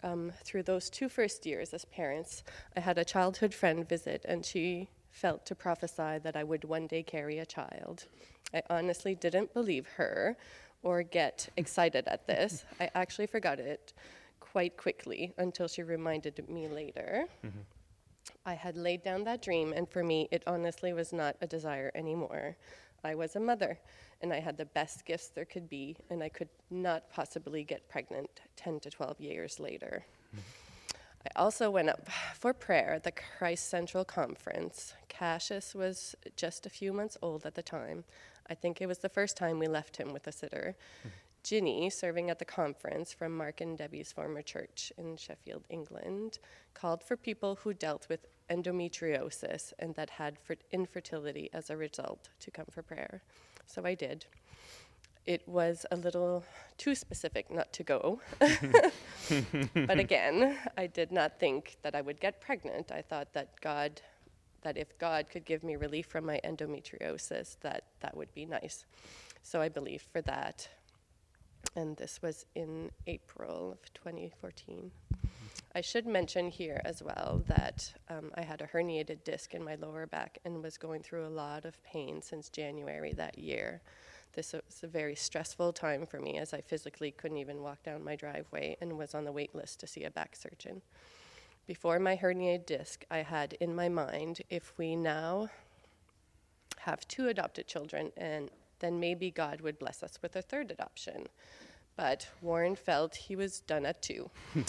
Um, 0.02 0.32
through 0.43 0.63
those 0.63 0.89
two 0.89 1.08
first 1.08 1.45
years 1.45 1.73
as 1.73 1.86
parents, 1.86 2.43
I 2.76 2.80
had 2.80 2.97
a 2.97 3.06
childhood 3.06 3.54
friend 3.54 3.88
visit, 3.88 4.26
and 4.28 4.43
she 4.43 4.89
felt 5.12 5.45
to 5.45 5.56
prophesy 5.56 6.17
that 6.23 6.36
I 6.36 6.43
would 6.43 6.63
one 6.63 6.88
day 6.88 7.04
carry 7.04 7.38
a 7.38 7.45
child. 7.45 8.08
I 8.54 8.63
honestly 8.69 9.13
didn't 9.13 9.54
believe 9.54 9.88
her 9.95 10.36
or 10.82 11.04
get 11.04 11.47
excited 11.58 12.08
at 12.08 12.26
this. 12.26 12.65
I 12.80 12.89
actually 12.95 13.28
forgot 13.28 13.60
it 13.60 13.93
quite 14.39 14.78
quickly 14.78 15.34
until 15.38 15.67
she 15.67 15.84
reminded 15.84 16.47
me 16.49 16.67
later. 16.67 17.28
I 18.45 18.54
had 18.56 18.76
laid 18.76 19.04
down 19.04 19.23
that 19.26 19.41
dream, 19.41 19.73
and 19.73 19.88
for 19.89 20.04
me, 20.04 20.28
it 20.32 20.43
honestly 20.47 20.91
was 20.91 21.13
not 21.13 21.38
a 21.39 21.47
desire 21.47 21.91
anymore. 21.95 22.58
I 23.04 23.16
was 23.16 23.36
a 23.36 23.39
mother, 23.39 23.80
and 24.22 24.32
I 24.32 24.39
had 24.39 24.58
the 24.58 24.66
best 24.66 25.06
gifts 25.06 25.28
there 25.28 25.46
could 25.46 25.70
be, 25.70 25.98
and 26.10 26.24
I 26.24 26.30
could 26.30 26.50
not 26.70 27.10
possibly 27.10 27.63
get 27.63 27.89
pregnant 27.89 28.42
10 28.56 28.80
to 28.82 28.89
12 28.89 29.20
years 29.20 29.60
later. 29.60 30.06
I 31.26 31.39
also 31.39 31.70
went 31.70 31.89
up 31.89 32.08
for 32.36 32.54
prayer 32.54 32.94
at 32.94 33.04
the 33.04 33.12
Christ 33.12 33.70
Central 33.70 34.04
Conference. 34.04 34.94
Cassius 35.08 35.74
was 35.74 36.16
just 36.36 36.66
a 36.66 36.70
few 36.70 36.92
months 36.92 37.18
old 37.22 37.46
at 37.46 37.56
the 37.56 37.63
time. 37.63 38.04
I 38.50 38.56
think 38.56 38.82
it 38.82 38.88
was 38.88 39.00
the 39.00 39.10
first 39.10 39.38
time 39.38 39.60
we 39.60 39.68
left 39.68 39.98
him 39.98 40.12
with 40.12 40.28
a 40.28 40.32
sitter. 40.32 40.76
Ginny, 41.44 41.89
serving 41.89 42.30
at 42.30 42.39
the 42.39 42.46
conference 42.46 43.12
from 43.12 43.36
Mark 43.36 43.60
and 43.60 43.78
Debbie's 43.78 44.13
former 44.13 44.42
church 44.42 44.94
in 44.98 45.18
Sheffield, 45.18 45.63
England, 45.70 46.39
called 46.74 47.04
for 47.04 47.18
people 47.18 47.56
who 47.56 47.74
dealt 47.74 48.08
with 48.08 48.28
endometriosis 48.54 49.74
and 49.80 49.96
that 49.96 50.12
had 50.12 50.38
fer- 50.38 50.56
infertility 50.72 51.50
as 51.54 51.70
a 51.70 51.78
result 51.78 52.30
to 52.39 52.52
come 52.52 52.68
for 52.70 52.82
prayer. 52.82 53.22
So 53.66 53.84
I 53.86 53.96
did. 53.96 54.26
It 55.26 55.48
was 55.48 55.86
a 55.89 55.96
little 55.96 56.44
too 56.78 56.96
specific 56.96 57.50
not 57.50 57.72
to 57.74 57.84
go. 57.84 58.20
but 58.39 60.00
again, 60.00 60.58
I 60.78 60.88
did 60.88 61.12
not 61.12 61.39
think 61.39 61.78
that 61.82 61.96
I 61.96 62.02
would 62.02 62.20
get 62.20 62.42
pregnant. 62.42 62.92
I 62.92 63.02
thought 63.02 63.34
that 63.34 63.62
God 63.62 64.02
that 64.63 64.78
if 64.78 64.98
God 64.98 65.30
could 65.30 65.44
give 65.44 65.62
me 65.62 65.76
relief 65.76 66.06
from 66.06 66.26
my 66.26 66.39
endometriosis, 66.44 67.58
that 67.62 67.84
that 68.00 68.16
would 68.16 68.34
be 68.34 68.46
nice. 68.46 68.86
So 69.42 69.62
I 69.62 69.70
believed 69.70 70.06
for 70.12 70.22
that. 70.22 70.70
And 71.76 71.98
this 71.98 72.22
was 72.22 72.46
in 72.56 72.92
April 73.08 73.72
of 73.72 73.94
2014. 73.94 74.92
I 75.76 75.82
should 75.82 76.06
mention 76.06 76.50
here 76.50 76.82
as 76.86 77.02
well 77.02 77.44
that 77.48 77.94
um, 78.08 78.32
I 78.36 78.44
had 78.44 78.62
a 78.62 78.68
herniated 78.68 79.24
disc 79.24 79.56
in 79.56 79.64
my 79.64 79.74
lower 79.74 80.06
back 80.06 80.38
and 80.46 80.62
was 80.62 80.78
going 80.78 81.02
through 81.02 81.26
a 81.26 81.30
lot 81.30 81.66
of 81.66 81.82
pain 81.84 82.22
since 82.22 82.50
January 82.50 83.12
that 83.14 83.40
year. 83.40 83.82
This 84.34 84.54
was 84.54 84.84
a 84.84 84.88
very 84.88 85.16
stressful 85.16 85.74
time 85.74 86.06
for 86.06 86.20
me 86.20 86.38
as 86.38 86.54
I 86.54 86.62
physically 86.62 87.10
couldn't 87.10 87.38
even 87.38 87.64
walk 87.64 87.82
down 87.82 88.04
my 88.04 88.16
driveway 88.16 88.78
and 88.82 89.00
was 89.00 89.16
on 89.16 89.26
the 89.26 89.32
wait 89.32 89.56
list 89.56 89.80
to 89.80 89.88
see 89.88 90.04
a 90.04 90.12
back 90.12 90.36
surgeon. 90.36 90.84
Before 91.66 91.98
my 91.98 92.18
herniated 92.18 92.68
disc, 92.68 93.04
I 93.10 93.20
had 93.20 93.54
in 93.54 93.76
my 93.76 93.89
mind 93.89 94.41
if 94.52 94.74
we 94.78 94.95
now 94.95 95.50
have 96.80 97.08
two 97.08 97.30
adopted 97.30 97.66
children, 97.66 98.12
and 98.18 98.50
then 98.80 99.00
maybe 99.00 99.32
God 99.32 99.62
would 99.62 99.80
bless 99.80 100.04
us 100.04 100.20
with 100.22 100.36
a 100.36 100.41
third 100.41 100.70
adoption. 100.70 101.28
But 101.96 102.28
Warren 102.41 102.76
felt 102.76 103.16
he 103.16 103.36
was 103.36 103.60
done 103.62 103.86
at 103.86 104.02
two. 104.02 104.32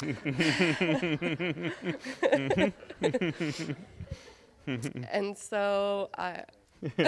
and 4.66 5.36
so 5.36 6.10
I. 6.18 6.44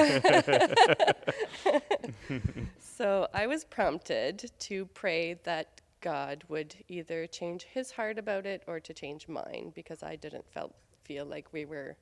so 2.80 3.28
I 3.34 3.46
was 3.46 3.64
prompted 3.64 4.50
to 4.60 4.86
pray 4.86 5.34
that 5.44 5.82
God 6.00 6.44
would 6.48 6.74
either 6.88 7.26
change 7.26 7.64
his 7.64 7.90
heart 7.90 8.18
about 8.18 8.46
it 8.46 8.62
or 8.66 8.80
to 8.80 8.94
change 8.94 9.28
mine 9.28 9.72
because 9.74 10.02
I 10.02 10.16
didn't 10.16 10.48
felt 10.50 10.74
feel 11.04 11.26
like 11.26 11.52
we 11.52 11.66
were 11.66 11.96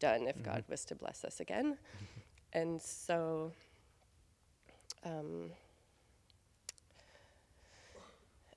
done 0.00 0.26
if 0.26 0.42
God 0.42 0.64
was 0.68 0.84
to 0.86 0.94
bless 0.94 1.24
us 1.24 1.40
again. 1.40 1.78
And 2.52 2.80
so 2.80 3.52
um, 5.04 5.50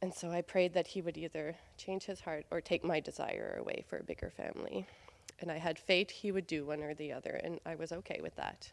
and 0.02 0.14
so 0.14 0.32
I 0.32 0.42
prayed 0.42 0.74
that 0.74 0.88
he 0.88 1.02
would 1.02 1.18
either 1.18 1.56
change 1.78 2.04
his 2.04 2.22
heart 2.22 2.46
or 2.52 2.62
take 2.62 2.84
my 2.84 3.00
desire 3.00 3.58
away 3.60 3.84
for 3.88 3.98
a 3.98 4.04
bigger 4.04 4.30
family. 4.30 4.88
And 5.40 5.52
I 5.52 5.58
had 5.58 5.78
faith 5.78 6.10
he 6.10 6.32
would 6.32 6.48
do 6.48 6.66
one 6.66 6.82
or 6.82 6.94
the 6.94 7.14
other, 7.14 7.40
and 7.44 7.60
I 7.66 7.76
was 7.76 7.92
okay 7.92 8.20
with 8.22 8.36
that. 8.36 8.72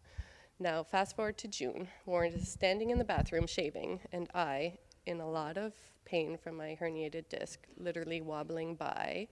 Now, 0.59 0.83
fast 0.83 1.17
forward 1.17 1.37
to 1.39 1.49
June. 1.49 1.89
Warren 2.07 2.33
is 2.33 2.49
standing 2.49 2.91
in 2.91 2.99
the 2.99 3.05
bathroom 3.05 3.47
shaving, 3.47 4.01
and 4.13 4.29
I, 4.35 4.79
in 5.05 5.21
a 5.21 5.29
lot 5.29 5.57
of 5.57 5.73
pain 6.05 6.39
from 6.39 6.57
my 6.57 6.77
herniated 6.81 7.29
disc, 7.29 7.61
literally 7.77 8.21
wobbling 8.21 8.77
by, 8.77 9.29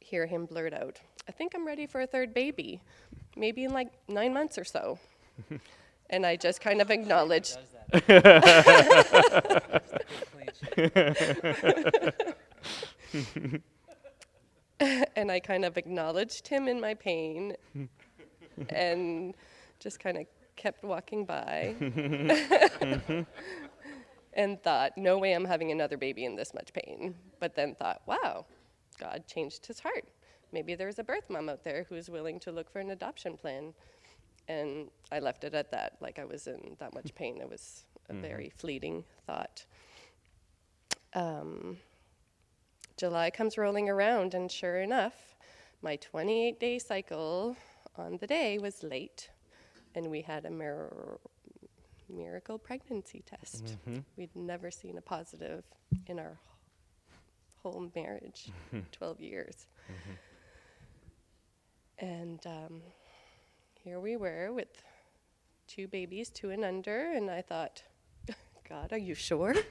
hear 0.00 0.26
him 0.26 0.46
blurt 0.46 0.72
out, 0.72 1.00
I 1.28 1.32
think 1.32 1.54
I'm 1.54 1.66
ready 1.66 1.86
for 1.86 2.00
a 2.00 2.06
third 2.06 2.32
baby, 2.32 2.80
maybe 3.36 3.64
in 3.64 3.72
like 3.72 3.88
nine 4.08 4.32
months 4.32 4.56
or 4.56 4.64
so. 4.64 4.98
and 6.10 6.24
I 6.24 6.36
just 6.36 6.60
kind 6.60 6.80
of 6.80 6.90
acknowledged. 6.90 7.58
and 15.16 15.30
I 15.30 15.40
kind 15.40 15.64
of 15.64 15.76
acknowledged 15.76 16.48
him 16.48 16.68
in 16.68 16.80
my 16.80 16.94
pain 16.94 17.56
and 18.70 19.34
just 19.78 20.00
kind 20.00 20.16
of 20.18 20.26
kept 20.56 20.82
walking 20.82 21.24
by 21.24 21.74
and 24.32 24.62
thought, 24.62 24.92
no 24.96 25.18
way 25.18 25.32
I'm 25.32 25.44
having 25.44 25.70
another 25.70 25.96
baby 25.96 26.24
in 26.24 26.34
this 26.36 26.52
much 26.54 26.72
pain. 26.72 27.14
But 27.40 27.54
then 27.54 27.74
thought, 27.74 28.02
wow, 28.06 28.46
God 28.98 29.24
changed 29.26 29.66
his 29.66 29.80
heart. 29.80 30.06
Maybe 30.52 30.74
there's 30.74 30.98
a 30.98 31.04
birth 31.04 31.28
mom 31.28 31.48
out 31.48 31.64
there 31.64 31.86
who's 31.88 32.08
willing 32.08 32.40
to 32.40 32.52
look 32.52 32.70
for 32.70 32.78
an 32.78 32.90
adoption 32.90 33.36
plan. 33.36 33.74
And 34.48 34.88
I 35.10 35.18
left 35.18 35.44
it 35.44 35.54
at 35.54 35.70
that. 35.72 35.96
Like 36.00 36.18
I 36.18 36.24
was 36.24 36.46
in 36.46 36.76
that 36.78 36.94
much 36.94 37.14
pain. 37.20 37.38
It 37.40 37.48
was 37.48 37.84
a 38.08 38.12
mm-hmm. 38.12 38.22
very 38.22 38.50
fleeting 38.56 39.04
thought. 39.26 39.64
Um, 41.14 41.78
July 42.96 43.30
comes 43.30 43.58
rolling 43.58 43.88
around, 43.88 44.34
and 44.34 44.50
sure 44.50 44.80
enough, 44.80 45.36
my 45.82 45.96
28 45.96 46.58
day 46.58 46.78
cycle 46.78 47.56
on 47.96 48.18
the 48.18 48.26
day 48.26 48.58
was 48.58 48.82
late, 48.82 49.30
and 49.94 50.10
we 50.10 50.22
had 50.22 50.44
a 50.44 50.50
mir- 50.50 51.18
miracle 52.08 52.58
pregnancy 52.58 53.22
test. 53.26 53.64
Mm-hmm. 53.64 53.98
We'd 54.16 54.34
never 54.34 54.70
seen 54.70 54.98
a 54.98 55.02
positive 55.02 55.64
in 56.06 56.18
our 56.18 56.38
whole 57.62 57.90
marriage, 57.94 58.50
12 58.92 59.20
years. 59.20 59.66
Mm-hmm. 59.90 60.12
And 62.06 62.46
um, 62.46 62.82
here 63.86 64.00
we 64.00 64.16
were 64.16 64.52
with 64.52 64.82
two 65.68 65.86
babies, 65.86 66.28
two 66.28 66.50
and 66.50 66.64
under, 66.64 67.12
and 67.12 67.30
I 67.30 67.40
thought, 67.40 67.84
God, 68.68 68.92
are 68.92 68.98
you 68.98 69.14
sure? 69.14 69.54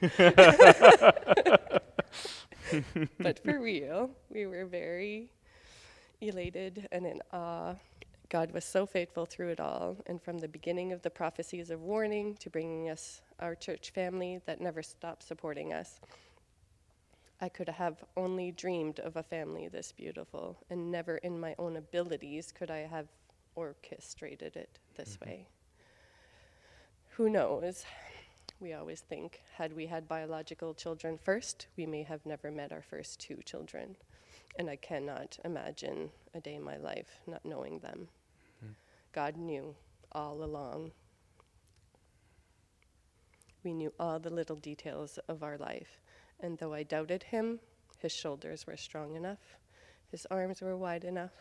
but 3.20 3.38
for 3.44 3.60
real, 3.60 4.08
we 4.30 4.46
were 4.46 4.64
very 4.64 5.30
elated 6.22 6.88
and 6.90 7.04
in 7.04 7.20
awe. 7.30 7.74
God 8.30 8.52
was 8.52 8.64
so 8.64 8.86
faithful 8.86 9.26
through 9.26 9.50
it 9.50 9.60
all, 9.60 9.98
and 10.06 10.22
from 10.22 10.38
the 10.38 10.48
beginning 10.48 10.92
of 10.92 11.02
the 11.02 11.10
prophecies 11.10 11.70
of 11.70 11.82
warning 11.82 12.36
to 12.36 12.48
bringing 12.48 12.88
us 12.88 13.20
our 13.38 13.54
church 13.54 13.90
family 13.90 14.40
that 14.46 14.62
never 14.62 14.82
stopped 14.82 15.24
supporting 15.24 15.74
us. 15.74 16.00
I 17.42 17.50
could 17.50 17.68
have 17.68 18.02
only 18.16 18.50
dreamed 18.50 18.98
of 18.98 19.16
a 19.16 19.22
family 19.22 19.68
this 19.68 19.92
beautiful, 19.92 20.56
and 20.70 20.90
never 20.90 21.18
in 21.18 21.38
my 21.38 21.54
own 21.58 21.76
abilities 21.76 22.50
could 22.50 22.70
I 22.70 22.78
have 22.78 23.08
orchestrated 23.56 24.54
it 24.54 24.78
this 24.96 25.16
mm-hmm. 25.16 25.30
way. 25.30 25.48
Who 27.16 27.28
knows? 27.28 27.84
We 28.60 28.72
always 28.72 29.00
think, 29.00 29.42
had 29.56 29.74
we 29.74 29.86
had 29.86 30.08
biological 30.08 30.72
children 30.74 31.18
first, 31.18 31.66
we 31.76 31.86
may 31.86 32.04
have 32.04 32.24
never 32.24 32.50
met 32.50 32.72
our 32.72 32.82
first 32.82 33.20
two 33.20 33.38
children. 33.44 33.96
And 34.58 34.70
I 34.70 34.76
cannot 34.76 35.38
imagine 35.44 36.10
a 36.34 36.40
day 36.40 36.54
in 36.54 36.62
my 36.62 36.76
life 36.76 37.20
not 37.26 37.44
knowing 37.44 37.80
them. 37.80 38.08
Mm. 38.64 38.74
God 39.12 39.36
knew 39.36 39.74
all 40.12 40.42
along. 40.42 40.92
We 43.62 43.74
knew 43.74 43.92
all 43.98 44.18
the 44.18 44.30
little 44.30 44.56
details 44.56 45.18
of 45.28 45.42
our 45.42 45.58
life. 45.58 46.00
And 46.40 46.56
though 46.56 46.72
I 46.72 46.82
doubted 46.82 47.24
him, 47.24 47.58
his 47.98 48.12
shoulders 48.12 48.66
were 48.66 48.76
strong 48.76 49.16
enough, 49.16 49.56
his 50.10 50.26
arms 50.30 50.60
were 50.62 50.76
wide 50.76 51.04
enough. 51.04 51.32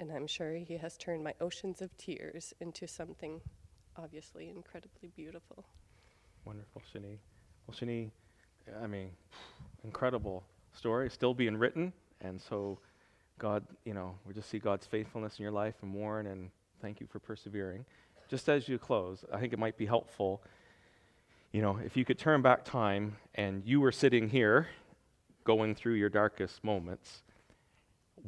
And 0.00 0.10
I'm 0.10 0.26
sure 0.26 0.54
he 0.54 0.76
has 0.78 0.96
turned 0.96 1.22
my 1.22 1.34
oceans 1.40 1.80
of 1.80 1.96
tears 1.96 2.52
into 2.60 2.86
something 2.86 3.40
obviously 3.96 4.50
incredibly 4.50 5.10
beautiful. 5.14 5.64
Wonderful, 6.44 6.82
Shanie. 6.92 7.18
Well, 7.66 7.76
Shanie, 7.76 8.10
I 8.82 8.86
mean, 8.86 9.10
incredible 9.84 10.44
story, 10.72 11.08
still 11.10 11.32
being 11.32 11.56
written, 11.56 11.92
and 12.20 12.40
so 12.40 12.78
God, 13.38 13.64
you 13.84 13.94
know, 13.94 14.14
we 14.26 14.34
just 14.34 14.50
see 14.50 14.58
God's 14.58 14.86
faithfulness 14.86 15.38
in 15.38 15.42
your 15.42 15.52
life 15.52 15.74
and 15.82 15.94
Warren, 15.94 16.26
and 16.26 16.50
thank 16.82 17.00
you 17.00 17.06
for 17.06 17.18
persevering. 17.18 17.84
Just 18.28 18.48
as 18.48 18.68
you 18.68 18.78
close, 18.78 19.24
I 19.32 19.38
think 19.38 19.52
it 19.52 19.58
might 19.58 19.76
be 19.76 19.86
helpful, 19.86 20.42
you 21.52 21.62
know, 21.62 21.78
if 21.84 21.96
you 21.96 22.04
could 22.04 22.18
turn 22.18 22.42
back 22.42 22.64
time 22.64 23.16
and 23.34 23.62
you 23.64 23.80
were 23.80 23.92
sitting 23.92 24.28
here 24.28 24.68
going 25.44 25.74
through 25.74 25.94
your 25.94 26.08
darkest 26.08 26.64
moments, 26.64 27.22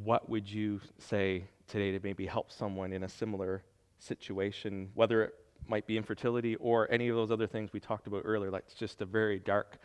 what 0.05 0.29
would 0.29 0.49
you 0.49 0.81
say 0.99 1.45
today 1.69 1.93
to 1.93 2.01
maybe 2.03 2.27
help 2.27 2.51
someone 2.51 2.93
in 2.93 3.03
a 3.03 3.09
similar 3.09 3.63
situation, 3.99 4.91
whether 4.95 5.25
it 5.25 5.35
might 5.69 5.87
be 5.87 5.97
infertility 5.97 6.57
or 6.57 6.91
any 6.91 7.09
of 7.09 7.17
those 7.17 7.31
other 7.31 7.47
things 7.47 7.73
we 7.73 7.81
talked 7.81 8.07
about 8.07 8.23
earlier, 8.25 8.51
like 8.51 8.65
it's 8.67 8.75
just 8.75 9.01
a 9.01 9.05
very 9.05 9.39
dark 9.39 9.79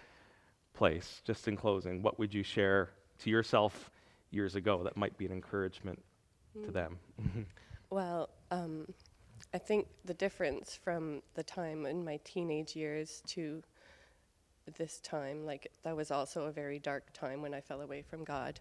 place. 0.74 1.22
Just 1.26 1.48
in 1.48 1.56
closing, 1.56 2.02
what 2.02 2.20
would 2.20 2.34
you 2.34 2.44
share 2.44 2.90
to 3.20 3.30
yourself 3.30 3.92
years 4.32 4.56
ago 4.56 4.84
that 4.84 4.98
might 4.98 5.18
be 5.18 5.26
an 5.26 5.32
encouragement 5.32 6.02
mm. 6.58 6.66
to 6.66 6.72
them? 6.72 7.00
well, 7.90 8.30
um, 8.52 8.88
I 9.54 9.58
think 9.58 9.88
the 10.06 10.14
difference 10.14 10.80
from 10.82 11.22
the 11.36 11.44
time 11.44 11.86
in 11.86 12.06
my 12.06 12.20
teenage 12.24 12.76
years 12.76 13.22
to 13.28 13.64
this 14.78 15.00
time, 15.00 15.46
like 15.46 15.72
that 15.84 15.96
was 15.96 16.12
also 16.12 16.46
a 16.46 16.52
very 16.52 16.80
dark 16.80 17.12
time 17.14 17.42
when 17.42 17.54
I 17.54 17.62
fell 17.62 17.82
away 17.82 18.02
from 18.02 18.24
God. 18.24 18.60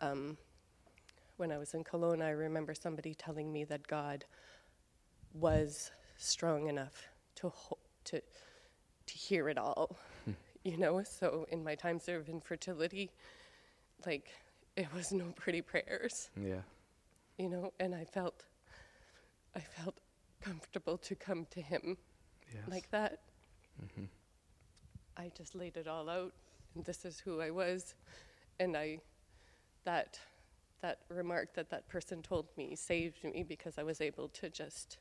Um, 0.00 0.36
when 1.42 1.50
I 1.50 1.58
was 1.58 1.74
in 1.74 1.82
Cologne, 1.82 2.22
I 2.22 2.30
remember 2.30 2.72
somebody 2.72 3.14
telling 3.14 3.52
me 3.52 3.64
that 3.64 3.88
God 3.88 4.24
was 5.34 5.90
strong 6.16 6.68
enough 6.68 7.08
to 7.34 7.48
ho- 7.48 7.78
to 8.04 8.22
to 9.06 9.14
hear 9.14 9.48
it 9.48 9.58
all, 9.58 9.96
hmm. 10.24 10.34
you 10.64 10.76
know. 10.76 11.02
So 11.02 11.44
in 11.50 11.64
my 11.64 11.74
times 11.74 12.08
of 12.08 12.28
infertility, 12.28 13.10
like 14.06 14.30
it 14.76 14.86
was 14.94 15.10
no 15.10 15.32
pretty 15.34 15.62
prayers. 15.62 16.30
Yeah. 16.40 16.62
You 17.38 17.48
know, 17.48 17.72
and 17.80 17.92
I 17.92 18.04
felt 18.04 18.44
I 19.56 19.60
felt 19.60 19.98
comfortable 20.40 20.96
to 20.98 21.16
come 21.16 21.48
to 21.50 21.60
him 21.60 21.96
yes. 22.54 22.62
like 22.68 22.88
that. 22.92 23.18
Mm-hmm. 23.82 24.04
I 25.16 25.32
just 25.36 25.56
laid 25.56 25.76
it 25.76 25.88
all 25.88 26.08
out, 26.08 26.34
and 26.76 26.84
this 26.84 27.04
is 27.04 27.18
who 27.18 27.40
I 27.40 27.50
was, 27.50 27.96
and 28.60 28.76
I 28.76 29.00
that 29.84 30.20
that 30.82 30.98
remark 31.08 31.54
that 31.54 31.70
that 31.70 31.88
person 31.88 32.22
told 32.22 32.46
me 32.56 32.76
saved 32.76 33.24
me 33.24 33.44
because 33.48 33.78
I 33.78 33.82
was 33.82 34.00
able 34.00 34.28
to 34.28 34.50
just 34.50 34.98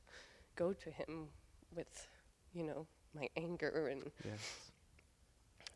go 0.56 0.74
to 0.74 0.90
him 0.90 1.28
with, 1.76 2.08
you 2.54 2.64
know, 2.64 2.86
my 3.16 3.28
anger 3.36 3.90
and 3.92 4.04
yes. 4.24 4.72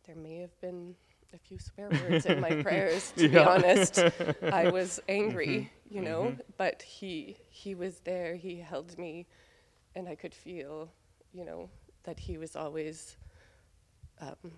there 0.06 0.16
may 0.16 0.38
have 0.38 0.60
been 0.62 0.96
a 1.34 1.38
few 1.38 1.60
swear 1.60 1.90
words 1.90 2.26
in 2.26 2.40
my 2.40 2.50
prayers 2.64 3.12
to 3.18 3.28
yeah. 3.28 3.44
be 3.44 3.50
honest 3.50 4.00
i 4.54 4.70
was 4.72 5.02
angry 5.10 5.48
mm-hmm. 5.48 5.96
you 5.96 6.02
know 6.02 6.24
mm-hmm. 6.24 6.42
but 6.58 6.82
he 6.82 7.36
he 7.50 7.76
was 7.76 8.00
there 8.06 8.36
he 8.36 8.56
held 8.56 8.98
me 8.98 9.26
and 9.96 10.08
i 10.08 10.16
could 10.16 10.34
feel 10.34 10.90
you 11.34 11.44
know 11.44 11.70
that 12.04 12.20
he 12.20 12.38
was 12.38 12.56
always 12.56 13.18
um, 14.22 14.52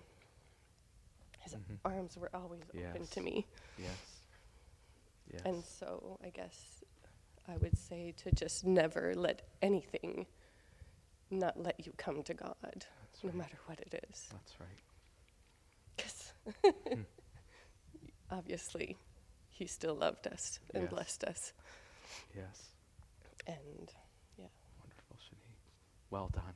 his 1.40 1.54
mm-hmm. 1.54 1.74
arms 1.84 2.16
were 2.16 2.30
always 2.32 2.62
yes. 2.72 2.84
open 2.90 3.06
to 3.08 3.20
me 3.20 3.46
yes 3.76 4.17
yes 5.32 5.42
and 5.44 5.64
so 5.64 6.18
i 6.24 6.30
guess 6.30 6.82
I 7.48 7.56
would 7.56 7.76
say 7.78 8.12
to 8.24 8.30
just 8.30 8.66
never 8.66 9.14
let 9.16 9.40
anything 9.62 10.26
not 11.30 11.58
let 11.58 11.86
you 11.86 11.92
come 11.96 12.22
to 12.24 12.34
God, 12.34 12.54
That's 12.62 12.86
no 13.22 13.30
right. 13.30 13.36
matter 13.36 13.56
what 13.66 13.80
it 13.80 14.04
is. 14.10 14.28
That's 14.30 14.60
right. 14.60 14.68
Because 15.96 16.32
mm. 16.94 17.04
obviously, 18.30 18.98
He 19.48 19.66
still 19.66 19.94
loved 19.94 20.26
us 20.26 20.60
and 20.74 20.82
yes. 20.84 20.90
blessed 20.90 21.24
us. 21.24 21.52
Yes. 22.36 22.68
And 23.46 23.90
yeah. 24.38 24.46
Wonderful, 24.80 25.16
Shanie. 25.16 25.56
Well 26.10 26.28
done. 26.32 26.54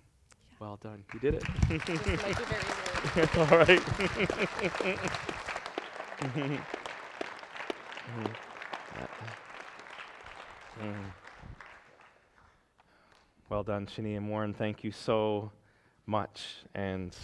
Yeah. 0.50 0.56
Well 0.60 0.78
done. 0.82 1.04
You 1.14 1.20
did 1.20 1.34
it. 1.34 1.44
All 3.38 3.58
right. 3.58 3.80
mm-hmm. 6.22 6.56
Mm. 10.80 11.12
Well 13.48 13.62
done, 13.62 13.86
Shanie 13.86 14.16
and 14.16 14.28
Warren. 14.28 14.54
Thank 14.54 14.82
you 14.84 14.90
so 14.90 15.52
much. 16.06 16.46
And 16.74 17.14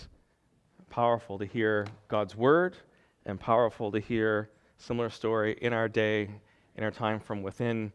powerful 0.90 1.38
to 1.38 1.46
hear 1.46 1.86
God's 2.08 2.36
word 2.36 2.76
and 3.24 3.38
powerful 3.40 3.90
to 3.92 4.00
hear 4.00 4.50
similar 4.76 5.10
story 5.10 5.56
in 5.60 5.72
our 5.72 5.88
day 5.88 6.30
in 6.76 6.84
our 6.84 6.90
time 6.90 7.18
from 7.18 7.42
within 7.42 7.92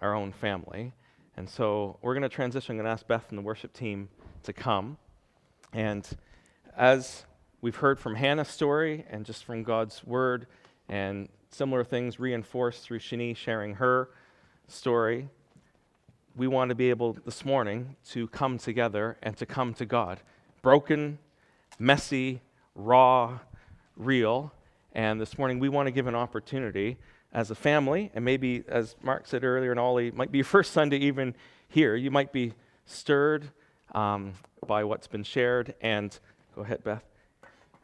our 0.00 0.14
own 0.14 0.32
family. 0.32 0.92
And 1.36 1.48
so 1.48 1.98
we're 2.00 2.14
going 2.14 2.22
to 2.22 2.28
transition. 2.28 2.74
I'm 2.74 2.76
going 2.78 2.86
to 2.86 2.92
ask 2.92 3.06
Beth 3.06 3.26
and 3.30 3.38
the 3.38 3.42
worship 3.42 3.72
team 3.72 4.08
to 4.44 4.52
come. 4.52 4.96
And 5.72 6.08
as 6.76 7.24
we've 7.60 7.74
heard 7.74 7.98
from 7.98 8.14
Hannah's 8.14 8.48
story 8.48 9.04
and 9.10 9.24
just 9.26 9.44
from 9.44 9.64
God's 9.64 10.04
word 10.04 10.46
and 10.88 11.28
similar 11.50 11.82
things 11.82 12.20
reinforced 12.20 12.84
through 12.84 13.00
Shanie 13.00 13.36
sharing 13.36 13.74
her 13.74 14.10
story, 14.68 15.28
we 16.36 16.46
want 16.46 16.70
to 16.70 16.74
be 16.74 16.90
able 16.90 17.12
this 17.24 17.44
morning 17.44 17.96
to 18.10 18.26
come 18.28 18.58
together 18.58 19.16
and 19.22 19.36
to 19.36 19.46
come 19.46 19.74
to 19.74 19.84
God. 19.84 20.20
Broken, 20.62 21.18
messy, 21.78 22.40
raw, 22.74 23.38
real. 23.96 24.52
And 24.92 25.20
this 25.20 25.38
morning 25.38 25.58
we 25.58 25.68
want 25.68 25.86
to 25.86 25.90
give 25.92 26.06
an 26.06 26.14
opportunity 26.14 26.96
as 27.32 27.50
a 27.50 27.54
family, 27.54 28.12
and 28.14 28.24
maybe 28.24 28.62
as 28.68 28.94
Mark 29.02 29.26
said 29.26 29.42
earlier, 29.42 29.72
and 29.72 29.80
Ollie, 29.80 30.12
might 30.12 30.30
be 30.30 30.38
your 30.38 30.44
first 30.44 30.72
Sunday 30.72 30.98
even 30.98 31.34
here. 31.68 31.96
You 31.96 32.10
might 32.10 32.32
be 32.32 32.54
stirred 32.86 33.50
um, 33.92 34.34
by 34.66 34.84
what's 34.84 35.08
been 35.08 35.24
shared. 35.24 35.74
And 35.80 36.16
go 36.54 36.62
ahead, 36.62 36.84
Beth. 36.84 37.04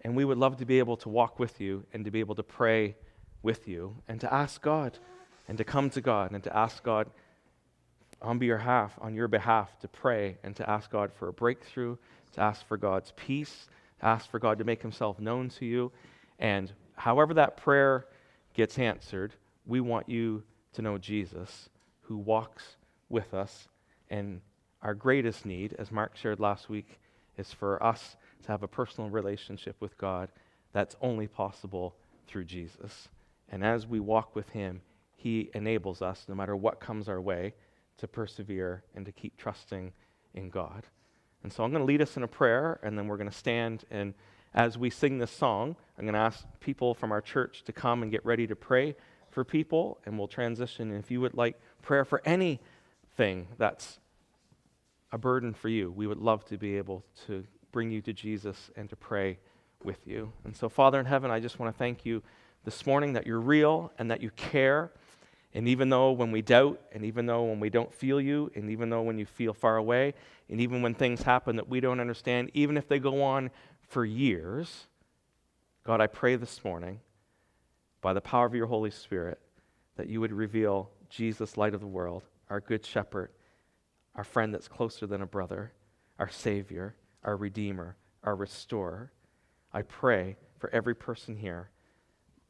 And 0.02 0.16
we 0.16 0.24
would 0.24 0.38
love 0.38 0.56
to 0.58 0.64
be 0.64 0.78
able 0.78 0.96
to 0.98 1.08
walk 1.08 1.38
with 1.38 1.60
you 1.60 1.84
and 1.92 2.04
to 2.04 2.10
be 2.10 2.20
able 2.20 2.36
to 2.36 2.42
pray 2.42 2.96
with 3.42 3.68
you 3.68 3.96
and 4.08 4.20
to 4.20 4.32
ask 4.32 4.62
God 4.62 4.98
and 5.50 5.58
to 5.58 5.64
come 5.64 5.90
to 5.90 6.00
God 6.00 6.30
and 6.30 6.44
to 6.44 6.56
ask 6.56 6.80
God 6.84 7.10
on 8.22 8.40
your 8.40 8.56
behalf, 8.56 8.96
on 9.00 9.16
your 9.16 9.26
behalf, 9.26 9.76
to 9.80 9.88
pray 9.88 10.38
and 10.44 10.54
to 10.54 10.70
ask 10.70 10.92
God 10.92 11.10
for 11.12 11.26
a 11.26 11.32
breakthrough, 11.32 11.96
to 12.34 12.40
ask 12.40 12.64
for 12.68 12.76
God's 12.76 13.12
peace, 13.16 13.66
to 13.98 14.06
ask 14.06 14.30
for 14.30 14.38
God 14.38 14.58
to 14.58 14.64
make 14.64 14.80
himself 14.80 15.18
known 15.18 15.48
to 15.48 15.66
you. 15.66 15.90
And 16.38 16.72
however 16.94 17.34
that 17.34 17.56
prayer 17.56 18.06
gets 18.54 18.78
answered, 18.78 19.34
we 19.66 19.80
want 19.80 20.08
you 20.08 20.44
to 20.74 20.82
know 20.82 20.98
Jesus 20.98 21.68
who 22.02 22.16
walks 22.16 22.76
with 23.08 23.34
us. 23.34 23.66
And 24.08 24.42
our 24.82 24.94
greatest 24.94 25.44
need, 25.44 25.74
as 25.80 25.90
Mark 25.90 26.16
shared 26.16 26.38
last 26.38 26.68
week, 26.68 27.00
is 27.36 27.52
for 27.52 27.82
us 27.82 28.16
to 28.44 28.52
have 28.52 28.62
a 28.62 28.68
personal 28.68 29.10
relationship 29.10 29.74
with 29.80 29.98
God 29.98 30.28
that's 30.72 30.94
only 31.00 31.26
possible 31.26 31.96
through 32.28 32.44
Jesus. 32.44 33.08
And 33.48 33.64
as 33.64 33.84
we 33.84 33.98
walk 33.98 34.36
with 34.36 34.50
him, 34.50 34.82
he 35.20 35.50
enables 35.52 36.00
us, 36.00 36.24
no 36.28 36.34
matter 36.34 36.56
what 36.56 36.80
comes 36.80 37.08
our 37.08 37.20
way, 37.20 37.52
to 37.98 38.08
persevere 38.08 38.84
and 38.94 39.04
to 39.04 39.12
keep 39.12 39.36
trusting 39.36 39.92
in 40.32 40.48
God. 40.48 40.86
And 41.42 41.52
so 41.52 41.62
I'm 41.62 41.70
going 41.70 41.82
to 41.82 41.86
lead 41.86 42.00
us 42.00 42.16
in 42.16 42.22
a 42.22 42.28
prayer, 42.28 42.80
and 42.82 42.96
then 42.96 43.06
we're 43.06 43.18
going 43.18 43.28
to 43.28 43.36
stand. 43.36 43.84
And 43.90 44.14
as 44.54 44.78
we 44.78 44.88
sing 44.88 45.18
this 45.18 45.30
song, 45.30 45.76
I'm 45.98 46.04
going 46.04 46.14
to 46.14 46.20
ask 46.20 46.46
people 46.60 46.94
from 46.94 47.12
our 47.12 47.20
church 47.20 47.64
to 47.64 47.72
come 47.72 48.02
and 48.02 48.10
get 48.10 48.24
ready 48.24 48.46
to 48.46 48.56
pray 48.56 48.96
for 49.30 49.44
people, 49.44 49.98
and 50.06 50.18
we'll 50.18 50.26
transition. 50.26 50.90
And 50.90 50.98
if 50.98 51.10
you 51.10 51.20
would 51.20 51.34
like 51.34 51.60
prayer 51.82 52.06
for 52.06 52.22
anything 52.24 53.48
that's 53.58 54.00
a 55.12 55.18
burden 55.18 55.52
for 55.52 55.68
you, 55.68 55.90
we 55.90 56.06
would 56.06 56.18
love 56.18 56.46
to 56.46 56.56
be 56.56 56.78
able 56.78 57.04
to 57.26 57.44
bring 57.72 57.90
you 57.90 58.00
to 58.02 58.14
Jesus 58.14 58.70
and 58.74 58.88
to 58.88 58.96
pray 58.96 59.38
with 59.84 60.06
you. 60.06 60.32
And 60.44 60.56
so, 60.56 60.70
Father 60.70 60.98
in 60.98 61.06
heaven, 61.06 61.30
I 61.30 61.40
just 61.40 61.58
want 61.58 61.74
to 61.74 61.78
thank 61.78 62.06
you 62.06 62.22
this 62.64 62.86
morning 62.86 63.12
that 63.14 63.26
you're 63.26 63.40
real 63.40 63.92
and 63.98 64.10
that 64.10 64.22
you 64.22 64.30
care. 64.30 64.92
And 65.52 65.66
even 65.68 65.88
though 65.88 66.12
when 66.12 66.30
we 66.30 66.42
doubt, 66.42 66.80
and 66.92 67.04
even 67.04 67.26
though 67.26 67.44
when 67.44 67.58
we 67.58 67.70
don't 67.70 67.92
feel 67.92 68.20
you, 68.20 68.50
and 68.54 68.70
even 68.70 68.88
though 68.88 69.02
when 69.02 69.18
you 69.18 69.26
feel 69.26 69.52
far 69.52 69.76
away, 69.76 70.14
and 70.48 70.60
even 70.60 70.80
when 70.80 70.94
things 70.94 71.22
happen 71.22 71.56
that 71.56 71.68
we 71.68 71.80
don't 71.80 72.00
understand, 72.00 72.50
even 72.54 72.76
if 72.76 72.86
they 72.86 73.00
go 73.00 73.22
on 73.22 73.50
for 73.82 74.04
years, 74.04 74.86
God, 75.84 76.00
I 76.00 76.06
pray 76.06 76.36
this 76.36 76.64
morning, 76.64 77.00
by 78.00 78.12
the 78.12 78.20
power 78.20 78.46
of 78.46 78.54
your 78.54 78.66
Holy 78.66 78.90
Spirit, 78.90 79.40
that 79.96 80.08
you 80.08 80.20
would 80.20 80.32
reveal 80.32 80.90
Jesus, 81.08 81.56
light 81.56 81.74
of 81.74 81.80
the 81.80 81.86
world, 81.86 82.22
our 82.48 82.60
good 82.60 82.86
shepherd, 82.86 83.30
our 84.14 84.24
friend 84.24 84.54
that's 84.54 84.68
closer 84.68 85.06
than 85.06 85.20
a 85.20 85.26
brother, 85.26 85.72
our 86.18 86.28
Savior, 86.28 86.94
our 87.24 87.36
Redeemer, 87.36 87.96
our 88.22 88.36
Restorer. 88.36 89.10
I 89.72 89.82
pray 89.82 90.36
for 90.58 90.70
every 90.70 90.94
person 90.94 91.36
here, 91.36 91.70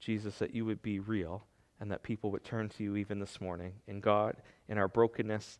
Jesus, 0.01 0.39
that 0.39 0.55
you 0.55 0.67
would 0.67 0.83
be 0.83 1.01
real 1.01 1.45
and 1.81 1.91
that 1.91 2.03
people 2.03 2.31
would 2.31 2.45
turn 2.45 2.69
to 2.69 2.85
you 2.85 2.97
even 2.97 3.19
this 3.19 3.41
morning. 3.41 3.73
In 3.87 4.01
God, 4.01 4.37
in 4.69 4.79
our 4.79 4.89
brokenness, 4.89 5.59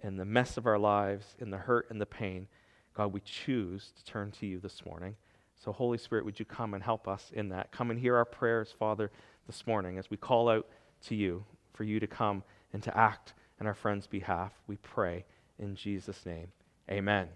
in 0.00 0.16
the 0.16 0.24
mess 0.24 0.56
of 0.56 0.66
our 0.66 0.78
lives, 0.78 1.34
in 1.38 1.50
the 1.50 1.58
hurt 1.58 1.86
and 1.90 2.00
the 2.00 2.06
pain, 2.06 2.46
God, 2.94 3.12
we 3.12 3.20
choose 3.20 3.92
to 3.96 4.04
turn 4.04 4.30
to 4.32 4.46
you 4.46 4.60
this 4.60 4.84
morning. 4.84 5.16
So, 5.64 5.72
Holy 5.72 5.98
Spirit, 5.98 6.24
would 6.24 6.38
you 6.38 6.44
come 6.44 6.74
and 6.74 6.82
help 6.82 7.08
us 7.08 7.30
in 7.32 7.48
that? 7.50 7.72
Come 7.72 7.90
and 7.90 7.98
hear 7.98 8.16
our 8.16 8.24
prayers, 8.24 8.74
Father, 8.78 9.10
this 9.46 9.66
morning 9.66 9.96
as 9.98 10.10
we 10.10 10.16
call 10.16 10.48
out 10.48 10.68
to 11.06 11.14
you 11.14 11.44
for 11.72 11.84
you 11.84 12.00
to 12.00 12.06
come 12.06 12.42
and 12.72 12.82
to 12.82 12.96
act 12.96 13.34
in 13.60 13.66
our 13.66 13.74
friends' 13.74 14.06
behalf. 14.06 14.52
We 14.66 14.76
pray 14.76 15.24
in 15.58 15.74
Jesus' 15.74 16.26
name. 16.26 16.48
Amen. 16.90 17.28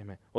Amen. 0.00 0.16
Well, 0.32 0.36